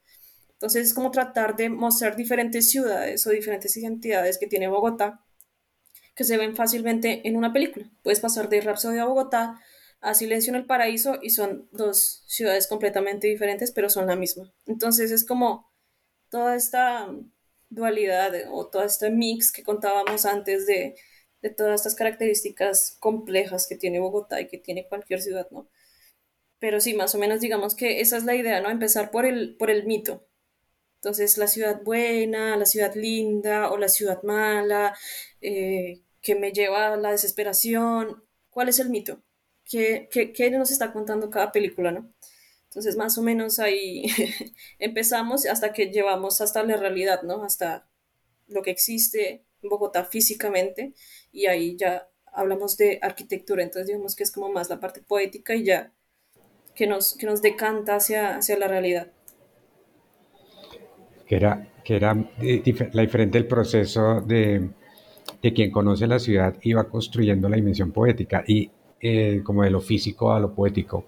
Entonces 0.54 0.88
es 0.88 0.92
como 0.92 1.12
tratar 1.12 1.54
de 1.54 1.68
mostrar 1.68 2.16
diferentes 2.16 2.68
ciudades 2.68 3.24
o 3.28 3.30
diferentes 3.30 3.76
identidades 3.76 4.38
que 4.38 4.48
tiene 4.48 4.66
Bogotá 4.66 5.24
que 6.16 6.24
se 6.24 6.36
ven 6.36 6.56
fácilmente 6.56 7.20
en 7.28 7.36
una 7.36 7.52
película. 7.52 7.88
Puedes 8.02 8.18
pasar 8.18 8.48
de 8.48 8.60
Rapsodia 8.60 9.02
a 9.02 9.06
Bogotá 9.06 9.60
a 10.00 10.14
Silencio 10.14 10.50
en 10.50 10.56
el 10.56 10.66
Paraíso 10.66 11.20
y 11.22 11.30
son 11.30 11.68
dos 11.70 12.24
ciudades 12.26 12.66
completamente 12.66 13.28
diferentes, 13.28 13.70
pero 13.70 13.88
son 13.88 14.08
la 14.08 14.16
misma. 14.16 14.52
Entonces 14.66 15.12
es 15.12 15.24
como 15.24 15.70
toda 16.28 16.56
esta 16.56 17.08
dualidad 17.74 18.32
o 18.50 18.68
todo 18.68 18.84
este 18.84 19.10
mix 19.10 19.52
que 19.52 19.62
contábamos 19.62 20.26
antes 20.26 20.66
de, 20.66 20.94
de 21.42 21.50
todas 21.50 21.80
estas 21.80 21.94
características 21.94 22.96
complejas 23.00 23.66
que 23.66 23.76
tiene 23.76 24.00
Bogotá 24.00 24.40
y 24.40 24.48
que 24.48 24.58
tiene 24.58 24.86
cualquier 24.88 25.20
ciudad, 25.20 25.48
¿no? 25.50 25.68
Pero 26.58 26.80
sí, 26.80 26.94
más 26.94 27.14
o 27.14 27.18
menos 27.18 27.40
digamos 27.40 27.74
que 27.74 28.00
esa 28.00 28.16
es 28.16 28.24
la 28.24 28.36
idea, 28.36 28.60
¿no? 28.60 28.70
Empezar 28.70 29.10
por 29.10 29.26
el, 29.26 29.56
por 29.56 29.70
el 29.70 29.84
mito. 29.86 30.26
Entonces, 30.96 31.38
la 31.38 31.48
ciudad 31.48 31.82
buena, 31.82 32.56
la 32.56 32.66
ciudad 32.66 32.94
linda 32.94 33.70
o 33.72 33.78
la 33.78 33.88
ciudad 33.88 34.22
mala, 34.22 34.96
eh, 35.40 36.02
que 36.22 36.36
me 36.36 36.52
lleva 36.52 36.94
a 36.94 36.96
la 36.96 37.10
desesperación. 37.12 38.24
¿Cuál 38.50 38.68
es 38.68 38.78
el 38.78 38.90
mito? 38.90 39.22
¿Qué, 39.64 40.08
qué, 40.12 40.32
qué 40.32 40.50
nos 40.50 40.70
está 40.70 40.92
contando 40.92 41.30
cada 41.30 41.52
película, 41.52 41.90
no? 41.92 42.12
Entonces, 42.72 42.96
más 42.96 43.18
o 43.18 43.22
menos 43.22 43.58
ahí 43.58 44.06
empezamos 44.78 45.44
hasta 45.44 45.74
que 45.74 45.92
llevamos 45.92 46.40
hasta 46.40 46.64
la 46.64 46.78
realidad, 46.78 47.20
¿no? 47.22 47.44
Hasta 47.44 47.86
lo 48.48 48.62
que 48.62 48.70
existe 48.70 49.44
en 49.60 49.68
Bogotá 49.68 50.06
físicamente 50.06 50.94
y 51.30 51.44
ahí 51.48 51.76
ya 51.76 52.08
hablamos 52.32 52.78
de 52.78 52.98
arquitectura, 53.02 53.62
entonces 53.62 53.88
digamos 53.88 54.16
que 54.16 54.22
es 54.22 54.32
como 54.32 54.50
más 54.50 54.70
la 54.70 54.80
parte 54.80 55.02
poética 55.02 55.54
y 55.54 55.64
ya 55.64 55.92
que 56.74 56.86
nos, 56.86 57.14
que 57.18 57.26
nos 57.26 57.42
decanta 57.42 57.96
hacia, 57.96 58.38
hacia 58.38 58.56
la 58.56 58.68
realidad. 58.68 59.12
Que 61.26 61.36
era, 61.36 61.68
que 61.84 61.96
era 61.96 62.32
eh, 62.40 62.62
la 62.92 63.02
diferente 63.02 63.36
el 63.36 63.46
proceso 63.46 64.22
de, 64.22 64.70
de, 65.42 65.52
quien 65.52 65.70
conoce 65.70 66.06
la 66.06 66.18
ciudad 66.18 66.56
iba 66.62 66.88
construyendo 66.88 67.50
la 67.50 67.56
dimensión 67.56 67.92
poética 67.92 68.42
y 68.46 68.70
eh, 68.98 69.42
como 69.44 69.62
de 69.62 69.70
lo 69.70 69.82
físico 69.82 70.32
a 70.32 70.40
lo 70.40 70.54
poético 70.54 71.04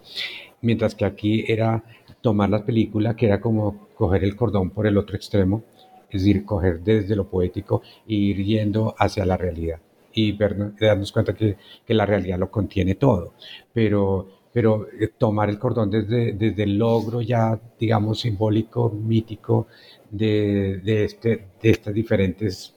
mientras 0.64 0.94
que 0.94 1.04
aquí 1.04 1.44
era 1.46 1.84
tomar 2.20 2.50
la 2.50 2.64
película, 2.64 3.14
que 3.16 3.26
era 3.26 3.40
como 3.40 3.88
coger 3.94 4.24
el 4.24 4.34
cordón 4.36 4.70
por 4.70 4.86
el 4.86 4.96
otro 4.96 5.16
extremo, 5.16 5.62
es 6.10 6.22
decir, 6.22 6.44
coger 6.44 6.80
desde 6.80 7.16
lo 7.16 7.28
poético 7.28 7.82
e 8.08 8.14
ir 8.14 8.44
yendo 8.44 8.94
hacia 8.98 9.26
la 9.26 9.36
realidad 9.36 9.80
y 10.14 10.36
darnos 10.80 11.12
cuenta 11.12 11.34
que, 11.34 11.56
que, 11.84 11.94
la 11.94 12.06
realidad 12.06 12.38
lo 12.38 12.50
contiene 12.50 12.94
todo, 12.94 13.34
pero, 13.72 14.28
pero 14.52 14.86
eh, 15.00 15.08
tomar 15.18 15.50
el 15.50 15.58
cordón 15.58 15.90
desde, 15.90 16.32
desde 16.32 16.62
el 16.62 16.78
logro 16.78 17.20
ya, 17.20 17.60
digamos, 17.78 18.20
simbólico, 18.20 18.90
mítico 18.90 19.66
de, 20.10 20.80
de, 20.84 21.04
este, 21.04 21.48
de 21.60 21.70
estas 21.70 21.92
diferentes 21.92 22.74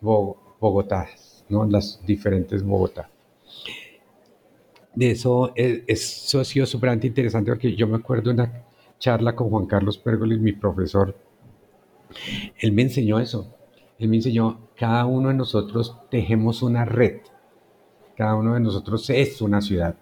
Bogotá, 0.00 1.08
¿no? 1.48 1.66
las 1.66 2.00
diferentes 2.06 2.62
Bogotá 2.62 3.10
de 4.98 5.12
eso, 5.12 5.52
eh, 5.54 5.84
eso 5.86 6.40
ha 6.40 6.44
sido 6.44 6.66
súper 6.66 6.98
interesante 7.04 7.52
porque 7.52 7.76
yo 7.76 7.86
me 7.86 7.98
acuerdo 7.98 8.32
una 8.32 8.64
charla 8.98 9.36
con 9.36 9.48
Juan 9.48 9.66
Carlos 9.66 9.96
Pérgoles, 9.96 10.40
mi 10.40 10.50
profesor. 10.50 11.16
Él 12.58 12.72
me 12.72 12.82
enseñó 12.82 13.20
eso. 13.20 13.54
Él 14.00 14.08
me 14.08 14.16
enseñó, 14.16 14.58
cada 14.74 15.06
uno 15.06 15.28
de 15.28 15.34
nosotros 15.34 15.96
tejemos 16.10 16.62
una 16.62 16.84
red. 16.84 17.20
Cada 18.16 18.34
uno 18.34 18.54
de 18.54 18.60
nosotros 18.60 19.08
es 19.10 19.40
una 19.40 19.60
ciudad. 19.60 19.94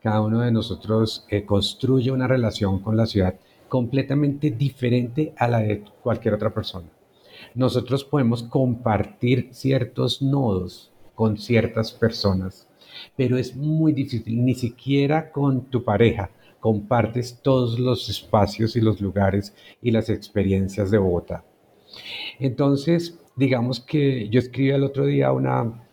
Cada 0.00 0.20
uno 0.20 0.42
de 0.42 0.52
nosotros 0.52 1.26
eh, 1.28 1.44
construye 1.44 2.12
una 2.12 2.28
relación 2.28 2.82
con 2.82 2.96
la 2.96 3.06
ciudad 3.06 3.34
completamente 3.68 4.52
diferente 4.52 5.34
a 5.36 5.48
la 5.48 5.58
de 5.58 5.82
cualquier 6.04 6.34
otra 6.34 6.54
persona. 6.54 6.86
Nosotros 7.56 8.04
podemos 8.04 8.44
compartir 8.44 9.48
ciertos 9.50 10.22
nodos 10.22 10.92
con 11.16 11.36
ciertas 11.36 11.90
personas 11.90 12.68
pero 13.16 13.38
es 13.38 13.56
muy 13.56 13.92
difícil, 13.92 14.44
ni 14.44 14.54
siquiera 14.54 15.30
con 15.30 15.66
tu 15.66 15.84
pareja 15.84 16.30
compartes 16.64 17.40
todos 17.42 17.78
los 17.78 18.08
espacios 18.08 18.74
y 18.74 18.80
los 18.80 18.98
lugares 18.98 19.54
y 19.82 19.90
las 19.90 20.08
experiencias 20.08 20.90
de 20.90 20.96
Bogotá. 20.96 21.44
Entonces, 22.38 23.18
digamos 23.36 23.80
que 23.80 24.30
yo 24.30 24.40
escribí 24.40 24.70
el 24.70 24.82
otro 24.82 25.04
día 25.04 25.30
una, 25.32 25.86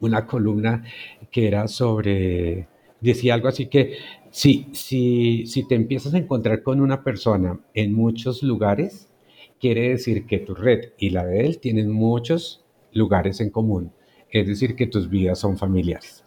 una 0.00 0.26
columna 0.26 0.82
que 1.30 1.46
era 1.46 1.68
sobre, 1.68 2.68
decía 3.02 3.34
algo 3.34 3.48
así 3.48 3.66
que 3.66 3.96
si, 4.30 4.68
si, 4.72 5.46
si 5.46 5.68
te 5.68 5.74
empiezas 5.74 6.14
a 6.14 6.18
encontrar 6.18 6.62
con 6.62 6.80
una 6.80 7.04
persona 7.04 7.60
en 7.74 7.92
muchos 7.92 8.42
lugares, 8.42 9.10
quiere 9.60 9.90
decir 9.90 10.26
que 10.26 10.38
tu 10.38 10.54
red 10.54 10.92
y 10.98 11.10
la 11.10 11.26
de 11.26 11.40
él 11.44 11.58
tienen 11.58 11.90
muchos 11.90 12.64
lugares 12.92 13.40
en 13.40 13.50
común, 13.50 13.92
es 14.30 14.46
decir, 14.46 14.74
que 14.74 14.86
tus 14.86 15.10
vidas 15.10 15.38
son 15.38 15.58
familiares. 15.58 16.24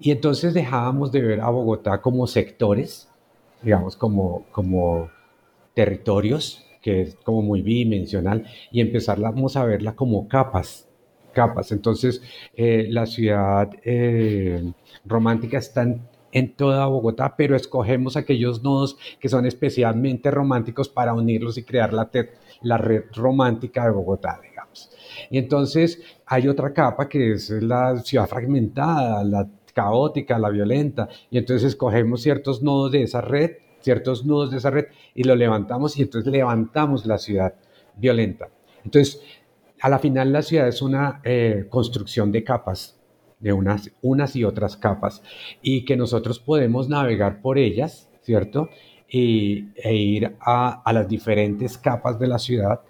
Y 0.00 0.10
entonces 0.12 0.54
dejábamos 0.54 1.10
de 1.12 1.22
ver 1.22 1.40
a 1.40 1.50
Bogotá 1.50 2.00
como 2.00 2.26
sectores, 2.26 3.08
digamos, 3.62 3.96
como, 3.96 4.46
como 4.52 5.10
territorios, 5.74 6.64
que 6.80 7.02
es 7.02 7.16
como 7.16 7.42
muy 7.42 7.62
bidimensional, 7.62 8.46
y 8.70 8.80
empezamos 8.80 9.56
a 9.56 9.64
verla 9.64 9.96
como 9.96 10.28
capas, 10.28 10.88
capas. 11.32 11.72
Entonces, 11.72 12.22
eh, 12.54 12.86
la 12.90 13.06
ciudad 13.06 13.70
eh, 13.84 14.72
romántica 15.04 15.58
está 15.58 15.82
en, 16.32 16.54
toda 16.54 16.86
Bogotá, 16.86 17.34
pero 17.36 17.56
escogemos 17.56 18.16
aquellos 18.16 18.62
nodos 18.62 18.96
que 19.18 19.28
son 19.28 19.46
especialmente 19.46 20.30
románticos 20.30 20.88
para 20.88 21.14
unirlos 21.14 21.58
y 21.58 21.64
crear 21.64 21.92
la, 21.92 22.08
la 22.62 22.78
red 22.78 23.04
romántica 23.14 23.84
de 23.84 23.90
Bogotá, 23.90 24.40
digamos. 24.42 24.90
Y 25.30 25.38
entonces 25.38 26.00
hay 26.26 26.46
otra 26.46 26.72
capa 26.72 27.08
que 27.08 27.32
es 27.32 27.50
la 27.50 27.98
ciudad 27.98 28.28
fragmentada, 28.28 29.24
la 29.24 29.48
caótica, 29.78 30.40
la 30.40 30.50
violenta, 30.50 31.08
y 31.30 31.38
entonces 31.38 31.68
escogemos 31.68 32.20
ciertos 32.22 32.62
nodos 32.62 32.90
de 32.90 33.02
esa 33.02 33.20
red, 33.20 33.58
ciertos 33.80 34.26
nudos 34.26 34.50
de 34.50 34.56
esa 34.56 34.70
red, 34.70 34.86
y 35.14 35.22
lo 35.22 35.36
levantamos 35.36 35.96
y 35.96 36.02
entonces 36.02 36.32
levantamos 36.32 37.06
la 37.06 37.16
ciudad 37.16 37.54
violenta. 37.96 38.48
Entonces, 38.84 39.22
a 39.80 39.88
la 39.88 40.00
final 40.00 40.32
la 40.32 40.42
ciudad 40.42 40.66
es 40.66 40.82
una 40.82 41.20
eh, 41.22 41.66
construcción 41.70 42.32
de 42.32 42.42
capas, 42.42 42.98
de 43.38 43.52
unas, 43.52 43.92
unas 44.02 44.34
y 44.34 44.42
otras 44.42 44.76
capas, 44.76 45.22
y 45.62 45.84
que 45.84 45.96
nosotros 45.96 46.40
podemos 46.40 46.88
navegar 46.88 47.40
por 47.40 47.56
ellas, 47.56 48.10
¿cierto? 48.22 48.70
Y, 49.08 49.68
e 49.76 49.94
ir 49.94 50.34
a, 50.40 50.82
a 50.82 50.92
las 50.92 51.06
diferentes 51.06 51.78
capas 51.78 52.18
de 52.18 52.26
la 52.26 52.40
ciudad, 52.40 52.80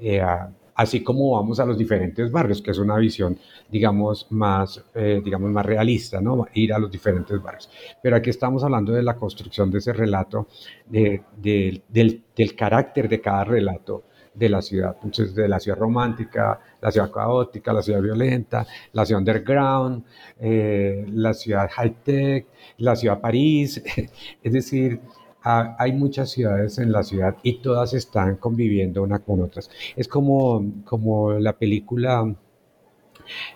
eh, 0.00 0.22
a, 0.22 0.50
así 0.78 1.02
como 1.02 1.32
vamos 1.32 1.58
a 1.58 1.66
los 1.66 1.76
diferentes 1.76 2.30
barrios, 2.30 2.62
que 2.62 2.70
es 2.70 2.78
una 2.78 2.96
visión, 2.96 3.36
digamos, 3.68 4.28
más, 4.30 4.80
eh, 4.94 5.20
digamos, 5.24 5.50
más 5.50 5.66
realista, 5.66 6.20
¿no? 6.20 6.46
Ir 6.54 6.72
a 6.72 6.78
los 6.78 6.88
diferentes 6.88 7.42
barrios. 7.42 7.68
Pero 8.00 8.14
aquí 8.14 8.30
estamos 8.30 8.62
hablando 8.62 8.92
de 8.92 9.02
la 9.02 9.16
construcción 9.16 9.72
de 9.72 9.78
ese 9.78 9.92
relato, 9.92 10.46
de, 10.86 11.22
del, 11.36 11.82
del, 11.88 12.54
carácter 12.54 13.08
de 13.08 13.20
cada 13.20 13.42
relato 13.42 14.04
de 14.32 14.48
la 14.48 14.62
ciudad. 14.62 14.94
Entonces, 15.02 15.34
de 15.34 15.48
la 15.48 15.58
ciudad 15.58 15.78
romántica, 15.78 16.60
la 16.80 16.92
ciudad 16.92 17.10
caótica, 17.10 17.72
la 17.72 17.82
ciudad 17.82 18.00
violenta, 18.00 18.64
la 18.92 19.04
ciudad 19.04 19.18
underground, 19.18 20.04
eh, 20.38 21.04
la 21.08 21.34
ciudad 21.34 21.68
high-tech, 21.72 22.46
la 22.76 22.94
ciudad 22.94 23.20
París. 23.20 23.82
es 24.44 24.52
decir, 24.52 25.00
hay 25.48 25.92
muchas 25.92 26.30
ciudades 26.30 26.78
en 26.78 26.92
la 26.92 27.02
ciudad 27.02 27.36
y 27.42 27.60
todas 27.60 27.94
están 27.94 28.36
conviviendo 28.36 29.02
una 29.02 29.20
con 29.20 29.40
otras. 29.40 29.70
Es 29.96 30.06
como, 30.06 30.82
como 30.84 31.32
la 31.32 31.58
película 31.58 32.34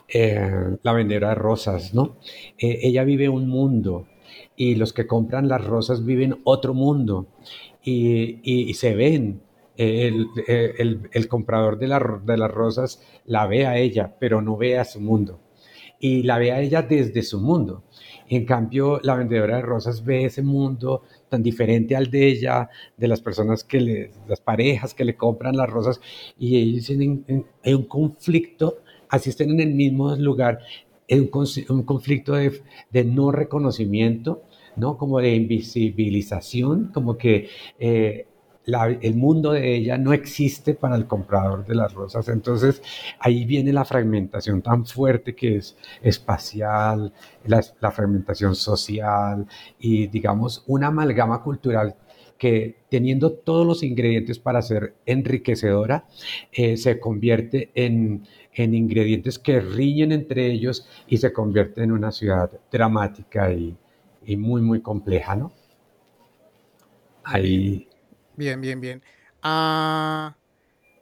eh, 0.08 0.76
La 0.82 0.92
vendedora 0.92 1.30
de 1.30 1.34
rosas, 1.34 1.94
¿no? 1.94 2.16
Eh, 2.58 2.80
ella 2.82 3.04
vive 3.04 3.28
un 3.28 3.48
mundo 3.48 4.06
y 4.56 4.74
los 4.74 4.92
que 4.92 5.06
compran 5.06 5.48
las 5.48 5.64
rosas 5.64 6.04
viven 6.04 6.40
otro 6.44 6.74
mundo 6.74 7.26
y, 7.82 8.72
se 8.74 8.94
ven. 8.94 9.42
El, 9.74 10.26
el, 10.46 11.28
comprador 11.28 11.78
de, 11.78 11.86
de 11.86 12.36
las 12.36 12.50
rosas 12.50 13.02
la 13.24 13.46
ve 13.46 13.66
a 13.66 13.78
ella, 13.78 14.14
pero 14.20 14.42
no 14.42 14.56
ve 14.56 14.78
a 14.78 14.84
su 14.84 15.00
mundo. 15.00 15.40
Y 15.98 16.22
la 16.24 16.38
ve 16.38 16.52
a 16.52 16.60
ella 16.60 16.82
desde 16.82 17.22
su 17.22 17.40
mundo. 17.40 17.82
En 18.34 18.46
cambio, 18.46 18.98
la 19.02 19.14
vendedora 19.14 19.56
de 19.56 19.62
rosas 19.62 20.02
ve 20.02 20.24
ese 20.24 20.40
mundo 20.40 21.02
tan 21.28 21.42
diferente 21.42 21.94
al 21.94 22.10
de 22.10 22.28
ella, 22.28 22.70
de 22.96 23.06
las 23.06 23.20
personas 23.20 23.62
que 23.62 23.78
le, 23.78 24.10
las 24.26 24.40
parejas 24.40 24.94
que 24.94 25.04
le 25.04 25.16
compran 25.16 25.54
las 25.54 25.68
rosas, 25.68 26.00
y 26.38 26.56
ellos 26.56 26.86
tienen, 26.86 27.44
hay 27.62 27.74
un 27.74 27.82
conflicto, 27.82 28.78
así 29.10 29.28
estén 29.28 29.50
en 29.50 29.60
el 29.60 29.74
mismo 29.74 30.16
lugar, 30.16 30.60
un, 31.10 31.28
un 31.68 31.82
conflicto 31.82 32.32
de, 32.32 32.62
de, 32.90 33.04
no 33.04 33.32
reconocimiento, 33.32 34.44
¿no? 34.76 34.96
Como 34.96 35.18
de 35.18 35.34
invisibilización, 35.34 36.90
como 36.94 37.18
que 37.18 37.50
eh, 37.78 38.28
el 38.66 39.14
mundo 39.16 39.52
de 39.52 39.76
ella 39.76 39.98
no 39.98 40.12
existe 40.12 40.74
para 40.74 40.96
el 40.96 41.06
comprador 41.06 41.66
de 41.66 41.74
las 41.74 41.92
rosas. 41.94 42.28
Entonces 42.28 42.82
ahí 43.18 43.44
viene 43.44 43.72
la 43.72 43.84
fragmentación 43.84 44.62
tan 44.62 44.86
fuerte 44.86 45.34
que 45.34 45.56
es 45.56 45.76
espacial, 46.00 47.12
la, 47.44 47.90
fragmentación 47.90 48.54
social 48.54 49.46
y 49.78 50.06
digamos 50.06 50.64
una 50.66 50.88
amalgama 50.88 51.42
cultural 51.42 51.96
que 52.38 52.76
teniendo 52.88 53.32
todos 53.32 53.66
los 53.66 53.82
ingredientes 53.84 54.38
para 54.40 54.62
ser 54.62 54.96
enriquecedora, 55.06 56.06
eh, 56.50 56.76
se 56.76 56.98
convierte 56.98 57.70
en, 57.74 58.26
ingredientes 58.56 59.38
que 59.38 59.60
riñen 59.60 60.10
entre 60.12 60.50
ellos 60.50 60.88
y 61.06 61.18
se 61.18 61.32
convierte 61.32 61.82
en 61.84 61.92
una 61.92 62.10
ciudad 62.10 62.50
dramática 62.70 63.52
y, 63.52 63.76
y 64.26 64.36
muy, 64.36 64.60
muy 64.60 64.80
compleja, 64.80 65.36
¿no? 65.36 65.52
Ahí 67.24 67.88
Bien, 68.36 68.60
bien, 68.60 68.80
bien. 68.80 69.02
Ah, 69.42 70.36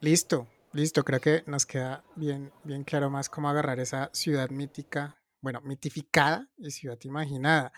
listo, 0.01 0.49
listo. 0.73 1.05
Creo 1.05 1.21
que 1.21 1.45
nos 1.47 1.67
queda 1.67 2.05
bien, 2.17 2.53
bien 2.65 2.85
claro 2.85 3.11
más 3.11 3.29
cómo 3.29 3.49
agarrar 3.51 3.81
esa 3.81 4.11
ciudad 4.13 4.51
mítica, 4.51 5.17
bueno, 5.41 5.61
mitificada 5.63 6.49
y 6.59 6.71
ciudad 6.71 6.99
imaginada. 7.05 7.73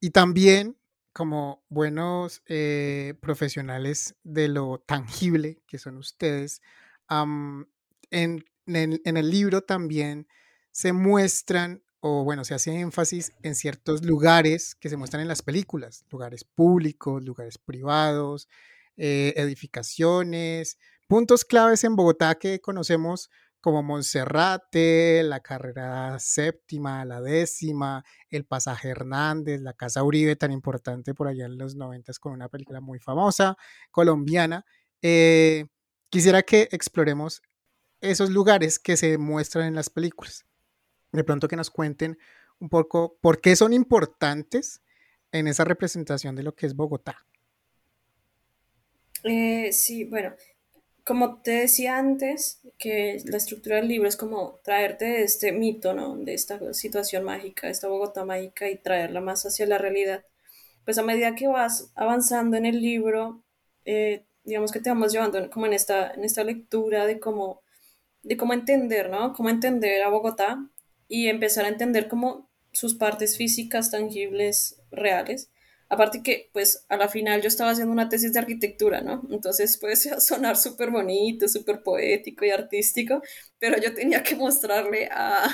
Y 0.00 0.10
también 0.10 0.78
como 1.12 1.64
buenos 1.68 2.42
eh, 2.46 3.14
profesionales 3.20 4.16
de 4.24 4.48
lo 4.48 4.80
tangible 4.86 5.62
que 5.66 5.78
son 5.78 5.96
ustedes, 5.98 6.62
en, 8.10 8.46
en 8.66 9.16
el 9.16 9.30
libro 9.30 9.62
también 9.62 10.26
se 10.70 10.92
muestran 10.92 11.82
o 12.00 12.24
bueno, 12.24 12.44
se 12.44 12.54
hace 12.54 12.80
énfasis 12.80 13.32
en 13.42 13.54
ciertos 13.54 14.04
lugares 14.04 14.74
que 14.74 14.88
se 14.88 14.96
muestran 14.96 15.22
en 15.22 15.28
las 15.28 15.42
películas, 15.42 16.04
lugares 16.10 16.42
públicos, 16.44 17.22
lugares 17.22 17.58
privados, 17.58 18.48
eh, 18.96 19.34
edificaciones, 19.36 20.78
puntos 21.08 21.44
claves 21.44 21.84
en 21.84 21.96
Bogotá 21.96 22.34
que 22.36 22.60
conocemos 22.60 23.30
como 23.62 23.82
Monserrate, 23.84 25.22
la 25.22 25.40
carrera 25.40 26.18
séptima, 26.18 27.04
la 27.04 27.20
décima, 27.20 28.04
el 28.28 28.44
pasaje 28.44 28.88
Hernández, 28.88 29.60
la 29.60 29.72
Casa 29.72 30.02
Uribe, 30.02 30.34
tan 30.34 30.50
importante 30.50 31.14
por 31.14 31.28
allá 31.28 31.46
en 31.46 31.56
los 31.56 31.76
noventas 31.76 32.18
con 32.18 32.32
una 32.32 32.48
película 32.48 32.80
muy 32.80 32.98
famosa, 32.98 33.56
colombiana. 33.92 34.64
Eh, 35.00 35.66
quisiera 36.10 36.42
que 36.42 36.68
exploremos 36.72 37.40
esos 38.00 38.30
lugares 38.30 38.80
que 38.80 38.96
se 38.96 39.16
muestran 39.16 39.68
en 39.68 39.76
las 39.76 39.90
películas. 39.90 40.44
De 41.12 41.22
pronto 41.22 41.46
que 41.46 41.56
nos 41.56 41.70
cuenten 41.70 42.18
un 42.58 42.68
poco 42.68 43.16
por 43.20 43.40
qué 43.40 43.54
son 43.54 43.72
importantes 43.72 44.82
en 45.30 45.46
esa 45.46 45.64
representación 45.64 46.34
de 46.34 46.42
lo 46.42 46.54
que 46.56 46.66
es 46.66 46.74
Bogotá. 46.74 47.26
Eh, 49.24 49.72
sí, 49.72 50.04
bueno, 50.04 50.34
como 51.04 51.42
te 51.42 51.52
decía 51.52 51.98
antes, 51.98 52.60
que 52.78 53.22
la 53.26 53.38
estructura 53.38 53.76
del 53.76 53.88
libro 53.88 54.08
es 54.08 54.16
como 54.16 54.60
traerte 54.64 55.22
este 55.24 55.52
mito, 55.52 55.94
¿no? 55.94 56.16
De 56.16 56.34
esta 56.34 56.74
situación 56.74 57.24
mágica, 57.24 57.68
esta 57.70 57.88
Bogotá 57.88 58.24
mágica 58.24 58.70
y 58.70 58.78
traerla 58.78 59.22
más 59.22 59.44
hacia 59.46 59.66
la 59.66 59.78
realidad. 59.78 60.24
Pues 60.86 60.98
a 60.98 61.04
medida 61.04 61.36
que 61.36 61.48
vas 61.48 61.92
avanzando 61.96 62.56
en 62.58 62.66
el 62.66 62.80
libro, 62.82 63.44
eh, 63.86 64.26
digamos 64.44 64.72
que 64.72 64.80
te 64.80 64.90
vamos 64.90 65.12
llevando 65.12 65.50
como 65.50 65.66
en 65.66 65.74
esta, 65.74 66.12
en 66.12 66.24
esta 66.24 66.44
lectura 66.44 67.06
de 67.06 67.20
cómo, 67.20 67.62
de 68.22 68.38
cómo 68.38 68.54
entender, 68.54 69.10
¿no? 69.10 69.34
Cómo 69.34 69.50
entender 69.50 70.02
a 70.02 70.10
Bogotá 70.10 70.70
y 71.08 71.28
empezar 71.28 71.66
a 71.66 71.68
entender 71.68 72.08
cómo 72.08 72.50
sus 72.72 72.94
partes 72.96 73.38
físicas, 73.38 73.92
tangibles, 73.92 74.82
reales, 74.92 75.51
Aparte 75.92 76.22
que, 76.22 76.48
pues, 76.54 76.86
a 76.88 76.96
la 76.96 77.06
final 77.06 77.42
yo 77.42 77.48
estaba 77.48 77.72
haciendo 77.72 77.92
una 77.92 78.08
tesis 78.08 78.32
de 78.32 78.38
arquitectura, 78.38 79.02
¿no? 79.02 79.28
Entonces 79.30 79.76
puede 79.80 79.94
sonar 79.94 80.56
súper 80.56 80.90
bonito, 80.90 81.46
súper 81.48 81.82
poético 81.82 82.46
y 82.46 82.50
artístico, 82.50 83.20
pero 83.58 83.76
yo 83.78 83.92
tenía 83.92 84.22
que 84.22 84.34
mostrarle 84.34 85.10
a, 85.12 85.44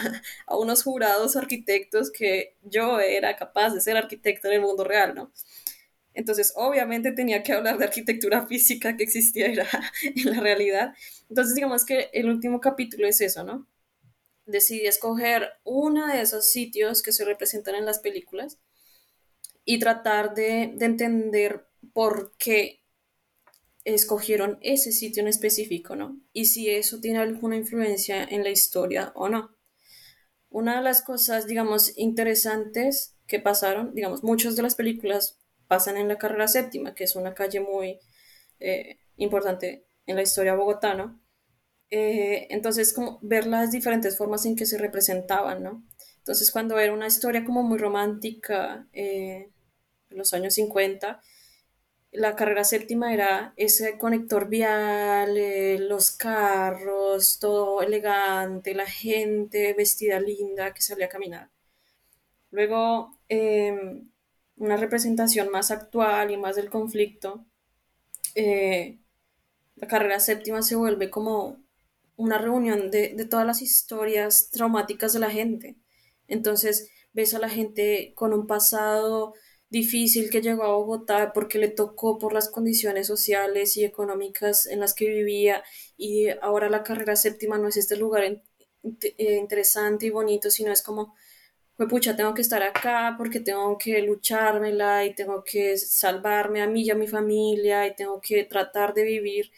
a, 0.47 0.57
unos 0.57 0.85
jurados 0.85 1.35
arquitectos 1.35 2.13
que 2.13 2.55
yo 2.63 3.01
era 3.01 3.35
capaz 3.35 3.71
de 3.75 3.81
ser 3.81 3.97
arquitecto 3.97 4.47
en 4.47 4.55
el 4.55 4.61
mundo 4.61 4.85
real, 4.85 5.13
¿no? 5.17 5.33
Entonces, 6.15 6.53
obviamente 6.55 7.11
tenía 7.11 7.43
que 7.43 7.53
hablar 7.53 7.77
de 7.77 7.87
arquitectura 7.87 8.47
física 8.47 8.97
que 8.97 9.03
existiera 9.03 9.67
en 10.05 10.31
la 10.31 10.41
realidad. 10.41 10.95
Entonces, 11.29 11.57
digamos 11.57 11.85
que 11.85 12.11
el 12.13 12.29
último 12.31 12.61
capítulo 12.61 13.09
es 13.09 13.21
eso, 13.21 13.43
¿no? 13.43 13.67
Decidí 14.47 14.87
escoger 14.87 15.49
uno 15.65 16.07
de 16.07 16.21
esos 16.21 16.49
sitios 16.49 17.03
que 17.03 17.11
se 17.11 17.25
representan 17.25 17.75
en 17.75 17.87
las 17.87 17.99
películas 17.99 18.59
y 19.71 19.79
tratar 19.79 20.35
de, 20.35 20.63
entender 20.81 21.67
por 21.93 22.35
qué 22.39 22.87
escogieron 23.85 24.59
ese 24.63 24.93
sitio 24.93 25.21
en 25.21 25.29
específico, 25.29 25.95
¿no? 25.95 26.19
Y 26.33 26.47
si 26.47 26.71
eso 26.71 27.01
tiene 27.01 27.19
alguna 27.19 27.57
influencia 27.57 28.25
en 28.25 28.45
la 28.45 28.49
historia 28.49 29.13
o 29.15 29.29
no. 29.29 29.55
Una 30.49 30.77
de 30.77 30.83
las 30.83 31.03
cosas, 31.03 31.47
digamos, 31.47 31.93
interesantes 31.99 33.19
que 33.27 33.41
pasaron, 33.41 33.95
digamos, 33.95 34.25
muchas 34.25 34.57
de 34.57 34.63
las 34.63 34.75
películas 34.75 35.39
pasan 35.67 35.99
en 35.99 36.09
la 36.09 36.17
carrera 36.17 36.49
séptima, 36.49 36.95
que 36.95 37.05
es 37.05 37.15
una 37.15 37.35
calle 37.35 37.61
muy 37.61 37.99
eh, 38.61 39.01
importante 39.17 39.85
en 40.07 40.17
la 40.17 40.23
historia 40.23 40.55
bogotana. 40.55 41.21
Eh, 41.91 42.47
entonces, 42.49 42.95
como 42.95 43.19
ver 43.21 43.47
las 43.47 43.71
diferentes 43.71 44.17
formas 44.17 44.47
en 44.47 44.57
que 44.57 44.65
se 44.65 44.79
representaban, 44.79 45.63
¿no? 45.63 45.85
Entonces, 46.17 46.51
cuando 46.51 46.79
era 46.79 46.95
una 46.95 47.07
historia 47.07 47.45
como 47.45 47.63
muy 47.63 47.77
romántica, 47.77 48.89
eh, 48.95 49.51
en 50.11 50.19
los 50.19 50.33
años 50.35 50.55
50, 50.55 51.21
la 52.13 52.37
carrera 52.37 52.65
séptima 52.65 53.13
era 53.13 53.53
ese 53.57 53.99
conector 53.99 54.49
vial, 54.49 55.37
eh, 55.37 55.79
los 55.79 56.11
carros, 56.11 57.39
todo 57.39 57.83
elegante, 57.83 58.75
la 58.75 58.87
gente 58.87 59.75
vestida 59.75 60.19
linda 60.21 60.73
que 60.73 60.83
salía 60.83 61.07
a 61.07 61.11
caminar. 61.11 61.51
Luego, 62.51 63.19
em, 63.29 64.11
una 64.57 64.77
representación 64.77 65.51
más 65.51 65.71
actual 65.71 66.31
y 66.31 66.37
más 66.37 66.57
del 66.57 66.71
conflicto, 66.71 67.47
eh, 68.35 68.99
la 69.77 69.89
carrera 69.89 70.21
séptima 70.21 70.63
se 70.63 70.77
vuelve 70.77 71.11
como 71.11 71.63
una 72.17 72.39
reunión 72.39 72.91
de, 72.91 73.15
de 73.15 73.25
todas 73.27 73.47
las 73.47 73.63
historias 73.63 74.51
traumáticas 74.51 75.13
de 75.13 75.21
la 75.21 75.31
gente. 75.31 75.77
Entonces, 76.27 76.91
ves 77.13 77.35
a 77.35 77.39
la 77.39 77.49
gente 77.49 78.13
con 78.17 78.33
un 78.33 78.47
pasado 78.47 79.35
difícil 79.71 80.31
que 80.31 80.41
llegó 80.41 80.65
a 80.65 80.77
Bogotá 80.77 81.33
porque 81.33 81.59
le 81.59 81.69
tocó 81.69 82.19
por 82.19 82.33
las 82.33 82.49
condiciones 82.49 83.07
sociales 83.07 83.77
y 83.77 83.85
económicas 83.85 84.67
en 84.67 84.81
las 84.81 84.95
que 84.95 85.09
vivía 85.09 85.63
y 85.97 86.29
ahora 86.41 86.71
la 86.71 86.83
carrera 86.83 87.17
séptima 87.17 87.59
no 87.59 87.69
es 87.69 87.77
este 87.77 87.97
lugar 87.97 88.25
eh, 88.25 88.43
interesante 89.37 90.07
y 90.07 90.11
bonito, 90.11 90.51
sino 90.51 90.73
es 90.73 90.83
como, 90.83 91.15
pues 91.77 91.89
pucha, 91.89 92.17
tengo 92.17 92.35
que 92.35 92.43
estar 92.43 92.63
acá 92.63 93.15
porque 93.19 93.41
tengo 93.41 93.77
que 93.79 94.01
luchármela 94.03 95.05
y 95.05 95.15
tengo 95.15 95.45
que 95.45 95.77
salvarme 95.77 96.63
a 96.63 96.67
mí 96.67 96.83
y 96.85 96.91
a 96.91 96.95
mi 96.95 97.07
familia 97.07 97.87
y 97.87 97.95
tengo 97.95 98.21
que 98.21 98.45
tratar 98.45 98.95
de 98.95 99.05
vivir 99.05 99.51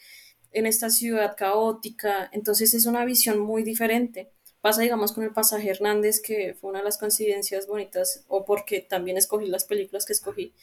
en 0.51 0.65
esta 0.65 0.89
ciudad 0.89 1.35
caótica. 1.37 2.29
Entonces 2.33 2.73
es 2.73 2.85
una 2.85 3.05
visión 3.05 3.39
muy 3.39 3.63
diferente. 3.63 4.31
Pasa, 4.61 4.81
digamos, 4.81 5.11
con 5.13 5.23
el 5.23 5.33
pasaje 5.33 5.69
Hernández, 5.69 6.21
que 6.21 6.53
fue 6.53 6.69
una 6.69 6.79
de 6.79 6.85
las 6.85 6.97
coincidencias 6.99 7.67
bonitas, 7.67 8.23
o 8.27 8.45
porque 8.45 8.81
también 8.81 9.17
escogí 9.17 9.47
las 9.47 9.65
películas 9.65 10.05
que 10.05 10.13
escogí, 10.13 10.53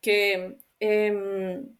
que 0.00 0.58
em, 0.80 1.76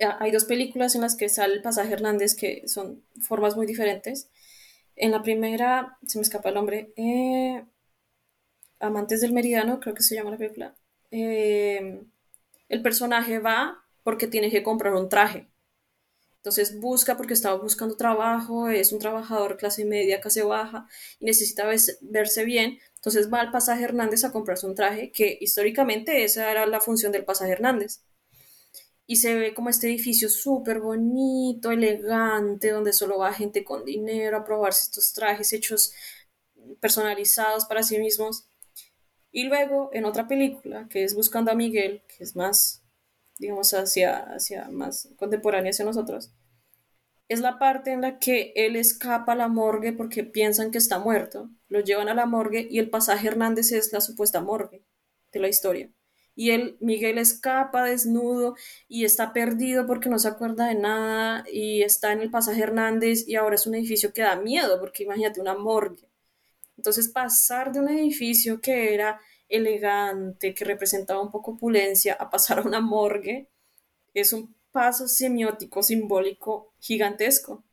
hay 0.00 0.30
dos 0.30 0.44
películas 0.44 0.94
en 0.94 1.02
las 1.02 1.16
que 1.16 1.28
sale 1.28 1.54
el 1.54 1.62
pasaje 1.62 1.92
Hernández 1.92 2.34
que 2.34 2.66
son 2.66 3.04
formas 3.20 3.56
muy 3.56 3.66
diferentes. 3.66 4.30
En 4.96 5.12
la 5.12 5.22
primera, 5.22 5.98
se 6.06 6.18
me 6.18 6.22
escapa 6.22 6.48
el 6.50 6.54
nombre, 6.56 6.92
eh, 6.96 7.64
Amantes 8.80 9.20
del 9.20 9.32
Meridiano, 9.32 9.78
creo 9.80 9.94
que 9.94 10.02
se 10.02 10.14
llama 10.14 10.30
la 10.30 10.38
película. 10.38 10.74
Em, 11.10 12.10
el 12.68 12.82
personaje 12.82 13.38
va 13.38 13.84
porque 14.02 14.26
tiene 14.26 14.50
que 14.50 14.62
comprar 14.62 14.94
un 14.94 15.08
traje 15.08 15.48
entonces 16.40 16.80
busca 16.80 17.18
porque 17.18 17.34
estaba 17.34 17.60
buscando 17.60 17.96
trabajo, 17.96 18.70
es 18.70 18.92
un 18.92 18.98
trabajador 18.98 19.58
clase 19.58 19.84
media, 19.84 20.22
clase 20.22 20.42
baja 20.42 20.86
y 21.18 21.26
necesita 21.26 21.68
verse 22.00 22.44
bien. 22.44 22.78
Entonces 22.94 23.30
va 23.30 23.40
al 23.40 23.50
pasaje 23.50 23.84
Hernández 23.84 24.24
a 24.24 24.32
comprarse 24.32 24.66
un 24.66 24.74
traje 24.74 25.12
que 25.12 25.36
históricamente 25.38 26.24
esa 26.24 26.50
era 26.50 26.64
la 26.66 26.80
función 26.80 27.12
del 27.12 27.26
pasaje 27.26 27.52
Hernández. 27.52 28.04
Y 29.06 29.16
se 29.16 29.34
ve 29.34 29.52
como 29.52 29.68
este 29.68 29.88
edificio 29.88 30.30
súper 30.30 30.80
bonito, 30.80 31.72
elegante, 31.72 32.70
donde 32.70 32.94
solo 32.94 33.18
va 33.18 33.34
gente 33.34 33.62
con 33.62 33.84
dinero 33.84 34.38
a 34.38 34.44
probarse 34.44 34.84
estos 34.84 35.12
trajes 35.12 35.52
hechos 35.52 35.92
personalizados 36.80 37.66
para 37.66 37.82
sí 37.82 37.98
mismos. 37.98 38.46
Y 39.30 39.44
luego 39.44 39.90
en 39.92 40.06
otra 40.06 40.26
película, 40.26 40.88
que 40.88 41.04
es 41.04 41.14
Buscando 41.14 41.50
a 41.50 41.54
Miguel, 41.54 42.02
que 42.08 42.24
es 42.24 42.34
más 42.34 42.79
digamos, 43.40 43.72
hacia, 43.72 44.18
hacia 44.18 44.68
más 44.68 45.08
contemporánea 45.16 45.70
hacia 45.70 45.84
nosotros, 45.84 46.32
es 47.28 47.40
la 47.40 47.58
parte 47.58 47.92
en 47.92 48.02
la 48.02 48.18
que 48.18 48.52
él 48.54 48.76
escapa 48.76 49.32
a 49.32 49.36
la 49.36 49.48
morgue 49.48 49.92
porque 49.92 50.24
piensan 50.24 50.70
que 50.70 50.78
está 50.78 50.98
muerto. 50.98 51.48
Lo 51.68 51.80
llevan 51.80 52.08
a 52.08 52.14
la 52.14 52.26
morgue 52.26 52.66
y 52.70 52.78
el 52.78 52.90
pasaje 52.90 53.28
Hernández 53.28 53.72
es 53.72 53.92
la 53.92 54.00
supuesta 54.00 54.40
morgue 54.40 54.84
de 55.32 55.40
la 55.40 55.48
historia. 55.48 55.90
y 56.34 56.50
él, 56.50 56.76
Miguel 56.80 57.18
escapa 57.18 57.84
desnudo 57.84 58.56
y 58.88 59.04
está 59.04 59.32
perdido 59.32 59.86
porque 59.86 60.08
no 60.08 60.18
se 60.18 60.28
acuerda 60.28 60.66
de 60.68 60.74
nada 60.74 61.44
y 61.52 61.82
está 61.82 62.12
en 62.12 62.20
el 62.20 62.30
pasaje 62.30 62.62
Hernández 62.62 63.28
y 63.28 63.36
ahora 63.36 63.56
es 63.56 63.66
un 63.66 63.74
edificio 63.74 64.12
que 64.12 64.22
da 64.22 64.36
miedo 64.36 64.80
porque 64.80 65.04
imagínate 65.04 65.40
una 65.40 65.54
morgue. 65.54 66.08
Entonces 66.76 67.08
pasar 67.08 67.72
de 67.72 67.80
un 67.80 67.88
edificio 67.88 68.60
que 68.60 68.94
era 68.94 69.20
elegante, 69.50 70.54
que 70.54 70.64
representaba 70.64 71.20
un 71.20 71.30
poco 71.30 71.52
opulencia, 71.52 72.14
a 72.14 72.30
pasar 72.30 72.60
a 72.60 72.62
una 72.62 72.80
morgue, 72.80 73.50
es 74.14 74.32
un 74.32 74.54
paso 74.72 75.08
semiótico, 75.08 75.82
simbólico 75.82 76.72
gigantesco, 76.78 77.64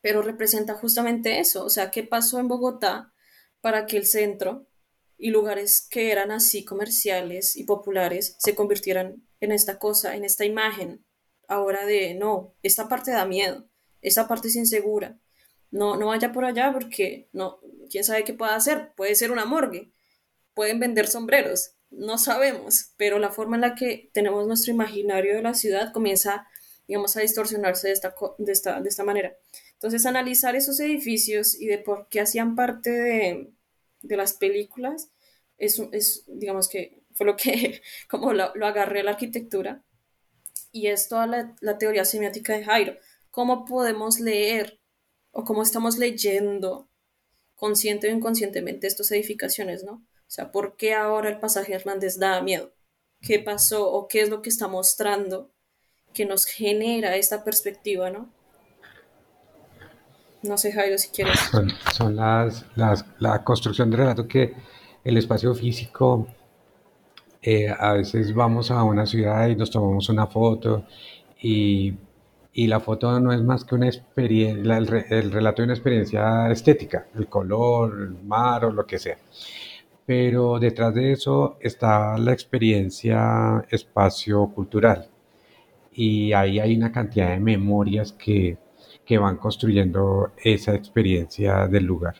pero 0.00 0.20
representa 0.20 0.74
justamente 0.74 1.38
eso, 1.38 1.64
o 1.64 1.70
sea, 1.70 1.90
¿qué 1.90 2.02
pasó 2.02 2.40
en 2.40 2.48
Bogotá 2.48 3.14
para 3.60 3.86
que 3.86 3.96
el 3.96 4.06
centro 4.06 4.66
y 5.16 5.30
lugares 5.30 5.86
que 5.88 6.10
eran 6.10 6.32
así 6.32 6.64
comerciales 6.64 7.56
y 7.56 7.64
populares 7.64 8.36
se 8.38 8.56
convirtieran 8.56 9.22
en 9.40 9.52
esta 9.52 9.78
cosa, 9.78 10.16
en 10.16 10.24
esta 10.24 10.44
imagen, 10.44 11.04
ahora 11.46 11.86
de, 11.86 12.14
no, 12.14 12.54
esta 12.62 12.88
parte 12.88 13.12
da 13.12 13.24
miedo, 13.24 13.68
esta 14.00 14.26
parte 14.26 14.48
es 14.48 14.56
insegura, 14.56 15.20
no, 15.70 15.96
no 15.96 16.06
vaya 16.06 16.32
por 16.32 16.44
allá 16.44 16.72
porque, 16.72 17.28
no, 17.32 17.60
quién 17.88 18.02
sabe 18.02 18.24
qué 18.24 18.34
pueda 18.34 18.56
hacer, 18.56 18.92
puede 18.96 19.14
ser 19.14 19.30
una 19.30 19.44
morgue, 19.44 19.92
pueden 20.54 20.80
vender 20.80 21.06
sombreros, 21.08 21.72
no 21.90 22.18
sabemos, 22.18 22.92
pero 22.96 23.18
la 23.18 23.30
forma 23.30 23.56
en 23.56 23.62
la 23.62 23.74
que 23.74 24.10
tenemos 24.12 24.46
nuestro 24.46 24.72
imaginario 24.72 25.34
de 25.36 25.42
la 25.42 25.54
ciudad 25.54 25.92
comienza, 25.92 26.48
digamos, 26.88 27.16
a 27.16 27.20
distorsionarse 27.20 27.88
de 27.88 27.92
esta, 27.94 28.14
de 28.38 28.52
esta, 28.52 28.80
de 28.80 28.88
esta 28.88 29.04
manera. 29.04 29.36
Entonces, 29.74 30.06
analizar 30.06 30.56
esos 30.56 30.80
edificios 30.80 31.54
y 31.54 31.66
de 31.66 31.78
por 31.78 32.08
qué 32.08 32.20
hacían 32.20 32.56
parte 32.56 32.90
de, 32.90 33.52
de 34.00 34.16
las 34.16 34.34
películas 34.34 35.10
es, 35.58 35.80
es, 35.92 36.24
digamos 36.26 36.68
que 36.68 37.02
fue 37.14 37.26
lo 37.26 37.36
que, 37.36 37.82
como 38.08 38.32
lo, 38.32 38.54
lo 38.54 38.66
agarré 38.66 39.02
la 39.02 39.12
arquitectura, 39.12 39.84
y 40.72 40.86
es 40.86 41.08
toda 41.08 41.26
la, 41.26 41.54
la 41.60 41.76
teoría 41.76 42.06
semiótica 42.06 42.56
de 42.56 42.64
Jairo. 42.64 42.96
¿Cómo 43.30 43.66
podemos 43.66 44.18
leer 44.18 44.80
o 45.30 45.44
cómo 45.44 45.62
estamos 45.62 45.98
leyendo 45.98 46.88
consciente 47.54 48.08
o 48.08 48.10
inconscientemente 48.10 48.86
estas 48.86 49.10
edificaciones, 49.12 49.84
¿no? 49.84 50.02
O 50.32 50.34
sea, 50.34 50.50
¿por 50.50 50.76
qué 50.78 50.94
ahora 50.94 51.28
el 51.28 51.38
pasaje 51.40 51.74
Hernández 51.74 52.18
da 52.18 52.40
miedo? 52.40 52.72
¿Qué 53.20 53.38
pasó 53.38 53.92
o 53.92 54.08
qué 54.08 54.22
es 54.22 54.30
lo 54.30 54.40
que 54.40 54.48
está 54.48 54.66
mostrando 54.66 55.50
que 56.14 56.24
nos 56.24 56.46
genera 56.46 57.16
esta 57.16 57.44
perspectiva, 57.44 58.08
no? 58.08 58.30
No 60.42 60.56
sé, 60.56 60.72
Jairo, 60.72 60.96
si 60.96 61.10
quieres. 61.10 61.38
Son, 61.92 62.16
las, 62.16 62.64
la 63.18 63.44
construcción 63.44 63.90
de 63.90 63.98
relato 63.98 64.26
que 64.26 64.54
el 65.04 65.18
espacio 65.18 65.54
físico, 65.54 66.26
eh, 67.42 67.68
a 67.68 67.92
veces 67.92 68.34
vamos 68.34 68.70
a 68.70 68.82
una 68.84 69.04
ciudad 69.04 69.48
y 69.48 69.56
nos 69.56 69.70
tomamos 69.70 70.08
una 70.08 70.28
foto 70.28 70.86
y, 71.42 71.92
y 72.54 72.68
la 72.68 72.80
foto 72.80 73.20
no 73.20 73.34
es 73.34 73.42
más 73.42 73.66
que 73.66 73.74
una 73.74 73.88
experiencia, 73.88 74.78
el, 74.78 75.04
el 75.10 75.30
relato 75.30 75.60
de 75.60 75.64
una 75.64 75.74
experiencia 75.74 76.50
estética, 76.50 77.08
el 77.16 77.26
color, 77.26 78.00
el 78.00 78.24
mar 78.24 78.64
o 78.64 78.72
lo 78.72 78.86
que 78.86 78.98
sea 78.98 79.18
pero 80.06 80.58
detrás 80.58 80.94
de 80.94 81.12
eso 81.12 81.56
está 81.60 82.18
la 82.18 82.32
experiencia 82.32 83.64
espacio-cultural. 83.70 85.08
Y 85.92 86.32
ahí 86.32 86.58
hay 86.58 86.76
una 86.76 86.90
cantidad 86.92 87.30
de 87.30 87.40
memorias 87.40 88.12
que, 88.12 88.58
que 89.04 89.18
van 89.18 89.36
construyendo 89.36 90.32
esa 90.42 90.74
experiencia 90.74 91.66
del 91.68 91.84
lugar. 91.84 92.16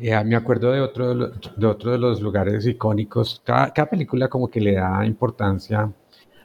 Eh, 0.00 0.24
me 0.24 0.34
acuerdo 0.34 0.72
de 0.72 0.80
otro 0.80 1.14
de, 1.14 1.66
otro 1.66 1.92
de 1.92 1.98
los 1.98 2.20
lugares 2.20 2.66
icónicos. 2.66 3.40
Cada, 3.44 3.72
película 3.88 4.28
como 4.28 4.48
que 4.50 4.60
le 4.60 4.74
da 4.74 5.06
importancia 5.06 5.92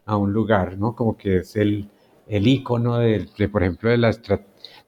a 0.06 0.18
un 0.18 0.32
lugar, 0.34 0.78
¿no? 0.78 0.96
Como 0.96 1.18
que 1.18 1.38
es 1.38 1.56
el, 1.56 1.90
el 2.28 2.48
ícono 2.48 2.98
de, 2.98 3.28
por 3.52 3.64
ejemplo, 3.64 3.90
de 3.90 3.98
la, 3.98 4.12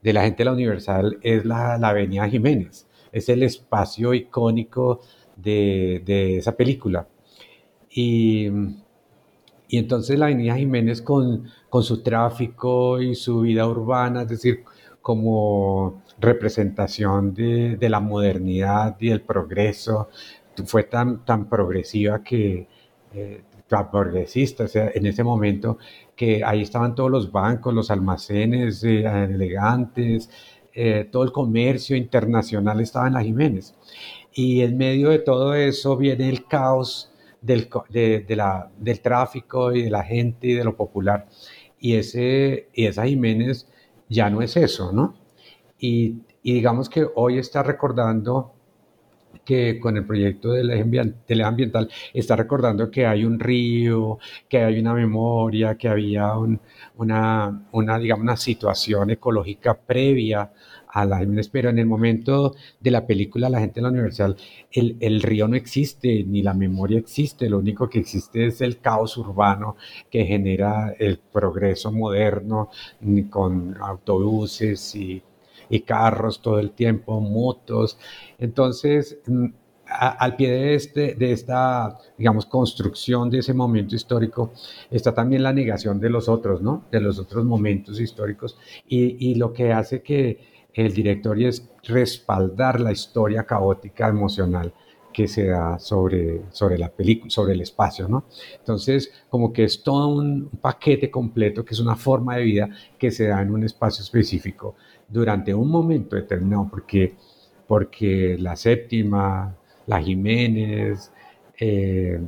de 0.02 0.14
la 0.14 0.24
gente 0.24 0.40
de 0.40 0.46
la 0.46 0.54
Universal 0.54 1.18
es 1.22 1.46
la, 1.46 1.78
la 1.78 1.90
Avenida 1.90 2.28
Jiménez. 2.30 2.88
Es 3.12 3.30
el 3.30 3.44
espacio 3.44 4.14
icónico 4.14 5.02
de, 5.42 6.38
esa 6.38 6.56
película. 6.56 7.08
Y, 7.90 8.48
y, 9.68 9.78
entonces 9.78 10.18
la 10.18 10.26
Avenida 10.26 10.56
Jiménez 10.56 11.02
con, 11.02 11.48
con 11.70 11.84
su 11.84 12.02
tráfico 12.04 13.02
y 13.02 13.16
su 13.16 13.42
vida 13.42 13.68
urbana, 13.68 14.24
es 14.24 14.30
decir, 14.30 14.64
como 15.02 16.04
representación 16.20 17.34
de, 17.34 17.78
de 17.78 17.90
la 17.90 18.00
modernidad 18.00 18.96
y 19.00 19.10
el 19.10 19.22
progreso, 19.22 20.10
fue 20.66 20.84
tan, 20.84 21.26
tan 21.26 21.50
progresiva 21.50 22.24
que, 22.24 22.68
eh, 23.14 23.44
progresista, 23.92 24.66
o 24.66 24.68
sea, 24.68 24.92
en 24.94 25.06
ese 25.06 25.24
momento 25.24 25.78
que 26.16 26.44
ahí 26.44 26.62
estaban 26.62 26.94
todos 26.94 27.10
los 27.10 27.32
bancos, 27.32 27.74
los 27.74 27.90
almacenes 27.90 28.84
eh, 28.84 29.06
elegantes, 29.06 30.30
eh, 30.74 31.08
todo 31.10 31.24
el 31.24 31.32
comercio 31.32 31.96
internacional 31.96 32.82
estaba 32.82 33.08
en 33.08 33.14
la 33.14 33.24
Jiménez. 33.24 33.74
Y 34.34 34.62
en 34.62 34.78
medio 34.78 35.10
de 35.10 35.20
todo 35.20 35.54
eso 35.54 35.98
viene 35.98 36.30
el 36.30 36.46
caos 36.46 37.12
del, 37.42 37.70
de, 37.90 38.26
la, 38.36 38.70
del 38.78 39.02
tráfico 39.02 39.74
y 39.74 39.84
de 39.84 39.90
la 39.90 40.04
gente 40.04 40.48
y 40.48 40.54
de 40.54 40.64
lo 40.64 40.76
popular. 40.76 41.28
Y, 41.80 41.96
ese, 41.96 42.70
y 42.74 42.86
esa 42.86 43.06
Jiménez 43.06 43.68
ya 44.10 44.30
no 44.30 44.42
es 44.42 44.56
eso, 44.58 44.92
¿no? 44.92 45.16
Y, 45.80 46.18
y 46.44 46.54
digamos 46.54 46.90
que 46.90 47.08
hoy 47.16 47.38
está 47.38 47.64
recordando 47.64 48.54
que 49.46 49.80
con 49.80 49.98
el 49.98 50.06
proyecto 50.06 50.52
de 50.52 50.62
eje 50.74 51.44
ambiental 51.44 51.90
está 52.14 52.36
recordando 52.36 52.92
que 52.92 53.06
hay 53.06 53.26
un 53.26 53.40
río, 53.40 54.20
que 54.48 54.60
hay 54.60 54.80
una 54.80 54.94
memoria, 54.94 55.76
que 55.76 55.88
había 55.88 56.34
una, 56.38 57.68
una, 57.72 58.00
digamos, 58.00 58.24
una 58.24 58.38
situación 58.38 59.10
ecológica 59.10 59.74
previa 59.74 60.52
a 60.92 61.06
la 61.06 61.26
pero 61.52 61.70
en 61.70 61.80
el 61.80 61.86
momento 61.86 62.56
de 62.80 62.92
la 62.92 63.06
película 63.08 63.50
La 63.50 63.60
gente 63.60 63.80
en 63.80 63.84
la 63.84 63.90
universal, 63.90 64.36
el, 64.72 64.98
el, 65.00 65.22
río 65.22 65.48
no 65.48 65.56
existe, 65.56 66.24
ni 66.24 66.42
la 66.42 66.54
memoria 66.54 67.00
existe, 67.00 67.50
lo 67.50 67.60
único 67.60 67.90
que 67.90 68.00
existe 68.00 68.48
es 68.48 68.62
el 68.62 68.80
caos 68.80 69.18
urbano 69.18 69.78
que 70.10 70.26
genera 70.26 70.94
el 71.00 71.20
progreso 71.20 71.92
moderno 71.92 72.70
con 73.30 73.78
autobuses 73.82 74.96
y, 74.96 75.24
y 75.70 75.82
carros 75.82 76.42
todo 76.42 76.60
el 76.60 76.72
tiempo, 76.72 77.20
motos. 77.22 77.98
Entonces, 78.38 79.20
mm, 79.26 79.48
al 79.86 80.36
pie 80.36 80.52
de, 80.52 80.76
este, 80.76 81.16
de 81.16 81.32
esta, 81.34 81.98
digamos, 82.18 82.46
construcción 82.46 83.30
de 83.30 83.40
ese 83.40 83.54
momento 83.54 83.96
histórico, 83.96 84.54
está 84.90 85.14
también 85.14 85.44
la 85.44 85.54
negación 85.54 86.00
de 86.00 86.10
los 86.10 86.30
otros, 86.30 86.62
¿no? 86.62 86.86
De 86.92 87.02
los 87.02 87.20
otros 87.20 87.44
momentos 87.46 88.00
históricos 88.00 88.58
y, 88.88 89.32
y 89.32 89.36
lo 89.36 89.54
que 89.54 89.74
hace 89.74 90.02
que 90.02 90.51
el 90.74 90.94
directorio 90.94 91.50
es 91.50 91.70
respaldar 91.84 92.80
la 92.80 92.92
historia 92.92 93.44
caótica 93.44 94.08
emocional 94.08 94.74
que 95.12 95.28
se 95.28 95.48
da 95.48 95.78
sobre, 95.78 96.42
sobre 96.52 96.78
la 96.78 96.90
película, 96.90 97.30
sobre 97.30 97.54
el 97.54 97.62
espacio, 97.62 98.08
¿no? 98.08 98.26
Entonces, 98.58 99.12
como 99.30 99.52
que 99.52 99.66
es 99.66 99.84
todo 99.84 100.08
un 100.08 100.50
paquete 100.62 101.12
completo, 101.12 101.66
que 101.66 101.74
es 101.74 101.80
una 101.80 101.96
forma 101.96 102.38
de 102.38 102.44
vida 102.44 102.70
que 102.98 103.12
se 103.12 103.28
da 103.28 103.42
en 103.42 103.52
un 103.52 103.64
espacio 103.64 104.04
específico 104.04 104.76
durante 105.08 105.54
un 105.54 105.70
momento 105.70 106.16
determinado, 106.16 106.68
porque, 106.70 107.16
porque 107.68 108.38
la 108.40 108.56
séptima, 108.56 109.56
la 109.86 110.02
Jiménez, 110.02 111.12
eh, 111.60 112.20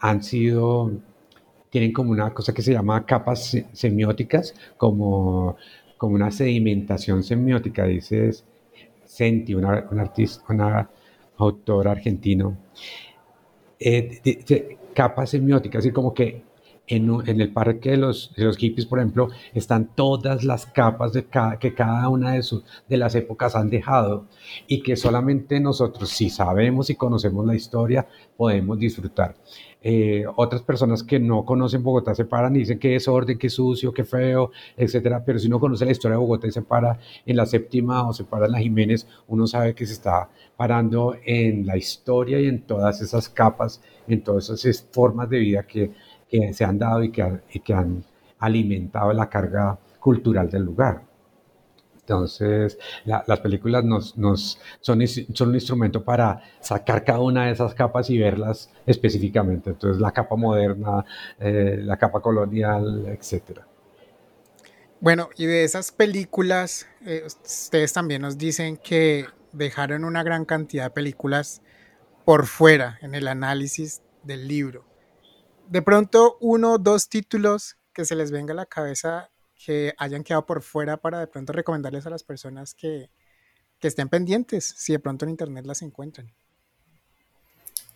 han 0.00 0.22
sido, 0.22 0.92
tienen 1.70 1.92
como 1.92 2.10
una 2.10 2.32
cosa 2.34 2.52
que 2.52 2.62
se 2.62 2.72
llama 2.72 3.04
capas 3.06 3.56
semióticas, 3.72 4.54
como 4.76 5.56
como 5.98 6.14
una 6.14 6.30
sedimentación 6.30 7.22
semiótica, 7.22 7.84
dice 7.84 8.30
Senti, 9.04 9.54
una, 9.54 9.86
un 9.90 9.98
artista, 9.98 10.44
una 10.48 10.88
autor 11.36 11.88
argentino, 11.88 12.56
eh, 13.78 14.76
capa 14.94 15.26
semiótica, 15.26 15.78
así 15.78 15.92
como 15.92 16.12
que 16.14 16.42
en, 16.88 17.10
en, 17.26 17.40
el 17.40 17.52
parque 17.52 17.90
de 17.90 17.96
los, 17.98 18.32
de 18.36 18.44
los 18.44 18.56
hippies, 18.56 18.86
por 18.86 18.98
ejemplo, 18.98 19.28
están 19.54 19.90
todas 19.94 20.44
las 20.44 20.66
capas 20.66 21.12
de 21.12 21.26
que 21.60 21.74
cada 21.74 22.08
una 22.08 22.32
de, 22.32 22.42
sus, 22.42 22.64
de 22.88 22.96
las 22.96 23.14
épocas 23.14 23.54
han 23.54 23.70
dejado 23.70 24.26
y 24.66 24.82
que 24.82 24.96
solamente 24.96 25.60
nosotros, 25.60 26.08
si 26.10 26.30
sabemos 26.30 26.90
y 26.90 26.96
conocemos 26.96 27.46
la 27.46 27.54
historia, 27.54 28.06
podemos 28.36 28.78
disfrutar. 28.78 29.36
Eh, 29.80 30.24
otras 30.34 30.62
personas 30.62 31.04
que 31.04 31.20
no 31.20 31.44
conocen 31.44 31.84
Bogotá 31.84 32.12
se 32.12 32.24
paran 32.24 32.56
y 32.56 32.60
dicen 32.60 32.80
que 32.80 32.96
es 32.96 33.06
orden, 33.06 33.38
que 33.38 33.48
sucio, 33.48 33.92
que 33.92 34.04
feo, 34.04 34.50
etcétera. 34.76 35.22
Pero 35.24 35.38
si 35.38 35.46
uno 35.46 35.60
conoce 35.60 35.84
la 35.84 35.92
historia 35.92 36.16
de 36.16 36.20
Bogotá 36.20 36.48
y 36.48 36.52
se 36.52 36.62
para 36.62 36.98
en 37.24 37.36
la 37.36 37.46
séptima 37.46 38.08
o 38.08 38.12
se 38.12 38.24
para 38.24 38.46
en 38.46 38.52
la 38.52 38.58
Jiménez, 38.58 39.06
uno 39.28 39.46
sabe 39.46 39.74
que 39.74 39.86
se 39.86 39.92
está 39.92 40.30
parando 40.56 41.16
en 41.24 41.64
la 41.64 41.76
historia 41.76 42.40
y 42.40 42.46
en 42.46 42.62
todas 42.62 43.00
esas 43.00 43.28
capas, 43.28 43.80
en 44.08 44.22
todas 44.22 44.50
esas 44.50 44.84
formas 44.90 45.30
de 45.30 45.38
vida 45.38 45.62
que, 45.64 45.92
que 46.28 46.52
se 46.52 46.64
han 46.64 46.78
dado 46.78 47.02
y 47.02 47.10
que, 47.10 47.40
y 47.52 47.60
que 47.60 47.74
han 47.74 48.04
alimentado 48.38 49.12
la 49.12 49.28
carga 49.28 49.78
cultural 49.98 50.50
del 50.50 50.62
lugar. 50.62 51.02
Entonces, 52.08 52.78
las 53.04 53.40
películas 53.40 53.84
nos, 53.84 54.16
nos 54.16 54.58
son, 54.80 55.06
son, 55.06 55.48
un 55.50 55.54
instrumento 55.54 56.02
para 56.02 56.40
sacar 56.58 57.04
cada 57.04 57.20
una 57.20 57.44
de 57.44 57.52
esas 57.52 57.74
capas 57.74 58.08
y 58.08 58.16
verlas 58.16 58.70
específicamente. 58.86 59.70
Entonces, 59.70 60.00
la 60.00 60.10
capa 60.10 60.34
moderna, 60.34 61.04
eh, 61.38 61.78
la 61.82 61.98
capa 61.98 62.20
colonial, 62.20 63.04
etc. 63.08 63.60
Bueno, 65.00 65.28
y 65.36 65.44
de 65.44 65.64
esas 65.64 65.92
películas, 65.92 66.86
eh, 67.04 67.24
ustedes 67.26 67.92
también 67.92 68.22
nos 68.22 68.38
dicen 68.38 68.78
que 68.78 69.26
dejaron 69.52 70.04
una 70.04 70.22
gran 70.22 70.46
cantidad 70.46 70.84
de 70.84 70.90
películas 70.90 71.60
por 72.24 72.46
fuera 72.46 72.98
en 73.02 73.14
el 73.14 73.28
análisis 73.28 74.00
del 74.22 74.48
libro. 74.48 74.87
De 75.68 75.82
pronto, 75.82 76.38
uno 76.40 76.72
o 76.72 76.78
dos 76.78 77.10
títulos 77.10 77.76
que 77.92 78.06
se 78.06 78.14
les 78.14 78.30
venga 78.30 78.52
a 78.52 78.56
la 78.56 78.66
cabeza 78.66 79.30
que 79.54 79.92
hayan 79.98 80.24
quedado 80.24 80.46
por 80.46 80.62
fuera 80.62 80.96
para 80.96 81.20
de 81.20 81.26
pronto 81.26 81.52
recomendarles 81.52 82.06
a 82.06 82.10
las 82.10 82.24
personas 82.24 82.74
que, 82.74 83.10
estén 83.82 84.08
pendientes, 84.08 84.64
si 84.64 84.92
de 84.92 84.98
pronto 84.98 85.24
en 85.24 85.30
internet 85.30 85.66
las 85.66 85.82
encuentran. 85.82 86.32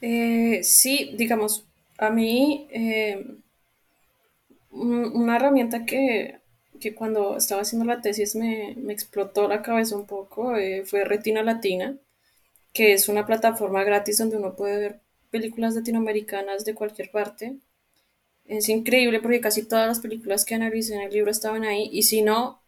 Eh, 0.03 0.61
sí, 0.62 1.14
digamos, 1.16 1.64
a 1.97 2.11
mí 2.11 2.68
eh, 2.70 3.27
una 4.70 5.37
herramienta 5.37 5.87
que, 5.87 6.41
cuando 6.95 7.37
estaba 7.37 7.62
haciendo 7.62 7.87
la 7.87 8.01
tesis 8.01 8.35
me, 8.35 8.73
explotó 8.93 9.49
la 9.49 9.62
cabeza 9.62 9.97
un 9.97 10.07
poco 10.07 10.57
eh, 10.57 10.85
fue 10.85 11.05
Retina 11.05 11.43
Latina, 11.43 11.97
que 12.73 12.93
es 12.93 13.09
una 13.09 13.25
plataforma 13.25 13.85
gratis 13.85 14.18
donde 14.18 14.37
uno 14.37 14.57
puede 14.57 14.79
ver 14.79 15.01
películas 15.33 15.74
latinoamericanas 15.74 16.64
de 16.64 16.74
cualquier 16.74 17.11
parte 17.11 17.57
es 18.45 18.68
increíble 18.68 19.20
porque 19.20 19.41
casi 19.41 19.64
todas 19.66 19.89
las 19.89 20.01
películas 20.01 20.45
que 20.45 20.55
analicé 20.55 20.95
en 20.95 21.03
el 21.03 21.12
libro 21.12 21.30
estaban 21.30 21.64
ahí 21.64 21.89
y 21.93 22.03
si 22.03 22.22
no, 22.22 22.62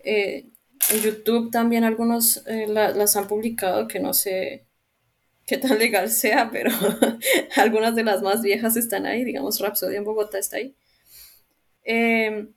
eh, 0.00 0.46
en 0.90 1.00
YouTube 1.00 1.50
también 1.50 1.84
algunos 1.84 2.46
eh, 2.46 2.66
las 2.68 3.16
han 3.16 3.26
publicado 3.26 3.88
que 3.88 4.00
no 4.00 4.14
sé 4.14 4.66
qué 5.46 5.58
tan 5.58 5.78
legal 5.78 6.10
sea, 6.10 6.50
pero 6.50 6.70
algunas 7.56 7.94
de 7.94 8.04
las 8.04 8.22
más 8.22 8.42
viejas 8.42 8.76
están 8.76 9.06
ahí, 9.06 9.24
digamos 9.24 9.60
Rhapsody 9.60 9.96
en 9.96 10.04
Bogotá 10.04 10.38
está 10.38 10.58
ahí. 10.58 10.76
Em, 11.84 12.52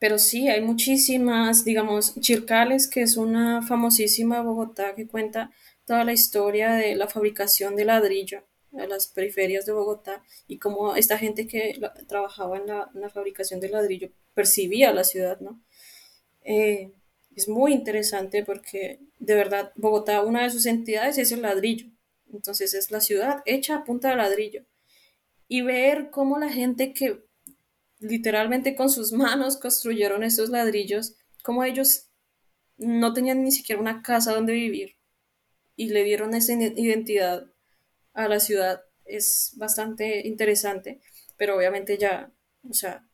pero 0.00 0.18
sí, 0.18 0.48
hay 0.48 0.60
muchísimas, 0.60 1.64
digamos, 1.64 2.18
Chircales, 2.20 2.88
que 2.88 3.02
es 3.02 3.16
una 3.16 3.62
famosísima 3.62 4.42
Bogotá 4.42 4.94
que 4.96 5.06
cuenta 5.06 5.52
toda 5.86 6.04
la 6.04 6.12
historia 6.12 6.72
de 6.72 6.96
la 6.96 7.06
fabricación 7.08 7.76
de 7.76 7.84
ladrillo 7.84 8.44
a 8.78 8.86
las 8.86 9.08
periferias 9.08 9.66
de 9.66 9.72
Bogotá 9.72 10.22
y 10.46 10.58
cómo 10.58 10.96
esta 10.96 11.18
gente 11.18 11.46
que 11.46 11.78
trabajaba 12.06 12.58
en 12.58 12.66
la, 12.66 13.10
fabricación 13.10 13.60
de 13.60 13.68
ladrillo 13.68 14.10
percibía 14.34 14.92
la 14.92 15.04
ciudad, 15.04 15.40
¿no? 15.40 15.62
Eh, 16.44 16.92
es 17.34 17.48
muy 17.48 17.72
interesante 17.72 18.44
porque 18.44 19.00
de 19.18 19.34
verdad 19.34 19.72
Bogotá, 19.76 20.22
una 20.22 20.42
de 20.42 20.50
sus 20.50 20.66
entidades 20.66 21.18
es 21.18 21.32
el 21.32 21.42
ladrillo, 21.42 21.86
entonces 22.32 22.74
es 22.74 22.90
la 22.90 23.00
ciudad 23.00 23.42
hecha 23.46 23.76
a 23.76 23.84
punta 23.84 24.10
de 24.10 24.16
ladrillo 24.16 24.64
y 25.48 25.62
ver 25.62 26.10
cómo 26.10 26.38
la 26.38 26.50
gente 26.50 26.92
que 26.92 27.22
literalmente 27.98 28.74
con 28.74 28.90
sus 28.90 29.12
manos 29.12 29.56
construyeron 29.58 30.24
estos 30.24 30.48
ladrillos, 30.48 31.14
cómo 31.42 31.64
ellos 31.64 32.08
no 32.76 33.12
tenían 33.12 33.44
ni 33.44 33.52
siquiera 33.52 33.80
una 33.80 34.02
casa 34.02 34.34
donde 34.34 34.54
vivir 34.54 34.96
y 35.76 35.90
le 35.90 36.04
dieron 36.04 36.34
esa 36.34 36.54
identidad 36.54 37.51
a 38.14 38.28
la 38.28 38.40
ciudad 38.40 38.82
es 39.04 39.52
bastante 39.56 40.26
interesante, 40.26 41.00
pero 41.36 41.56
obviamente 41.56 41.98
ya, 41.98 42.32
o 42.68 42.74
sea, 42.74 43.06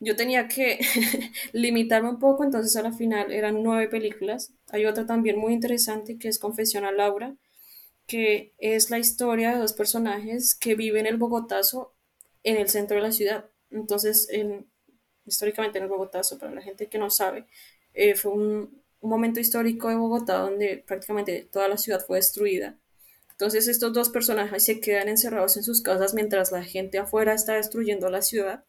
yo 0.00 0.16
tenía 0.16 0.48
que 0.48 0.80
limitarme 1.52 2.10
un 2.10 2.18
poco, 2.18 2.44
entonces 2.44 2.76
a 2.76 2.82
la 2.82 2.92
final 2.92 3.32
eran 3.32 3.62
nueve 3.62 3.88
películas. 3.88 4.52
Hay 4.70 4.86
otra 4.86 5.06
también 5.06 5.38
muy 5.38 5.52
interesante 5.54 6.18
que 6.18 6.28
es 6.28 6.38
Confesión 6.38 6.84
a 6.84 6.92
Laura, 6.92 7.36
que 8.06 8.54
es 8.58 8.90
la 8.90 8.98
historia 8.98 9.52
de 9.52 9.58
dos 9.60 9.74
personajes 9.74 10.54
que 10.54 10.74
viven 10.74 11.06
el 11.06 11.16
Bogotazo 11.18 11.94
en 12.44 12.56
el 12.56 12.68
centro 12.68 12.96
de 12.96 13.02
la 13.04 13.12
ciudad. 13.12 13.50
Entonces, 13.70 14.28
históricamente 15.24 15.78
en 15.78 15.84
el 15.84 15.90
Bogotazo, 15.90 16.38
para 16.38 16.52
la 16.52 16.62
gente 16.62 16.88
que 16.88 16.98
no 16.98 17.10
sabe, 17.10 17.46
eh, 17.94 18.14
fue 18.14 18.32
un, 18.32 18.82
un 19.00 19.10
momento 19.10 19.40
histórico 19.40 19.88
de 19.88 19.96
Bogotá 19.96 20.38
donde 20.38 20.78
prácticamente 20.86 21.48
toda 21.50 21.68
la 21.68 21.76
ciudad 21.78 22.04
fue 22.04 22.18
destruida 22.18 22.78
entonces 23.42 23.66
estos 23.66 23.92
dos 23.92 24.08
personajes 24.08 24.64
se 24.64 24.78
quedan 24.78 25.08
encerrados 25.08 25.56
en 25.56 25.64
sus 25.64 25.82
casas 25.82 26.14
mientras 26.14 26.52
la 26.52 26.62
gente 26.62 26.98
afuera 26.98 27.34
está 27.34 27.54
destruyendo 27.54 28.08
la 28.08 28.22
ciudad 28.22 28.64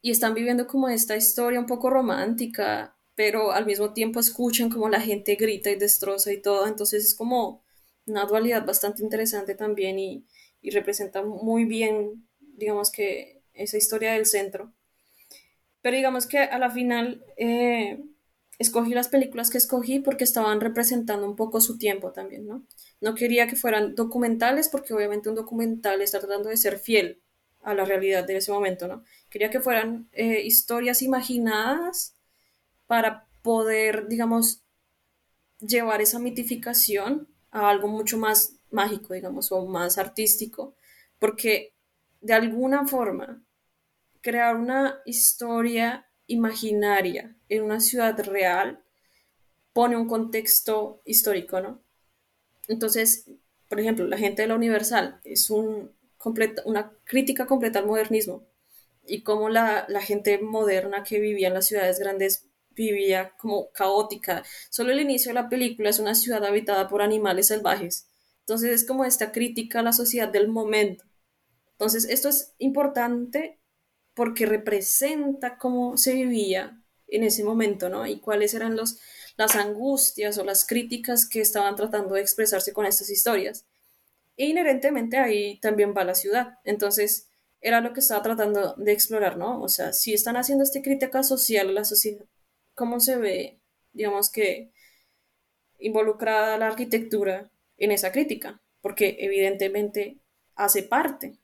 y 0.00 0.12
están 0.12 0.32
viviendo 0.32 0.66
como 0.66 0.88
esta 0.88 1.14
historia 1.14 1.60
un 1.60 1.66
poco 1.66 1.90
romántica, 1.90 2.96
pero 3.14 3.52
al 3.52 3.66
mismo 3.66 3.92
tiempo 3.92 4.18
escuchan 4.18 4.70
como 4.70 4.88
la 4.88 4.98
gente 4.98 5.34
grita 5.34 5.68
y 5.70 5.76
destroza 5.76 6.32
y 6.32 6.40
todo, 6.40 6.66
entonces 6.66 7.04
es 7.04 7.14
como 7.14 7.62
una 8.06 8.24
dualidad 8.24 8.64
bastante 8.64 9.02
interesante 9.02 9.54
también 9.54 9.98
y, 9.98 10.24
representa 10.70 11.22
muy 11.22 11.66
bien, 11.66 12.26
digamos 12.40 12.90
que, 12.90 13.42
esa 13.52 13.76
historia 13.76 14.14
del 14.14 14.24
centro. 14.24 14.72
Pero 15.82 15.96
digamos 15.96 16.26
que 16.26 16.38
a 16.38 16.58
la 16.58 16.70
final 16.70 17.22
eh, 17.36 18.02
escogí 18.58 18.94
las 18.94 19.08
películas 19.08 19.50
que 19.50 19.58
escogí 19.58 20.00
porque 20.00 20.24
estaban 20.24 20.60
representando 20.60 21.26
un 21.26 21.36
poco 21.36 21.60
su 21.60 21.78
tiempo 21.78 22.12
también, 22.12 22.46
¿no? 22.46 22.64
No 23.00 23.14
quería 23.14 23.46
que 23.46 23.56
fueran 23.56 23.94
documentales 23.94 24.68
porque 24.68 24.94
obviamente 24.94 25.28
un 25.28 25.34
documental 25.34 26.00
está 26.00 26.20
tratando 26.20 26.48
de 26.48 26.56
ser 26.56 26.78
fiel 26.78 27.20
a 27.62 27.74
la 27.74 27.84
realidad 27.84 28.26
de 28.26 28.36
ese 28.36 28.52
momento, 28.52 28.86
¿no? 28.86 29.04
Quería 29.30 29.50
que 29.50 29.60
fueran 29.60 30.08
eh, 30.12 30.42
historias 30.44 31.02
imaginadas 31.02 32.14
para 32.86 33.26
poder, 33.42 34.06
digamos, 34.08 34.62
llevar 35.60 36.00
esa 36.00 36.18
mitificación 36.18 37.28
a 37.50 37.70
algo 37.70 37.88
mucho 37.88 38.18
más 38.18 38.56
mágico, 38.70 39.14
digamos, 39.14 39.50
o 39.52 39.66
más 39.66 39.98
artístico, 39.98 40.76
porque 41.18 41.74
de 42.20 42.34
alguna 42.34 42.86
forma 42.86 43.42
crear 44.20 44.56
una 44.56 45.00
historia 45.04 46.06
imaginaria 46.26 47.36
en 47.48 47.64
una 47.64 47.80
ciudad 47.80 48.18
real 48.24 48.82
pone 49.72 49.96
un 49.96 50.08
contexto 50.08 51.02
histórico, 51.04 51.60
¿no? 51.60 51.82
Entonces, 52.68 53.30
por 53.68 53.80
ejemplo, 53.80 54.06
la 54.06 54.18
gente 54.18 54.42
de 54.42 54.48
la 54.48 54.54
Universal 54.54 55.20
es 55.24 55.50
un 55.50 55.92
una 56.64 56.92
crítica 57.04 57.46
completa 57.46 57.78
al 57.78 57.86
modernismo 57.86 58.46
y 59.06 59.22
cómo 59.22 59.48
la, 59.48 59.86
gente 60.00 60.38
moderna 60.38 61.04
que 61.04 61.20
vivía 61.20 61.48
en 61.48 61.54
las 61.54 61.66
ciudades 61.66 61.98
grandes 61.98 62.46
vivía 62.70 63.34
como 63.38 63.70
caótica. 63.72 64.42
Solo 64.70 64.92
el 64.92 65.00
inicio 65.00 65.30
de 65.30 65.34
la 65.34 65.48
película 65.48 65.90
es 65.90 65.98
una 65.98 66.14
ciudad 66.14 66.44
habitada 66.44 66.88
por 66.88 67.02
animales 67.02 67.48
salvajes. 67.48 68.08
Entonces 68.40 68.72
es 68.72 68.86
como 68.86 69.04
esta 69.04 69.32
crítica 69.32 69.80
a 69.80 69.82
la 69.82 69.92
sociedad 69.92 70.28
del 70.28 70.48
momento. 70.48 71.04
Entonces 71.72 72.06
esto 72.08 72.28
es 72.28 72.54
importante 72.58 73.60
porque 74.14 74.46
representa 74.46 75.58
cómo 75.58 75.96
se 75.96 76.14
vivía 76.14 76.80
en 77.08 77.24
ese 77.24 77.44
momento, 77.44 77.88
¿no? 77.88 78.06
Y 78.06 78.20
cuáles 78.20 78.54
eran 78.54 78.76
los, 78.76 78.98
las 79.36 79.56
angustias 79.56 80.38
o 80.38 80.44
las 80.44 80.66
críticas 80.66 81.28
que 81.28 81.40
estaban 81.40 81.76
tratando 81.76 82.14
de 82.14 82.20
expresarse 82.20 82.72
con 82.72 82.86
estas 82.86 83.10
historias. 83.10 83.66
E 84.36 84.46
inherentemente 84.46 85.18
ahí 85.18 85.58
también 85.60 85.94
va 85.96 86.04
la 86.04 86.14
ciudad. 86.14 86.58
Entonces, 86.64 87.28
era 87.60 87.80
lo 87.80 87.92
que 87.92 88.00
estaba 88.00 88.22
tratando 88.22 88.74
de 88.76 88.92
explorar, 88.92 89.36
¿no? 89.36 89.62
O 89.62 89.68
sea, 89.68 89.92
si 89.92 90.12
están 90.12 90.36
haciendo 90.36 90.64
esta 90.64 90.82
crítica 90.82 91.22
social 91.22 91.68
a 91.68 91.72
la 91.72 91.84
sociedad, 91.84 92.24
¿cómo 92.74 93.00
se 93.00 93.16
ve, 93.16 93.60
digamos 93.92 94.30
que, 94.30 94.72
involucrada 95.78 96.58
la 96.58 96.66
arquitectura 96.66 97.50
en 97.78 97.90
esa 97.92 98.12
crítica? 98.12 98.60
Porque 98.80 99.16
evidentemente 99.20 100.18
hace 100.56 100.82
parte. 100.82 101.38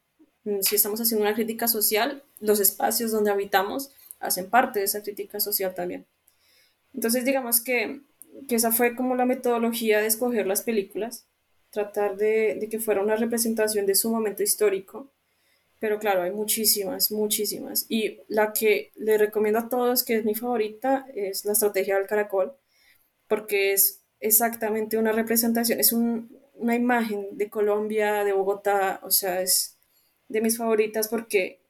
Si 0.63 0.77
estamos 0.77 1.01
haciendo 1.01 1.25
una 1.25 1.35
crítica 1.35 1.69
social, 1.69 2.23
los 2.41 2.61
espacios 2.61 3.13
donde 3.13 3.31
habitamos 3.31 3.91
hacen 4.21 4.49
parte 4.49 4.79
de 4.79 4.85
esa 4.87 5.03
crítica 5.03 5.41
social 5.41 5.75
también. 5.75 6.07
Entonces, 6.95 7.25
digamos 7.25 7.61
que, 7.61 8.03
esa 8.49 8.73
fue 8.73 8.95
como 8.95 9.17
la 9.17 9.27
metodología 9.27 10.01
de 10.01 10.07
escoger 10.07 10.47
las 10.47 10.63
películas, 10.63 11.27
tratar 11.71 12.17
de, 12.17 12.67
que 12.71 12.79
fuera 12.79 13.03
una 13.03 13.17
representación 13.17 13.87
de 13.87 13.95
su 13.95 14.11
momento 14.11 14.43
histórico. 14.43 15.11
Pero 15.79 15.99
claro, 15.99 16.23
hay 16.23 16.31
muchísimas, 16.31 17.11
muchísimas. 17.11 17.87
Y 17.89 18.21
la 18.29 18.53
que 18.53 18.93
le 18.97 19.17
recomiendo 19.19 19.61
a 19.61 19.69
todos, 19.69 20.05
que 20.05 20.17
es 20.17 20.25
mi 20.25 20.35
favorita, 20.35 21.07
es 21.15 21.45
La 21.45 21.53
Estrategia 21.53 21.97
del 21.97 22.07
Caracol, 22.07 22.55
porque 23.29 23.73
es 23.73 24.03
exactamente 24.21 24.99
una 24.99 25.13
representación, 25.13 25.81
es 25.81 25.93
una 25.93 26.77
imagen 26.77 27.29
de 27.33 27.49
Colombia, 27.49 28.25
de 28.25 28.33
Bogotá, 28.33 29.01
o 29.03 29.11
sea, 29.11 29.41
es 29.41 29.80
de 30.31 30.41
mis 30.41 30.57
favoritas 30.57 31.09
porque 31.09 31.61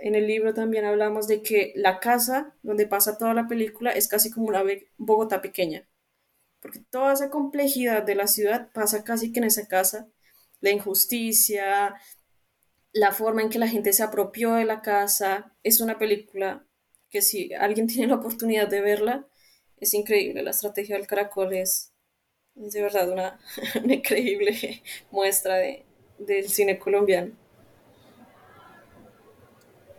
en 0.00 0.14
el 0.14 0.26
libro 0.26 0.54
también 0.54 0.84
hablamos 0.84 1.26
de 1.26 1.42
que 1.42 1.72
la 1.74 1.98
casa 1.98 2.54
donde 2.62 2.86
pasa 2.86 3.18
toda 3.18 3.34
la 3.34 3.48
película 3.48 3.90
es 3.90 4.06
casi 4.06 4.30
como 4.30 4.46
una 4.46 4.62
Bogotá 4.96 5.40
pequeña, 5.40 5.88
porque 6.60 6.80
toda 6.90 7.12
esa 7.12 7.30
complejidad 7.30 8.02
de 8.04 8.14
la 8.14 8.26
ciudad 8.26 8.70
pasa 8.72 9.02
casi 9.02 9.32
que 9.32 9.40
en 9.40 9.44
esa 9.44 9.66
casa, 9.66 10.08
la 10.60 10.70
injusticia, 10.70 11.96
la 12.92 13.12
forma 13.12 13.42
en 13.42 13.50
que 13.50 13.58
la 13.58 13.68
gente 13.68 13.92
se 13.92 14.04
apropió 14.04 14.54
de 14.54 14.64
la 14.64 14.82
casa, 14.82 15.52
es 15.62 15.80
una 15.80 15.98
película 15.98 16.64
que 17.10 17.22
si 17.22 17.52
alguien 17.54 17.86
tiene 17.88 18.08
la 18.08 18.16
oportunidad 18.16 18.68
de 18.68 18.80
verla, 18.80 19.26
es 19.78 19.94
increíble. 19.94 20.42
La 20.42 20.50
estrategia 20.50 20.96
del 20.96 21.06
caracol 21.06 21.52
es, 21.54 21.92
de 22.54 22.82
verdad 22.82 23.10
una, 23.10 23.40
increíble 23.84 24.82
muestra 25.10 25.56
de, 25.56 25.84
del 26.18 26.48
cine 26.48 26.78
colombiano. 26.78 27.43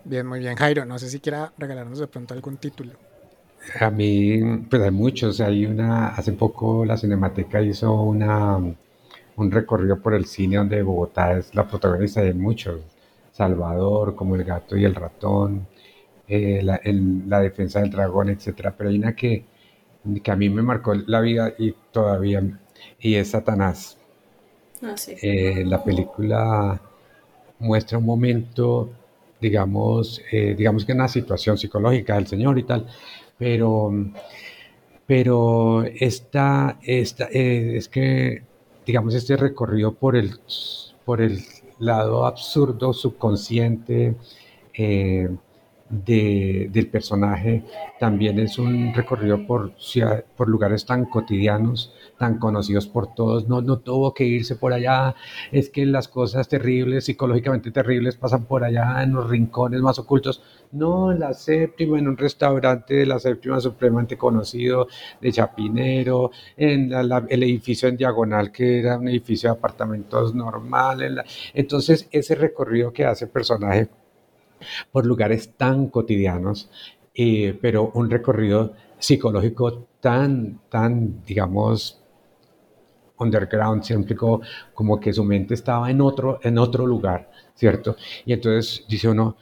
Bien, 0.06 0.26
muy 0.26 0.39
bien, 0.39 0.56
Jairo. 0.56 0.86
No 0.86 0.99
sé 0.99 1.10
si 1.10 1.20
quiera 1.20 1.51
regalarnos 1.58 1.97
de 1.99 2.08
pronto 2.08 2.34
algún 2.36 2.58
título. 2.58 2.93
A 3.80 3.89
mí, 3.89 4.39
pues 4.70 4.82
hay 4.82 4.91
muchos. 4.91 5.41
Hay 5.41 5.66
una, 5.66 6.10
hace 6.10 6.32
poco 6.34 6.86
la 6.86 6.95
Cinemateca 6.95 7.62
hizo 7.62 7.91
una, 7.91 8.58
un 8.58 9.51
recorrido 9.51 9.99
por 9.99 10.14
el 10.14 10.26
cine 10.26 10.58
donde 10.58 10.84
Bogotá 10.84 11.38
es 11.38 11.53
la 11.56 11.68
protagonista 11.68 12.22
de 12.22 12.34
muchos. 12.34 12.82
Salvador, 13.32 14.16
como 14.16 14.36
El 14.36 14.45
gato 14.45 14.78
y 14.78 14.86
el 14.86 14.95
ratón, 14.95 15.68
eh, 16.28 16.62
la, 16.64 16.80
la, 17.28 17.41
defensa 17.41 17.82
del 17.82 17.89
dragón, 17.89 18.30
etcétera. 18.30 18.76
Pero 18.78 18.89
hay 18.91 18.97
una 18.97 19.16
que, 19.16 19.43
que 20.24 20.32
a 20.32 20.36
mí 20.36 20.49
me 20.49 20.62
marcó 20.62 20.93
la 20.93 21.20
vida 21.20 21.53
y 21.58 21.76
todavía, 21.91 22.41
y 22.99 23.16
es 23.16 23.32
Satanás. 23.32 23.97
Ah, 24.82 24.95
sí. 24.95 25.16
Eh, 25.22 25.64
la 25.66 25.84
película 25.84 26.80
muestra 27.60 27.97
un 27.97 28.06
momento, 28.06 28.89
digamos, 29.40 30.22
eh, 30.32 30.56
digamos 30.58 30.86
que 30.86 30.94
una 30.94 31.08
situación 31.08 31.58
psicológica 31.58 32.16
del 32.16 32.28
Señor 32.28 32.58
y 32.60 32.64
tal, 32.64 32.88
pero, 33.38 33.92
pero 35.06 35.84
esta, 35.84 36.80
esta 36.84 37.26
es 37.26 37.90
que, 37.90 38.44
digamos, 38.86 39.14
este 39.14 39.38
recorrido 39.38 39.94
por 39.94 40.16
el, 40.16 40.40
por 41.06 41.22
el 41.22 41.42
lado 41.80 42.26
absurdo, 42.26 42.94
subconsciente, 42.94 44.16
eh, 44.74 45.30
del 45.88 46.88
personaje 46.92 47.64
también 48.00 48.40
es 48.40 48.58
un 48.58 48.92
recorrido 48.94 49.46
por, 49.46 49.74
por 50.36 50.50
lugares 50.50 50.84
tan 50.86 51.06
cotidianos, 51.06 51.94
tan 52.18 52.40
conocidos 52.40 52.88
por 52.88 53.14
todos. 53.14 53.48
No, 53.48 53.62
no 53.62 53.80
tuvo 53.80 54.14
que 54.14 54.26
irse 54.26 54.56
por 54.56 54.74
allá. 54.74 55.16
Es 55.52 55.70
que 55.70 55.86
las 55.86 56.08
cosas 56.08 56.48
terribles, 56.50 57.06
psicológicamente 57.06 57.72
terribles, 57.72 58.16
pasan 58.16 58.46
por 58.46 58.64
allá 58.64 59.04
en 59.04 59.14
los 59.14 59.30
rincones 59.30 59.82
más 59.82 60.00
ocultos. 60.00 60.42
No, 60.72 61.12
en 61.12 61.20
la 61.20 61.34
séptima, 61.34 62.00
en 62.00 62.08
un 62.08 62.18
restaurante 62.18 62.96
de 62.96 63.06
la 63.06 63.20
séptima 63.20 63.60
supremamente 63.62 64.18
conocido 64.18 64.88
de 65.22 65.32
Chapinero, 65.32 66.32
en 66.58 66.92
el 66.94 67.44
edificio 67.44 67.88
en 67.88 67.98
diagonal 67.98 68.52
que 68.52 68.80
era 68.80 68.98
un 68.98 69.08
edificio 69.08 69.50
de 69.52 69.58
apartamentos 69.58 70.34
normal. 70.34 71.24
entonces, 71.54 72.08
ese 72.12 72.36
recorrido 72.36 72.92
que 72.92 73.06
hace 73.06 73.26
el 73.26 73.32
personaje 73.32 73.90
por 74.91 75.05
lugares 75.05 75.53
tan 75.57 75.88
cotidianos, 75.88 76.70
eh, 77.13 77.57
pero 77.61 77.91
un 77.93 78.09
recorrido 78.09 78.74
psicológico 78.99 79.88
tan, 79.99 80.59
tan, 80.70 81.24
digamos, 81.26 82.01
underground, 83.18 83.84
siempre 83.84 84.16
como, 84.16 84.99
que 84.99 85.13
su 85.13 85.24
mente 85.24 85.53
estaba 85.53 85.89
en 85.89 86.01
otro, 86.01 86.39
en 86.43 86.57
otro 86.57 86.86
lugar, 86.86 87.30
¿cierto? 87.53 87.95
Y 88.26 88.34
entonces 88.34 88.86
dice 88.88 89.09
uno, 89.09 89.38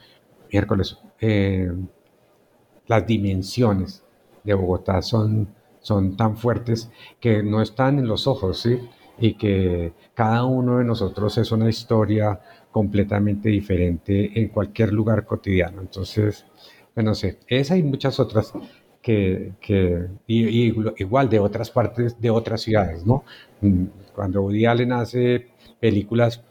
miércoles, 0.52 0.96
eh, 1.20 1.72
las 2.86 3.06
dimensiones 3.06 4.04
de 4.42 4.54
Bogotá 4.54 5.02
son, 5.02 5.48
son 5.80 6.16
tan 6.16 6.36
fuertes 6.36 6.90
que 7.18 7.42
no 7.42 7.62
están 7.62 7.98
en 7.98 8.06
los 8.06 8.26
ojos, 8.26 8.60
¿sí? 8.60 8.78
Y 9.18 9.34
que 9.34 9.92
cada 10.14 10.44
uno 10.44 10.78
de 10.78 10.84
nosotros 10.84 11.38
es 11.38 11.50
una 11.52 11.68
historia 11.68 12.40
completamente 12.74 13.50
diferente 13.50 14.32
en 14.34 14.48
cualquier 14.48 14.92
lugar 14.92 15.24
cotidiano. 15.24 15.80
Entonces, 15.80 16.44
bueno, 16.92 17.10
no 17.10 17.14
sé, 17.14 17.38
esa 17.46 17.76
y 17.76 17.84
muchas 17.84 18.18
otras 18.18 18.52
que, 19.00 19.52
que 19.60 20.08
igual 20.26 21.28
de 21.28 21.38
otras 21.38 21.70
partes, 21.70 22.20
de 22.20 22.30
otras 22.30 22.62
ciudades, 22.62 23.06
¿no? 23.06 23.22
Mm, 23.60 23.84
cuando 24.12 24.42
Woody 24.42 24.66
Allen 24.66 24.90
hace 24.90 25.52
películas 25.78 26.42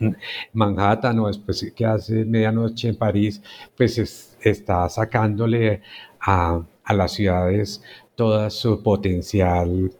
mm, 0.00 0.10
Manhattan 0.52 1.18
o 1.20 1.28
después 1.28 1.72
que 1.74 1.86
hace 1.86 2.26
Medianoche 2.26 2.88
en 2.90 2.96
París, 2.98 3.40
pues 3.74 4.36
está 4.42 4.86
sacándole 4.90 5.80
a, 6.20 6.62
a, 6.84 6.92
las 6.92 7.12
ciudades 7.12 7.82
todo 8.16 8.50
su 8.50 8.82
potencial 8.82 9.90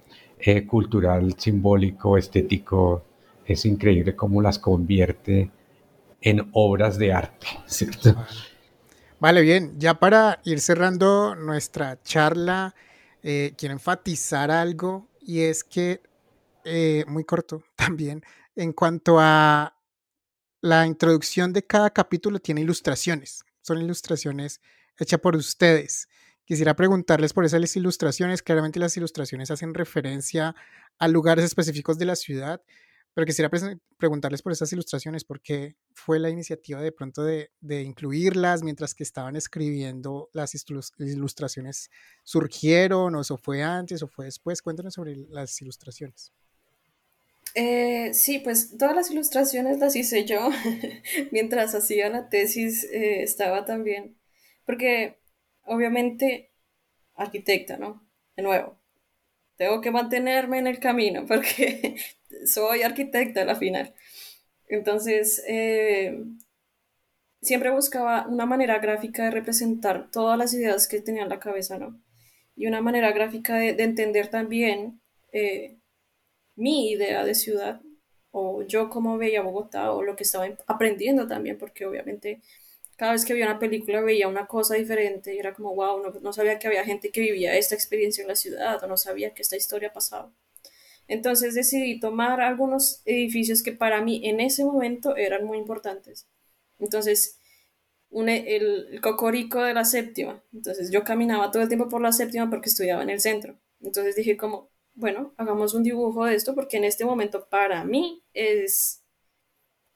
eh, 0.41 0.67
cultural, 0.67 1.35
simbólico, 1.39 2.19
estético, 2.19 3.08
es 3.49 3.65
increíble 3.65 4.15
cómo 4.15 4.43
las 4.43 4.59
convierte 4.59 5.51
en 6.21 6.49
obras 6.53 6.99
de 6.99 7.13
arte, 7.13 7.47
¿cierto? 7.67 8.15
Vale, 9.21 9.41
bien, 9.41 9.75
ya 9.79 9.99
para 9.99 10.41
ir 10.45 10.61
cerrando 10.61 11.35
nuestra 11.35 12.01
charla, 12.03 12.75
eh, 13.23 13.55
quiero 13.57 13.73
enfatizar 13.73 14.51
algo 14.51 15.09
y 15.21 15.41
es 15.41 15.65
que, 15.65 16.03
eh, 16.65 17.05
muy 17.09 17.25
corto 17.25 17.65
también, 17.77 18.23
en 18.55 18.73
cuanto 18.73 19.17
a 19.19 19.75
la 20.61 20.87
introducción 20.87 21.53
de 21.53 21.65
cada 21.65 21.91
capítulo 21.91 22.39
tiene 22.41 22.61
ilustraciones, 22.61 23.45
son 23.63 23.81
ilustraciones 23.81 24.61
hechas 24.99 25.21
por 25.21 25.37
ustedes. 25.37 26.09
Quisiera 26.45 26.75
preguntarles 26.75 27.33
por 27.33 27.45
esas 27.45 27.77
ilustraciones, 27.77 28.43
claramente 28.43 28.81
las 28.81 28.97
ilustraciones 28.97 29.51
hacen 29.51 29.75
referencia 29.75 30.57
a 30.99 31.09
lugares 31.09 31.45
específicos 31.45 31.99
de 31.99 32.07
la 32.07 32.17
ciudad, 32.17 32.63
pero 33.15 33.27
quisiera 33.27 33.51
preguntarles 33.97 34.43
por 34.43 34.53
estas 34.53 34.73
ilustraciones, 34.73 35.25
¿por 35.25 35.41
qué 35.41 35.77
fue 35.93 36.19
la 36.19 36.31
iniciativa 36.31 36.81
de 36.81 36.93
pronto 36.93 37.25
de, 37.25 37.51
incluirlas 37.83 38.63
mientras 38.63 38.95
que 38.95 39.03
estaban 39.03 39.35
escribiendo 39.35 40.31
las 40.33 40.55
ilustraciones? 40.99 41.91
¿Surgieron 42.23 43.15
o 43.15 43.21
eso 43.21 43.37
fue 43.37 43.63
antes 43.63 44.03
o 44.03 44.09
fue 44.09 44.27
después? 44.27 44.63
Cuéntanos 44.63 44.95
sobre 44.95 45.17
las 45.17 45.61
ilustraciones. 45.61 46.33
Eh, 47.55 48.15
sí, 48.15 48.39
pues 48.39 48.77
todas 48.79 48.95
las 48.95 49.11
ilustraciones 49.11 49.79
las 49.79 49.97
hice 49.97 50.25
yo 50.25 50.51
mientras 51.33 51.75
hacía 51.75 52.09
la 52.11 52.29
tesis, 52.29 52.85
eh, 52.85 53.23
estaba 53.23 53.65
también, 53.65 54.17
porque 54.65 55.19
obviamente 55.65 56.53
arquitecta, 57.15 57.77
¿no? 57.79 58.07
De 58.37 58.43
nuevo, 58.45 58.79
tengo 59.57 59.81
que 59.81 59.91
mantenerme 59.91 60.59
en 60.59 60.67
el 60.69 60.79
camino 60.79 61.27
porque 61.29 61.97
soy 62.47 62.83
arquitecta 62.83 63.43
a 63.43 63.45
la 63.45 63.57
final. 63.57 63.95
Entonces, 64.69 65.43
eh, 65.49 66.19
siempre 67.41 67.71
buscaba 67.71 68.27
una 68.29 68.47
manera 68.47 68.79
gráfica 68.79 69.25
de 69.25 69.31
representar 69.31 70.11
todas 70.11 70.39
las 70.39 70.53
ideas 70.55 70.89
que 70.89 71.01
tenía 71.01 71.23
en 71.23 71.29
la 71.29 71.41
cabeza, 71.41 71.79
¿no? 71.79 72.01
Y 72.57 72.67
una 72.67 72.81
manera 72.81 73.13
gráfica 73.13 73.57
de, 73.57 73.71
entender 73.83 74.29
también 74.29 75.01
eh, 75.33 75.79
mi 76.57 76.91
idea 76.91 77.25
de 77.25 77.35
ciudad, 77.35 77.81
o 78.31 78.63
yo 78.63 78.91
cómo 78.91 79.19
veía 79.19 79.43
Bogotá, 79.43 79.93
o 79.93 80.03
lo 80.03 80.17
que 80.17 80.25
estaba 80.25 80.47
aprendiendo 80.67 81.27
también, 81.27 81.59
porque 81.59 81.87
obviamente 81.87 82.43
cada 82.97 83.13
vez 83.13 83.25
que 83.25 83.33
veía 83.33 83.47
una 83.47 83.61
película 83.61 84.01
veía 84.01 84.29
una 84.29 84.47
cosa 84.49 84.75
diferente 84.75 85.35
y 85.35 85.39
era 85.39 85.55
como, 85.55 85.75
wow, 85.75 86.03
no, 86.03 86.11
no 86.21 86.33
sabía 86.33 86.59
que 86.59 86.67
había 86.67 86.85
gente 86.85 87.11
que 87.11 87.21
vivía 87.21 87.57
esta 87.57 87.75
experiencia 87.77 88.23
en 88.23 88.29
la 88.29 88.37
ciudad, 88.37 88.83
o 88.83 88.87
no 88.89 88.97
sabía 88.97 89.35
que 89.35 89.43
esta 89.43 89.57
historia 89.57 89.93
pasaba. 89.93 90.33
Entonces 91.09 91.55
decidí 91.55 91.99
tomar 91.99 92.41
algunos 92.41 93.03
edificios 93.07 93.63
que 93.63 93.73
para 93.73 94.03
mí 94.03 94.21
en 94.25 94.41
ese 94.41 94.65
momento 94.65 95.17
eran 95.17 95.45
muy 95.45 95.59
importantes. 95.59 96.29
Entonces, 96.79 97.39
el, 98.11 99.01
cocorico 99.01 99.63
de 99.63 99.75
la 99.75 99.85
séptima. 99.85 100.43
Entonces 100.53 100.91
yo 100.91 101.05
caminaba 101.05 101.51
todo 101.51 101.63
el 101.63 101.69
tiempo 101.69 101.89
por 101.89 102.01
la 102.01 102.13
séptima 102.13 102.51
porque 102.51 102.69
estudiaba 102.69 103.03
en 103.03 103.11
el 103.11 103.21
centro. 103.21 103.59
Entonces 103.81 104.17
dije 104.17 104.37
como, 104.37 104.71
bueno, 104.95 105.35
hagamos 105.37 105.75
un 105.75 105.83
dibujo 105.83 106.25
de 106.25 106.35
esto 106.35 106.55
porque 106.55 106.77
en 106.77 106.85
este 106.85 107.05
momento 107.05 107.49
para 107.49 107.85
mí 107.85 108.23
es, 108.35 109.05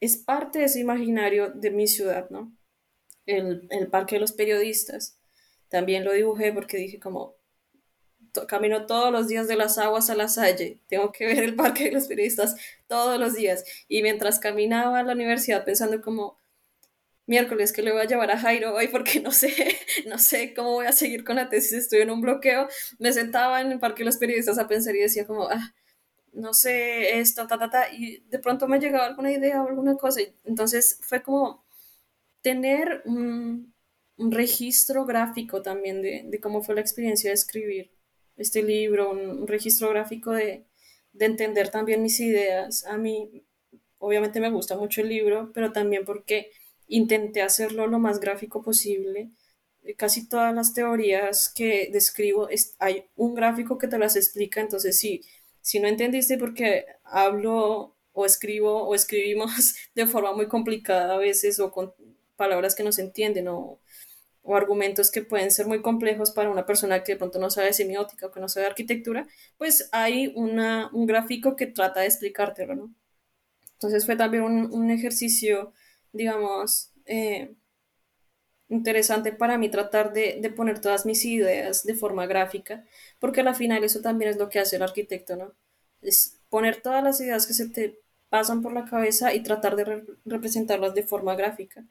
es 0.01 0.17
parte 0.17 0.61
de 0.61 0.67
ese 0.67 0.81
imaginario 0.81 1.51
de 1.51 1.71
mi 1.71 1.87
ciudad, 1.87 2.31
¿no? 2.31 2.57
El, 3.27 3.67
el 3.71 3.89
parque 3.89 4.17
de 4.17 4.21
los 4.21 4.33
periodistas. 4.33 5.19
También 5.69 6.05
lo 6.05 6.13
dibujé 6.13 6.53
porque 6.53 6.77
dije 6.77 6.99
como, 6.99 7.37
camino 8.49 8.87
todos 8.87 9.13
los 9.13 9.29
días 9.29 9.49
de 9.49 9.57
las 9.57 9.79
aguas 9.79 10.11
a 10.11 10.15
la 10.15 10.29
Salle, 10.29 10.81
tengo 10.89 11.13
que 11.13 11.27
ver 11.27 11.41
el 11.41 11.55
parque 11.57 11.85
de 11.85 11.93
los 11.93 12.07
periodistas 12.07 12.57
todos 12.87 13.19
los 13.21 13.35
días. 13.35 13.65
Y 13.89 14.03
mientras 14.03 14.39
caminaba 14.39 15.01
a 15.01 15.03
la 15.03 15.13
universidad 15.13 15.65
pensando 15.65 16.01
como, 16.03 16.39
miércoles 17.27 17.73
que 17.73 17.83
le 17.83 17.93
voy 17.93 18.03
a 18.03 18.07
llevar 18.07 18.31
a 18.31 18.39
Jairo 18.39 18.75
hoy 18.75 18.89
porque 18.89 19.21
no 19.21 19.31
sé, 19.33 19.53
no 20.07 20.19
sé 20.19 20.55
cómo 20.55 20.73
voy 20.73 20.87
a 20.87 20.93
seguir 20.93 21.25
con 21.25 21.37
la 21.37 21.49
tesis, 21.49 21.73
estoy 21.73 22.01
en 22.01 22.11
un 22.11 22.21
bloqueo, 22.21 22.69
me 22.99 23.13
sentaba 23.13 23.61
en 23.61 23.73
el 23.73 23.79
parque 23.79 24.01
de 24.01 24.07
los 24.07 24.17
periodistas 24.19 24.59
a 24.59 24.69
pensar 24.69 24.95
y 24.97 25.01
decía 25.01 25.27
como, 25.27 25.49
ah, 25.49 25.75
no 26.33 26.55
sé 26.55 27.19
esto, 27.21 27.47
ta, 27.47 27.59
ta, 27.59 27.71
ta, 27.71 27.93
y 27.93 28.21
de 28.29 28.39
pronto 28.39 28.67
me 28.69 28.81
llegaba 28.81 29.07
alguna 29.07 29.33
idea 29.33 29.63
o 29.63 29.69
alguna 29.69 29.97
cosa. 29.97 30.21
Entonces 30.45 30.99
fue 31.03 31.23
como 31.23 31.65
tener 32.43 33.03
un, 33.07 33.75
un 34.17 34.33
registro 34.33 35.05
gráfico 35.07 35.63
también 35.63 36.03
de, 36.03 36.25
de 36.27 36.41
cómo 36.41 36.63
fue 36.63 36.75
la 36.75 36.81
experiencia 36.81 37.31
de 37.31 37.35
escribir 37.35 37.93
este 38.37 38.63
libro, 38.63 39.11
un, 39.11 39.47
registro 39.47 39.91
gráfico 39.91 40.33
de, 40.33 40.67
entender 41.19 41.71
también 41.71 42.03
mis 42.03 42.21
ideas. 42.21 42.87
A 42.87 42.97
mí, 42.97 43.45
obviamente 43.99 44.41
me 44.41 44.51
gusta 44.51 44.77
mucho 44.77 45.03
el 45.03 45.09
libro, 45.09 45.51
pero 45.53 45.73
también 45.73 46.05
porque 46.05 46.51
intenté 46.89 47.43
hacerlo 47.43 47.87
lo 47.87 47.99
más 47.99 48.21
gráfico 48.21 48.63
posible 48.63 49.31
casi 49.97 50.29
todas 50.29 50.55
las 50.55 50.75
teorías 50.75 51.49
que 51.49 51.89
describo, 51.93 52.49
hay 52.79 53.05
un 53.17 53.35
gráfico 53.35 53.79
que 53.79 53.89
te 53.89 53.99
las 53.99 54.17
explica, 54.17 54.61
entonces 54.61 54.99
sí, 54.99 55.23
si 55.61 55.81
no 55.81 55.89
entendiste 55.89 56.39
porque 56.39 56.87
hablo 57.05 57.97
o 58.13 58.27
escribo 58.27 58.85
o 58.85 58.95
escribimos 58.95 59.75
de 59.95 60.07
forma 60.07 60.33
muy 60.33 60.47
complicada 60.47 61.15
a 61.15 61.19
veces 61.19 61.59
o 61.61 61.71
con 61.73 61.95
palabras 62.37 62.75
que 62.75 62.85
no 62.85 62.93
se 62.93 63.03
entienden 63.03 63.49
o, 63.49 63.81
o 64.43 64.57
argumentos 64.57 65.11
que 65.11 65.23
pueden 65.23 65.51
ser 65.51 65.67
muy 65.67 65.83
complejos 65.83 66.33
para 66.33 66.51
una 66.51 66.67
persona 66.67 67.05
que 67.05 67.13
de 67.13 67.19
pronto 67.19 67.39
no 67.39 67.51
sabe 67.51 67.73
semiótica 67.73 68.27
o 68.27 68.33
que 68.33 68.41
no 68.41 68.49
sabe 68.49 68.67
arquitectura, 68.67 69.27
pues 69.57 69.89
hay 69.93 70.33
una, 70.37 70.91
un 70.93 71.07
gráfico 71.07 71.57
que 71.57 71.67
trata 71.67 72.01
de 72.01 72.07
explicártelo, 72.07 72.75
¿no? 72.75 72.95
Entonces 73.75 74.07
fue 74.07 74.17
también 74.17 74.45
un, 74.45 74.73
un 74.73 74.91
ejercicio, 74.91 75.73
digamos, 76.13 76.93
eh, 77.07 77.55
interesante 78.69 79.33
para 79.33 79.59
mí 79.59 79.71
tratar 79.71 80.13
de, 80.13 80.39
de, 80.41 80.51
poner 80.51 80.81
todas 80.81 81.05
mis 81.07 81.25
ideas 81.25 81.85
de 81.85 81.95
forma 81.95 82.27
gráfica, 82.27 82.85
porque 83.19 83.43
al 83.43 83.55
final 83.55 83.85
eso 83.85 84.01
también 84.01 84.31
es 84.31 84.39
lo 84.39 84.49
que 84.49 84.61
hace 84.61 84.77
el 84.77 84.83
arquitecto, 84.83 85.37
¿no? 85.37 85.55
Es 86.01 86.41
poner 86.49 86.81
todas 86.81 87.05
las 87.05 87.21
ideas 87.21 87.47
que 87.47 87.55
se 87.55 87.69
te 87.69 88.02
pasan 88.33 88.63
por 88.63 88.73
la 88.73 88.87
cabeza 88.87 89.35
y 89.35 89.43
tratar 89.43 89.77
de 89.77 89.85
re 89.85 90.05
representarlas 90.25 90.95
de 90.95 91.03
forma 91.03 91.35
gráfica. 91.35 91.85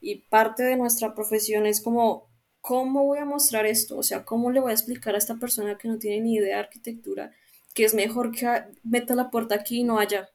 Y 0.00 0.28
parte 0.28 0.62
de 0.62 0.76
nuestra 0.76 1.12
profesión 1.12 1.66
es 1.66 1.80
como, 1.80 2.30
¿cómo 2.60 3.04
voy 3.04 3.18
a 3.18 3.24
mostrar 3.24 3.66
esto? 3.66 3.98
O 3.98 4.04
sea, 4.04 4.24
¿cómo 4.24 4.52
le 4.52 4.60
voy 4.60 4.70
a 4.70 4.74
explicar 4.74 5.16
a 5.16 5.18
esta 5.18 5.34
persona 5.40 5.76
que 5.76 5.88
no 5.88 5.98
tiene 5.98 6.20
ni 6.20 6.36
idea 6.36 6.58
de 6.58 6.62
arquitectura 6.62 7.32
que 7.74 7.84
es 7.84 7.94
mejor 7.94 8.30
que 8.30 8.46
meta 8.84 9.16
la 9.16 9.28
puerta 9.32 9.56
aquí 9.56 9.80
y 9.80 9.84
no 9.84 9.98
allá? 9.98 10.30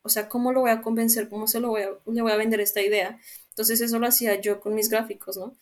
O 0.00 0.08
sea, 0.08 0.30
¿cómo 0.30 0.52
lo 0.52 0.60
voy 0.62 0.70
a 0.70 0.80
convencer? 0.80 1.28
¿Cómo 1.28 1.46
se 1.48 1.60
lo 1.60 1.68
voy 1.68 1.82
a, 1.82 1.90
le 2.06 2.22
voy 2.22 2.32
a 2.32 2.36
vender 2.36 2.60
esta 2.60 2.80
idea? 2.80 3.20
Entonces 3.50 3.82
eso 3.82 3.98
lo 3.98 4.06
hacía 4.06 4.40
yo 4.40 4.58
con 4.60 4.74
mis 4.74 4.88
gráficos, 4.88 5.36
¿no? 5.36 5.54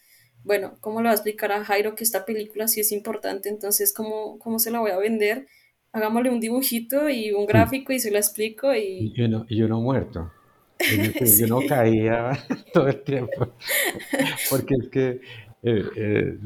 Bueno, 0.45 0.79
¿cómo 0.81 1.01
le 1.01 1.09
voy 1.09 1.11
a 1.11 1.15
explicar 1.15 1.51
a 1.51 1.65
Jairo 1.65 1.97
que 1.97 2.05
esta 2.05 2.25
película 2.25 2.69
sí 2.69 2.79
es 2.81 2.93
importante? 2.93 3.49
Entonces, 3.49 3.93
¿cómo, 3.93 4.39
cómo 4.39 4.61
se 4.61 4.71
la 4.71 4.79
voy 4.79 4.93
a 4.93 4.99
vender? 4.99 5.49
Hagámosle 5.93 6.30
un 6.30 6.41
dibujito 6.41 7.09
y 7.09 7.32
un 7.32 7.47
gráfico 7.47 7.93
y 7.93 7.99
se 7.99 8.11
lo 8.11 8.18
explico 8.18 8.74
y... 8.74 9.12
Y 9.14 9.22
uno, 9.22 9.45
y 9.49 9.62
uno 9.62 9.80
muerto. 9.80 10.30
sí. 10.78 11.41
Yo 11.41 11.47
no 11.49 11.61
caía 11.66 12.30
todo 12.72 12.88
el 12.88 13.03
tiempo. 13.03 13.55
Porque 14.51 14.74
es 14.74 14.88
que 14.88 15.20
eh, 15.62 15.84
eh, 15.97 16.38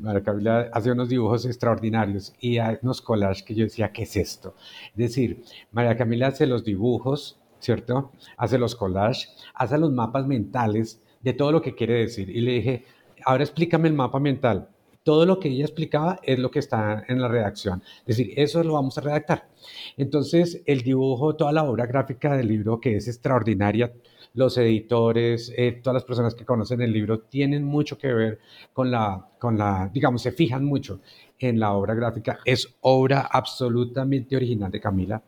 María 0.00 0.22
Camila 0.22 0.70
hace 0.72 0.92
unos 0.92 1.08
dibujos 1.08 1.44
extraordinarios 1.44 2.32
y 2.40 2.58
hay 2.58 2.78
unos 2.82 3.02
collages 3.02 3.42
que 3.42 3.54
yo 3.54 3.64
decía, 3.64 3.92
¿qué 3.92 4.02
es 4.04 4.16
esto? 4.16 4.54
Es 4.92 4.96
decir, 4.96 5.42
María 5.72 5.96
Camila 5.96 6.28
hace 6.28 6.46
los 6.46 6.64
dibujos 6.64 7.38
¿cierto? 7.62 8.10
Hace 8.36 8.58
los 8.58 8.74
collages, 8.74 9.28
hace 9.54 9.78
los 9.78 9.92
mapas 9.92 10.26
mentales 10.26 11.00
de 11.20 11.32
todo 11.32 11.52
lo 11.52 11.62
que 11.62 11.74
quiere 11.74 11.94
decir. 11.94 12.28
Y 12.28 12.40
le 12.40 12.52
dije, 12.52 12.84
ahora 13.24 13.44
explícame 13.44 13.88
el 13.88 13.94
mapa 13.94 14.18
mental. 14.18 14.68
Todo 15.02 15.26
lo 15.26 15.40
que 15.40 15.48
ella 15.48 15.64
explicaba 15.64 16.20
es 16.22 16.38
lo 16.38 16.50
que 16.50 16.58
está 16.58 17.04
en 17.08 17.20
la 17.20 17.28
redacción. 17.28 17.82
Es 18.06 18.16
decir, 18.16 18.34
eso 18.36 18.62
lo 18.62 18.74
vamos 18.74 18.96
a 18.98 19.00
redactar. 19.00 19.48
Entonces, 19.96 20.62
el 20.66 20.82
dibujo, 20.82 21.34
toda 21.36 21.52
la 21.52 21.64
obra 21.64 21.86
gráfica 21.86 22.36
del 22.36 22.48
libro, 22.48 22.80
que 22.80 22.96
es 22.96 23.08
extraordinaria, 23.08 23.92
los 24.34 24.56
editores, 24.56 25.52
eh, 25.56 25.72
todas 25.82 25.94
las 25.94 26.04
personas 26.04 26.34
que 26.34 26.44
conocen 26.44 26.80
el 26.80 26.92
libro, 26.92 27.20
tienen 27.20 27.64
mucho 27.64 27.98
que 27.98 28.12
ver 28.12 28.38
con 28.72 28.90
la, 28.90 29.28
con 29.38 29.58
la, 29.58 29.90
digamos, 29.92 30.22
se 30.22 30.32
fijan 30.32 30.64
mucho 30.64 31.00
en 31.38 31.58
la 31.58 31.72
obra 31.72 31.94
gráfica. 31.94 32.38
Es 32.44 32.76
obra 32.80 33.28
absolutamente 33.30 34.36
original 34.36 34.70
de 34.70 34.80
Camila 34.80 35.22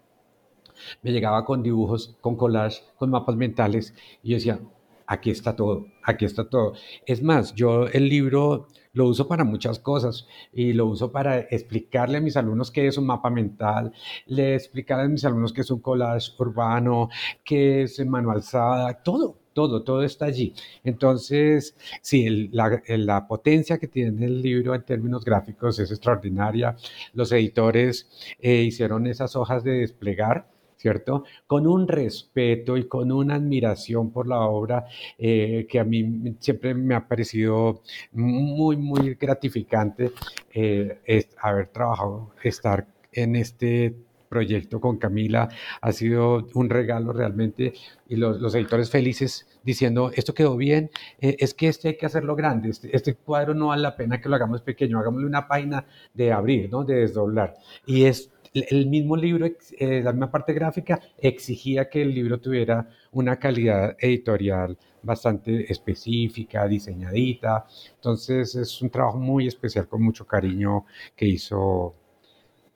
me 1.02 1.12
llegaba 1.12 1.44
con 1.44 1.62
dibujos, 1.62 2.16
con 2.20 2.36
collage, 2.36 2.82
con 2.96 3.10
mapas 3.10 3.36
mentales 3.36 3.94
y 4.22 4.30
yo 4.30 4.36
decía, 4.36 4.60
aquí 5.06 5.30
está 5.30 5.54
todo, 5.56 5.86
aquí 6.02 6.24
está 6.24 6.48
todo. 6.48 6.74
Es 7.06 7.22
más, 7.22 7.54
yo 7.54 7.86
el 7.88 8.08
libro 8.08 8.68
lo 8.94 9.06
uso 9.06 9.28
para 9.28 9.44
muchas 9.44 9.78
cosas 9.78 10.26
y 10.52 10.72
lo 10.72 10.86
uso 10.86 11.12
para 11.12 11.40
explicarle 11.40 12.18
a 12.18 12.20
mis 12.20 12.36
alumnos 12.36 12.70
qué 12.70 12.86
es 12.86 12.96
un 12.96 13.06
mapa 13.06 13.28
mental, 13.28 13.92
le 14.26 14.54
explicarle 14.54 15.04
a 15.04 15.08
mis 15.08 15.24
alumnos 15.24 15.52
qué 15.52 15.62
es 15.62 15.70
un 15.70 15.80
collage 15.80 16.32
urbano, 16.38 17.08
qué 17.44 17.82
es 17.82 18.04
manualzada, 18.06 19.02
todo, 19.02 19.36
todo, 19.52 19.82
todo 19.82 20.02
está 20.02 20.26
allí. 20.26 20.54
Entonces, 20.84 21.76
sí, 22.02 22.48
la, 22.52 22.82
la, 22.86 23.26
potencia 23.26 23.78
que 23.78 23.88
tiene 23.88 24.26
el 24.26 24.42
libro 24.42 24.74
en 24.74 24.84
términos 24.84 25.24
gráficos 25.24 25.78
es 25.78 25.90
extraordinaria. 25.90 26.76
Los 27.14 27.32
editores 27.32 28.08
eh, 28.38 28.62
hicieron 28.62 29.06
esas 29.06 29.34
hojas 29.36 29.64
de 29.64 29.72
desplegar 29.80 30.53
¿cierto? 30.84 31.24
Con 31.46 31.66
un 31.66 31.88
respeto 31.88 32.76
y 32.76 32.86
con 32.86 33.10
una 33.10 33.36
admiración 33.36 34.10
por 34.10 34.28
la 34.28 34.40
obra 34.40 34.84
eh, 35.16 35.66
que 35.66 35.80
a 35.80 35.84
mí 35.84 36.36
siempre 36.40 36.74
me 36.74 36.94
ha 36.94 37.08
parecido 37.08 37.80
muy, 38.12 38.76
muy 38.76 39.14
gratificante 39.14 40.12
eh, 40.52 40.98
haber 41.40 41.68
trabajado, 41.68 42.32
estar 42.42 42.86
en 43.12 43.34
este 43.34 43.94
proyecto 44.28 44.78
con 44.78 44.98
Camila 44.98 45.48
ha 45.80 45.92
sido 45.92 46.48
un 46.52 46.68
regalo 46.68 47.14
realmente 47.14 47.72
y 48.06 48.16
los, 48.16 48.54
editores 48.54 48.90
felices 48.90 49.46
diciendo 49.62 50.10
esto 50.14 50.34
quedó 50.34 50.54
bien, 50.58 50.90
eh, 51.18 51.36
es 51.38 51.54
que 51.54 51.68
este 51.68 51.88
hay 51.88 51.96
que 51.96 52.04
hacerlo 52.04 52.36
grande, 52.36 52.68
este, 52.68 52.94
este, 52.94 53.14
cuadro 53.14 53.54
no 53.54 53.68
vale 53.68 53.80
la 53.80 53.96
pena 53.96 54.20
que 54.20 54.28
lo 54.28 54.36
hagamos 54.36 54.60
pequeño, 54.60 54.98
hagámosle 54.98 55.26
una 55.26 55.48
página 55.48 55.86
de 56.12 56.30
abrir, 56.30 56.70
¿no? 56.70 56.84
de 56.84 56.96
desdoblar. 56.96 57.54
Y 57.86 58.04
es 58.04 58.33
el 58.54 58.86
mismo 58.86 59.16
libro, 59.16 59.46
eh, 59.46 60.00
la 60.02 60.12
misma 60.12 60.30
parte 60.30 60.52
gráfica, 60.52 61.00
exigía 61.18 61.88
que 61.88 62.02
el 62.02 62.14
libro 62.14 62.40
tuviera 62.40 62.88
una 63.12 63.38
calidad 63.38 63.96
editorial 63.98 64.78
bastante 65.02 65.70
específica, 65.70 66.66
diseñadita. 66.66 67.66
Entonces 67.96 68.54
es 68.54 68.80
un 68.80 68.90
trabajo 68.90 69.18
muy 69.18 69.48
especial, 69.48 69.88
con 69.88 70.02
mucho 70.02 70.26
cariño 70.26 70.86
que 71.16 71.26
hizo 71.26 71.94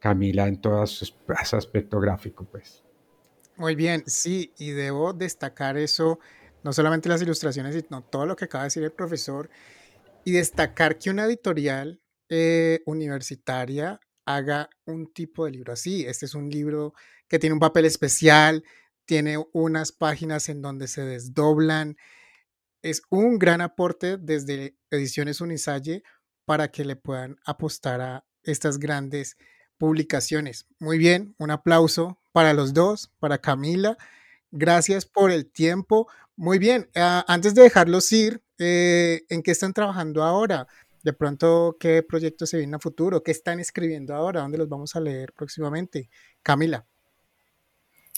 Camila 0.00 0.46
en 0.46 0.60
todo 0.60 0.86
su 0.86 1.14
aspecto 1.52 2.00
gráfico, 2.00 2.44
pues. 2.44 2.82
Muy 3.56 3.74
bien, 3.74 4.04
sí, 4.06 4.52
y 4.58 4.70
debo 4.70 5.12
destacar 5.12 5.76
eso, 5.76 6.20
no 6.62 6.72
solamente 6.72 7.08
las 7.08 7.22
ilustraciones, 7.22 7.74
sino 7.74 8.02
todo 8.02 8.26
lo 8.26 8.36
que 8.36 8.44
acaba 8.44 8.64
de 8.64 8.66
decir 8.66 8.84
el 8.84 8.92
profesor, 8.92 9.50
y 10.24 10.32
destacar 10.32 10.98
que 10.98 11.10
una 11.10 11.24
editorial 11.24 12.00
eh, 12.28 12.80
universitaria 12.86 13.98
haga 14.28 14.68
un 14.84 15.10
tipo 15.10 15.46
de 15.46 15.52
libro 15.52 15.72
así. 15.72 16.04
Este 16.04 16.26
es 16.26 16.34
un 16.34 16.50
libro 16.50 16.92
que 17.28 17.38
tiene 17.38 17.54
un 17.54 17.60
papel 17.60 17.86
especial, 17.86 18.62
tiene 19.06 19.42
unas 19.52 19.90
páginas 19.90 20.50
en 20.50 20.60
donde 20.60 20.86
se 20.86 21.00
desdoblan. 21.00 21.96
Es 22.82 23.00
un 23.08 23.38
gran 23.38 23.62
aporte 23.62 24.18
desde 24.18 24.76
Ediciones 24.90 25.40
Unisalle 25.40 26.02
para 26.44 26.68
que 26.68 26.84
le 26.84 26.94
puedan 26.94 27.36
apostar 27.46 28.02
a 28.02 28.26
estas 28.42 28.78
grandes 28.78 29.38
publicaciones. 29.78 30.66
Muy 30.78 30.98
bien, 30.98 31.34
un 31.38 31.50
aplauso 31.50 32.20
para 32.32 32.52
los 32.52 32.74
dos, 32.74 33.10
para 33.20 33.38
Camila. 33.38 33.96
Gracias 34.50 35.06
por 35.06 35.30
el 35.30 35.50
tiempo. 35.50 36.06
Muy 36.36 36.58
bien, 36.58 36.90
ah, 36.96 37.24
antes 37.28 37.54
de 37.54 37.62
dejarlos 37.62 38.12
ir, 38.12 38.42
eh, 38.58 39.24
¿en 39.30 39.42
qué 39.42 39.52
están 39.52 39.72
trabajando 39.72 40.22
ahora? 40.22 40.68
De 41.02 41.12
pronto 41.12 41.76
qué 41.78 42.02
proyectos 42.02 42.50
se 42.50 42.58
vienen 42.58 42.74
a 42.74 42.78
futuro, 42.78 43.22
qué 43.22 43.30
están 43.30 43.60
escribiendo 43.60 44.14
ahora, 44.14 44.40
dónde 44.40 44.58
los 44.58 44.68
vamos 44.68 44.96
a 44.96 45.00
leer 45.00 45.32
próximamente. 45.32 46.08
Camila. 46.42 46.86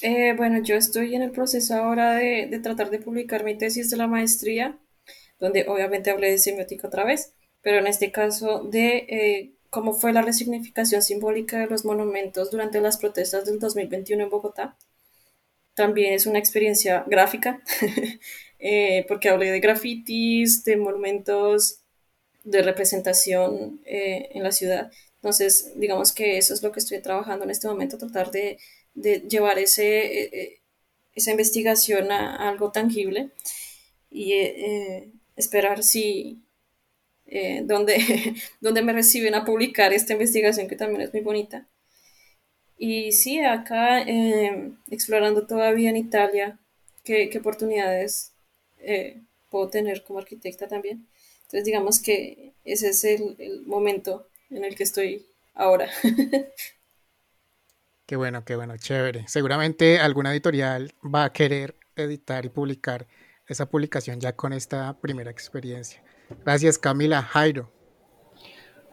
Eh, 0.03 0.35
bueno, 0.37 0.63
yo 0.63 0.77
estoy 0.77 1.15
en 1.15 1.23
el 1.23 1.31
proceso 1.31 1.75
ahora 1.75 2.15
de, 2.15 2.59
tratar 2.63 2.91
de 2.91 3.01
publicar 3.01 3.45
mi 3.45 3.57
tesis 3.57 3.91
de 3.91 3.97
la 3.99 4.07
maestría, 4.07 4.79
donde 5.39 5.67
obviamente 5.69 6.11
hablé 6.11 6.31
de 6.31 6.39
semiótica 6.39 6.89
otra 6.89 7.05
vez, 7.05 7.35
pero 7.61 7.79
en 7.79 7.87
este 7.87 8.11
caso 8.11 8.65
de 8.65 8.97
eh, 9.09 9.55
cómo 9.69 9.93
fue 9.93 10.13
la 10.13 10.23
resignificación 10.23 11.03
simbólica 11.03 11.59
de 11.59 11.67
los 11.67 11.85
monumentos 11.85 12.51
durante 12.51 12.81
las 12.81 12.97
protestas 12.97 13.45
del 13.45 13.59
2021 13.59 14.25
en 14.25 14.31
Bogotá. 14.31 14.77
También 15.75 16.15
es 16.15 16.27
una 16.27 16.39
experiencia 16.39 17.05
gráfica, 17.07 17.63
eh, 18.59 19.05
porque 19.07 19.29
hablé 19.29 19.51
de 19.51 19.61
grafitis, 19.61 20.65
de 20.65 20.77
monumentos 20.77 21.80
de 22.45 22.63
representación 22.63 23.81
eh, 23.85 24.29
en 24.33 24.43
la 24.43 24.53
ciudad. 24.53 24.91
Entonces, 25.17 25.73
digamos 25.77 26.13
que 26.13 26.39
eso 26.39 26.55
es 26.55 26.63
lo 26.63 26.73
que 26.73 26.81
estoy 26.81 27.01
trabajando 27.01 27.45
en 27.45 27.51
este 27.51 27.69
momento, 27.69 27.99
tratar 27.99 28.31
de, 28.31 28.59
llevar 28.95 29.59
ese, 29.59 30.07
eh, 30.07 30.31
eh, 30.33 30.61
esa 31.15 31.31
investigación 31.31 32.11
a, 32.11 32.49
algo 32.49 32.73
tangible 32.73 33.31
y 34.11 34.35
esperar 35.37 35.85
si 35.85 36.43
donde, 37.65 37.97
donde 38.61 38.83
me 38.83 38.93
reciben 38.93 39.35
a 39.37 39.45
publicar 39.45 39.93
esta 39.93 40.15
investigación 40.15 40.67
que 40.67 40.77
también 40.77 41.03
es 41.03 41.13
muy 41.13 41.23
bonita. 41.23 41.69
Y 42.77 43.13
sí, 43.13 43.41
acá 43.41 44.03
explorando 44.91 45.47
todavía 45.47 45.91
en 45.91 45.97
Italia 45.97 46.59
qué, 47.05 47.29
qué 47.29 47.39
oportunidades 47.39 48.33
puedo 49.51 49.69
tener 49.69 50.03
como 50.03 50.19
arquitecta 50.19 50.67
también. 50.67 51.07
Entonces 51.51 51.65
digamos 51.65 51.99
que 51.99 52.55
ese 52.65 52.91
es 52.91 53.03
el, 53.03 53.65
momento 53.67 54.29
en 54.51 54.65
el 54.65 54.77
que 54.77 54.85
estoy 54.85 55.27
ahora. 55.55 55.89
Qué 58.07 58.17
bueno, 58.17 58.45
qué 58.45 58.57
bueno, 58.57 58.77
chévere. 58.77 59.29
Seguramente 59.29 60.01
alguna 60.01 60.33
editorial 60.33 60.93
va 61.03 61.23
a 61.23 61.33
querer 61.33 61.77
editar 61.95 62.45
y 62.45 62.49
publicar 62.49 63.07
esa 63.47 63.67
publicación 63.67 64.19
ya 64.19 64.35
con 64.35 64.53
esta 64.53 64.99
primera 65.01 65.31
experiencia. 65.31 66.03
Gracias, 66.45 66.77
Camila. 66.77 67.23
Jairo. 67.23 67.71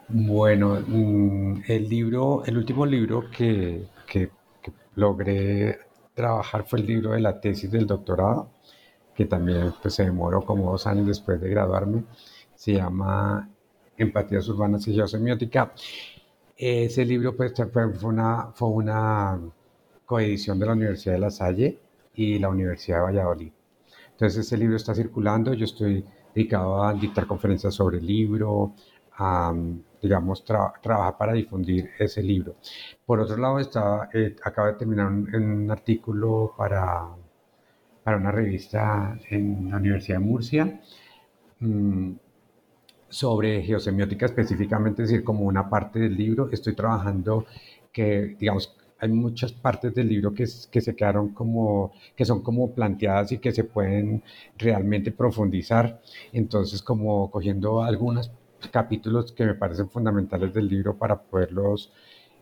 Bueno, 0.08 0.80
mm, 0.86 1.64
el 1.68 1.90
libro, 1.90 2.44
el 2.46 2.60
último 2.60 2.86
libro 2.86 3.28
que, 3.32 3.88
que, 4.06 4.30
que 4.62 4.72
logré 4.94 5.80
trabajar 6.14 6.68
fue 6.68 6.80
el 6.80 6.86
libro 6.86 7.14
de 7.14 7.20
la 7.20 7.42
tesis 7.42 7.72
del 7.72 7.88
doctorado, 7.88 8.52
que 9.16 9.26
también 9.26 9.74
pues, 9.82 9.96
se 9.96 10.06
demoró 10.06 10.44
como 10.44 10.72
dos 10.72 10.86
años 10.86 11.08
después 11.08 11.42
de 11.42 11.50
graduarme. 11.50 12.04
Se 12.58 12.74
llama 12.74 13.48
Empatías 13.96 14.50
Urbanas 14.50 14.88
y 14.88 14.96
Geosemiótica. 14.96 15.74
Ese 16.58 17.06
libro 17.06 17.36
pues, 17.38 17.54
fue, 17.72 18.10
una, 18.10 18.52
fue 18.52 18.70
una 18.70 19.40
coedición 20.04 20.58
de 20.58 20.66
la 20.66 20.72
Universidad 20.74 21.14
de 21.14 21.20
La 21.20 21.30
Salle 21.30 21.80
y 22.16 22.40
la 22.40 22.50
Universidad 22.50 22.98
de 22.98 23.04
Valladolid. 23.04 23.52
Entonces 24.10 24.48
ese 24.48 24.58
libro 24.58 24.76
está 24.76 24.96
circulando, 24.96 25.54
yo 25.54 25.66
estoy 25.66 26.04
dedicado 26.34 26.84
a 26.84 26.96
dictar 26.96 27.28
conferencias 27.28 27.76
sobre 27.76 28.00
el 28.00 28.08
libro, 28.08 28.74
a, 29.20 29.54
digamos, 30.02 30.44
trabajar 30.44 31.16
para 31.16 31.34
difundir 31.34 31.92
ese 32.00 32.24
libro. 32.24 32.56
Por 33.06 33.20
otro 33.20 33.38
lado, 33.38 33.60
está, 33.60 34.10
eh, 34.12 34.36
acaba 34.44 34.70
de 34.70 34.74
terminar 34.80 35.12
un, 35.12 35.70
artículo 35.70 36.56
para, 36.58 37.08
para 38.04 38.18
una 38.18 38.32
revista 38.32 39.16
en 39.30 39.70
la 39.70 39.78
Universidad 39.78 40.18
de 40.18 40.26
Murcia 40.26 40.82
mm, 41.60 42.12
sobre 43.10 43.62
geosemiótica 43.64 44.26
específicamente, 44.26 45.04
es 45.04 45.10
decir, 45.10 45.24
como 45.24 45.46
una 45.46 45.70
parte 45.70 46.00
del 46.00 46.16
libro. 46.16 46.50
Estoy 46.52 46.76
trabajando 46.76 47.46
que, 47.92 48.36
digamos, 48.40 48.76
hay 49.00 49.10
muchas 49.10 49.52
partes 49.52 49.94
del 49.94 50.10
libro 50.10 50.34
que, 50.34 50.46
que 50.72 50.82
se 50.82 50.96
quedaron 50.96 51.30
como, 51.30 51.94
que 52.16 52.26
son 52.26 52.42
como 52.42 52.74
planteadas 52.74 53.32
y 53.32 53.38
que 53.38 53.52
se 53.52 53.64
pueden 53.64 54.24
realmente 54.58 55.12
profundizar. 55.12 56.02
Entonces, 56.34 56.82
como 56.82 57.30
cogiendo 57.30 57.84
algunos 57.84 58.32
capítulos 58.72 59.32
que 59.32 59.46
me 59.46 59.54
parecen 59.54 59.90
fundamentales 59.90 60.54
del 60.54 60.68
libro 60.68 60.98
para 60.98 61.22
poderlos 61.22 61.92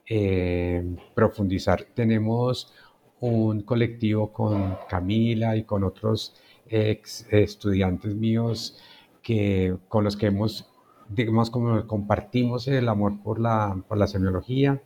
eh, 0.07 0.83
profundizar. 1.13 1.83
Tenemos 1.93 2.73
un 3.19 3.61
colectivo 3.61 4.31
con 4.31 4.77
Camila 4.87 5.55
y 5.55 5.63
con 5.63 5.83
otros 5.83 6.35
ex 6.67 7.27
estudiantes 7.31 8.13
míos 8.13 8.77
que, 9.25 9.75
con 9.89 10.03
los 10.03 10.15
que 10.15 10.27
hemos, 10.27 10.69
digamos, 11.09 11.49
como 11.49 11.87
compartimos 11.87 12.67
el 12.67 12.87
amor 12.87 13.21
por 13.23 13.39
la, 13.39 13.75
por 13.87 13.97
la 13.97 14.07
semiología 14.07 14.81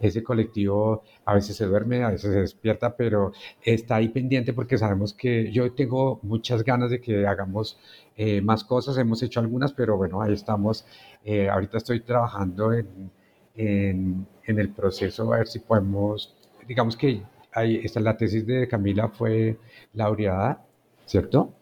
ese 0.00 0.22
colectivo 0.22 1.02
a 1.24 1.34
veces 1.34 1.56
se 1.56 1.66
duerme, 1.66 2.02
a 2.02 2.10
veces 2.10 2.32
se 2.32 2.40
despierta, 2.40 2.96
pero 2.96 3.32
está 3.62 3.96
ahí 3.96 4.08
pendiente 4.08 4.52
porque 4.54 4.78
sabemos 4.78 5.12
que 5.12 5.52
yo 5.52 5.72
tengo 5.72 6.18
muchas 6.22 6.64
ganas 6.64 6.90
de 6.90 7.00
que 7.00 7.26
hagamos 7.26 7.78
eh, 8.16 8.40
más 8.40 8.64
cosas, 8.64 8.96
hemos 8.96 9.22
hecho 9.22 9.40
algunas, 9.40 9.72
pero 9.72 9.96
bueno, 9.96 10.22
ahí 10.22 10.32
estamos. 10.32 10.86
Eh, 11.24 11.48
ahorita 11.48 11.78
estoy 11.78 12.00
trabajando 12.00 12.72
en, 12.72 13.10
en, 13.54 14.26
el 14.46 14.70
proceso 14.70 15.32
a 15.32 15.38
ver 15.38 15.48
si 15.48 15.58
podemos, 15.60 16.34
digamos 16.66 16.96
que 16.96 17.22
ahí 17.52 17.80
está 17.84 18.00
la 18.00 18.16
tesis 18.16 18.46
de 18.46 18.66
Camila 18.66 19.08
fue 19.08 19.58
laureada, 19.92 20.64
¿cierto? 21.06 21.52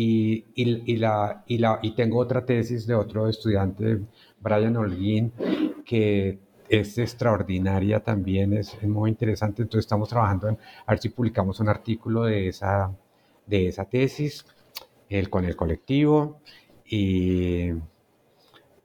Y, 0.00 0.44
y, 0.54 0.92
y, 0.92 0.96
la, 0.96 1.42
y, 1.48 1.58
la, 1.58 1.80
y 1.82 1.90
tengo 1.96 2.20
otra 2.20 2.46
tesis 2.46 2.86
de 2.86 2.94
otro 2.94 3.28
estudiante, 3.28 3.98
Brian 4.38 4.76
Holguín, 4.76 5.32
que 5.84 6.38
es 6.68 6.98
extraordinaria 6.98 7.98
también, 7.98 8.52
es, 8.52 8.80
muy 8.84 9.10
interesante. 9.10 9.62
Entonces 9.62 9.86
estamos 9.86 10.08
trabajando 10.08 10.50
en 10.50 10.58
a 10.86 10.92
ver 10.92 11.00
si 11.00 11.08
publicamos 11.08 11.58
un 11.58 11.68
artículo 11.68 12.22
de 12.22 12.46
esa, 12.46 12.92
de 13.44 13.66
esa 13.66 13.86
tesis 13.86 14.46
el, 15.08 15.28
con 15.28 15.44
el 15.44 15.56
colectivo 15.56 16.42
y, 16.86 17.70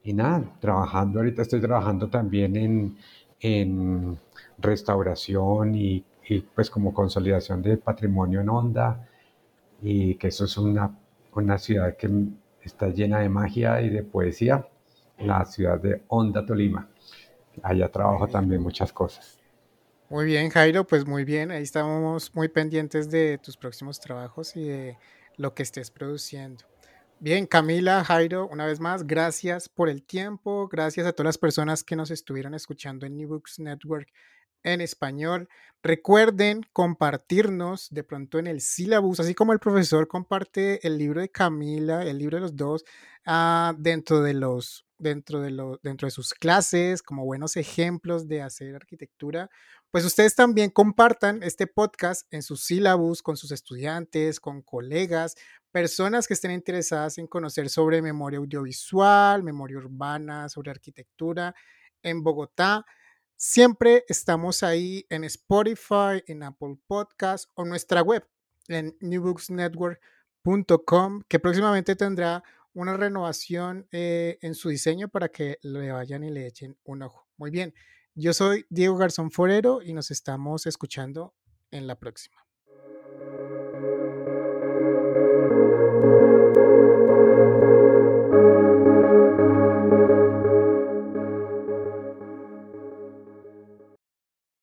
y 0.02 0.12
nada, 0.14 0.42
trabajando, 0.60 1.20
ahorita 1.20 1.42
estoy 1.42 1.60
trabajando 1.60 2.08
también 2.08 2.56
en, 2.56 2.98
en 3.38 4.18
restauración 4.58 5.76
y, 5.76 6.04
y, 6.28 6.40
pues 6.40 6.70
como 6.70 6.92
consolidación 6.92 7.62
de 7.62 7.76
patrimonio 7.76 8.40
en 8.40 8.48
Onda 8.48 9.08
y 9.80 10.16
que 10.16 10.28
eso 10.28 10.46
es 10.46 10.56
una, 10.58 10.90
una 11.42 11.58
ciudad 11.58 11.96
que 11.96 12.08
está 12.62 12.88
llena 12.88 13.20
de 13.20 13.28
magia 13.28 13.80
y 13.82 13.90
de 13.90 14.02
poesía, 14.02 14.66
la 15.18 15.44
ciudad 15.44 15.80
de 15.80 16.02
Onda, 16.08 16.44
Tolima 16.46 16.88
allá 17.62 17.88
trabajo 17.88 18.26
también 18.28 18.62
muchas 18.62 18.92
cosas. 18.92 19.38
Muy 20.08 20.26
bien, 20.26 20.50
Jairo, 20.50 20.86
pues 20.86 21.06
muy 21.06 21.24
bien, 21.24 21.50
ahí 21.50 21.62
estamos 21.62 22.34
muy 22.34 22.48
pendientes 22.48 23.10
de 23.10 23.38
tus 23.38 23.56
próximos 23.56 24.00
trabajos 24.00 24.54
y 24.56 24.68
de 24.68 24.98
lo 25.36 25.54
que 25.54 25.62
estés 25.62 25.90
produciendo. 25.90 26.64
Bien, 27.20 27.46
Camila, 27.46 28.04
Jairo, 28.04 28.46
una 28.48 28.66
vez 28.66 28.80
más, 28.80 29.06
gracias 29.06 29.68
por 29.68 29.88
el 29.88 30.02
tiempo, 30.02 30.68
gracias 30.68 31.06
a 31.06 31.12
todas 31.12 31.26
las 31.26 31.38
personas 31.38 31.82
que 31.82 31.96
nos 31.96 32.10
estuvieron 32.10 32.54
escuchando 32.54 33.06
en 33.06 33.16
New 33.16 33.28
Books 33.28 33.58
Network 33.58 34.08
en 34.64 34.80
español. 34.80 35.48
Recuerden 35.82 36.62
compartirnos 36.72 37.88
de 37.90 38.04
pronto 38.04 38.38
en 38.38 38.46
el 38.46 38.60
sílabus, 38.60 39.20
así 39.20 39.34
como 39.34 39.52
el 39.52 39.60
profesor 39.60 40.08
comparte 40.08 40.84
el 40.86 40.98
libro 40.98 41.20
de 41.20 41.28
Camila, 41.28 42.02
el 42.02 42.18
libro 42.18 42.38
de 42.38 42.40
los 42.40 42.56
dos, 42.56 42.84
uh, 43.26 43.74
dentro 43.78 44.22
de 44.22 44.34
los 44.34 44.86
dentro 44.98 45.40
de, 45.40 45.50
lo, 45.50 45.78
dentro 45.82 46.06
de 46.06 46.10
sus 46.10 46.32
clases 46.34 47.02
como 47.02 47.24
buenos 47.24 47.56
ejemplos 47.56 48.26
de 48.26 48.42
hacer 48.42 48.74
arquitectura, 48.74 49.50
pues 49.90 50.04
ustedes 50.04 50.34
también 50.34 50.70
compartan 50.70 51.42
este 51.42 51.66
podcast 51.66 52.26
en 52.32 52.42
sus 52.42 52.64
sílabus 52.64 53.22
con 53.22 53.36
sus 53.36 53.52
estudiantes, 53.52 54.40
con 54.40 54.62
colegas, 54.62 55.36
personas 55.70 56.26
que 56.26 56.34
estén 56.34 56.52
interesadas 56.52 57.18
en 57.18 57.26
conocer 57.26 57.68
sobre 57.68 58.02
memoria 58.02 58.38
audiovisual, 58.38 59.42
memoria 59.42 59.78
urbana, 59.78 60.48
sobre 60.48 60.70
arquitectura 60.70 61.54
en 62.02 62.22
Bogotá. 62.22 62.84
Siempre 63.36 64.04
estamos 64.08 64.62
ahí 64.62 65.04
en 65.10 65.24
Spotify, 65.24 66.22
en 66.26 66.44
Apple 66.44 66.78
Podcast 66.86 67.50
o 67.54 67.64
nuestra 67.64 68.00
web 68.00 68.24
en 68.68 68.96
newbooksnetwork.com, 69.00 71.22
que 71.28 71.40
próximamente 71.40 71.96
tendrá 71.96 72.44
una 72.74 72.96
renovación 72.96 73.88
eh, 73.92 74.38
en 74.40 74.54
su 74.54 74.68
diseño 74.68 75.08
para 75.08 75.28
que 75.28 75.58
le 75.62 75.90
vayan 75.90 76.22
y 76.24 76.30
le 76.30 76.46
echen 76.46 76.78
un 76.84 77.02
ojo. 77.02 77.26
Muy 77.36 77.50
bien, 77.50 77.74
yo 78.14 78.32
soy 78.32 78.64
Diego 78.70 78.96
Garzón 78.96 79.30
Forero 79.30 79.82
y 79.82 79.92
nos 79.92 80.10
estamos 80.10 80.66
escuchando 80.66 81.34
en 81.70 81.86
la 81.86 81.98
próxima. 81.98 82.42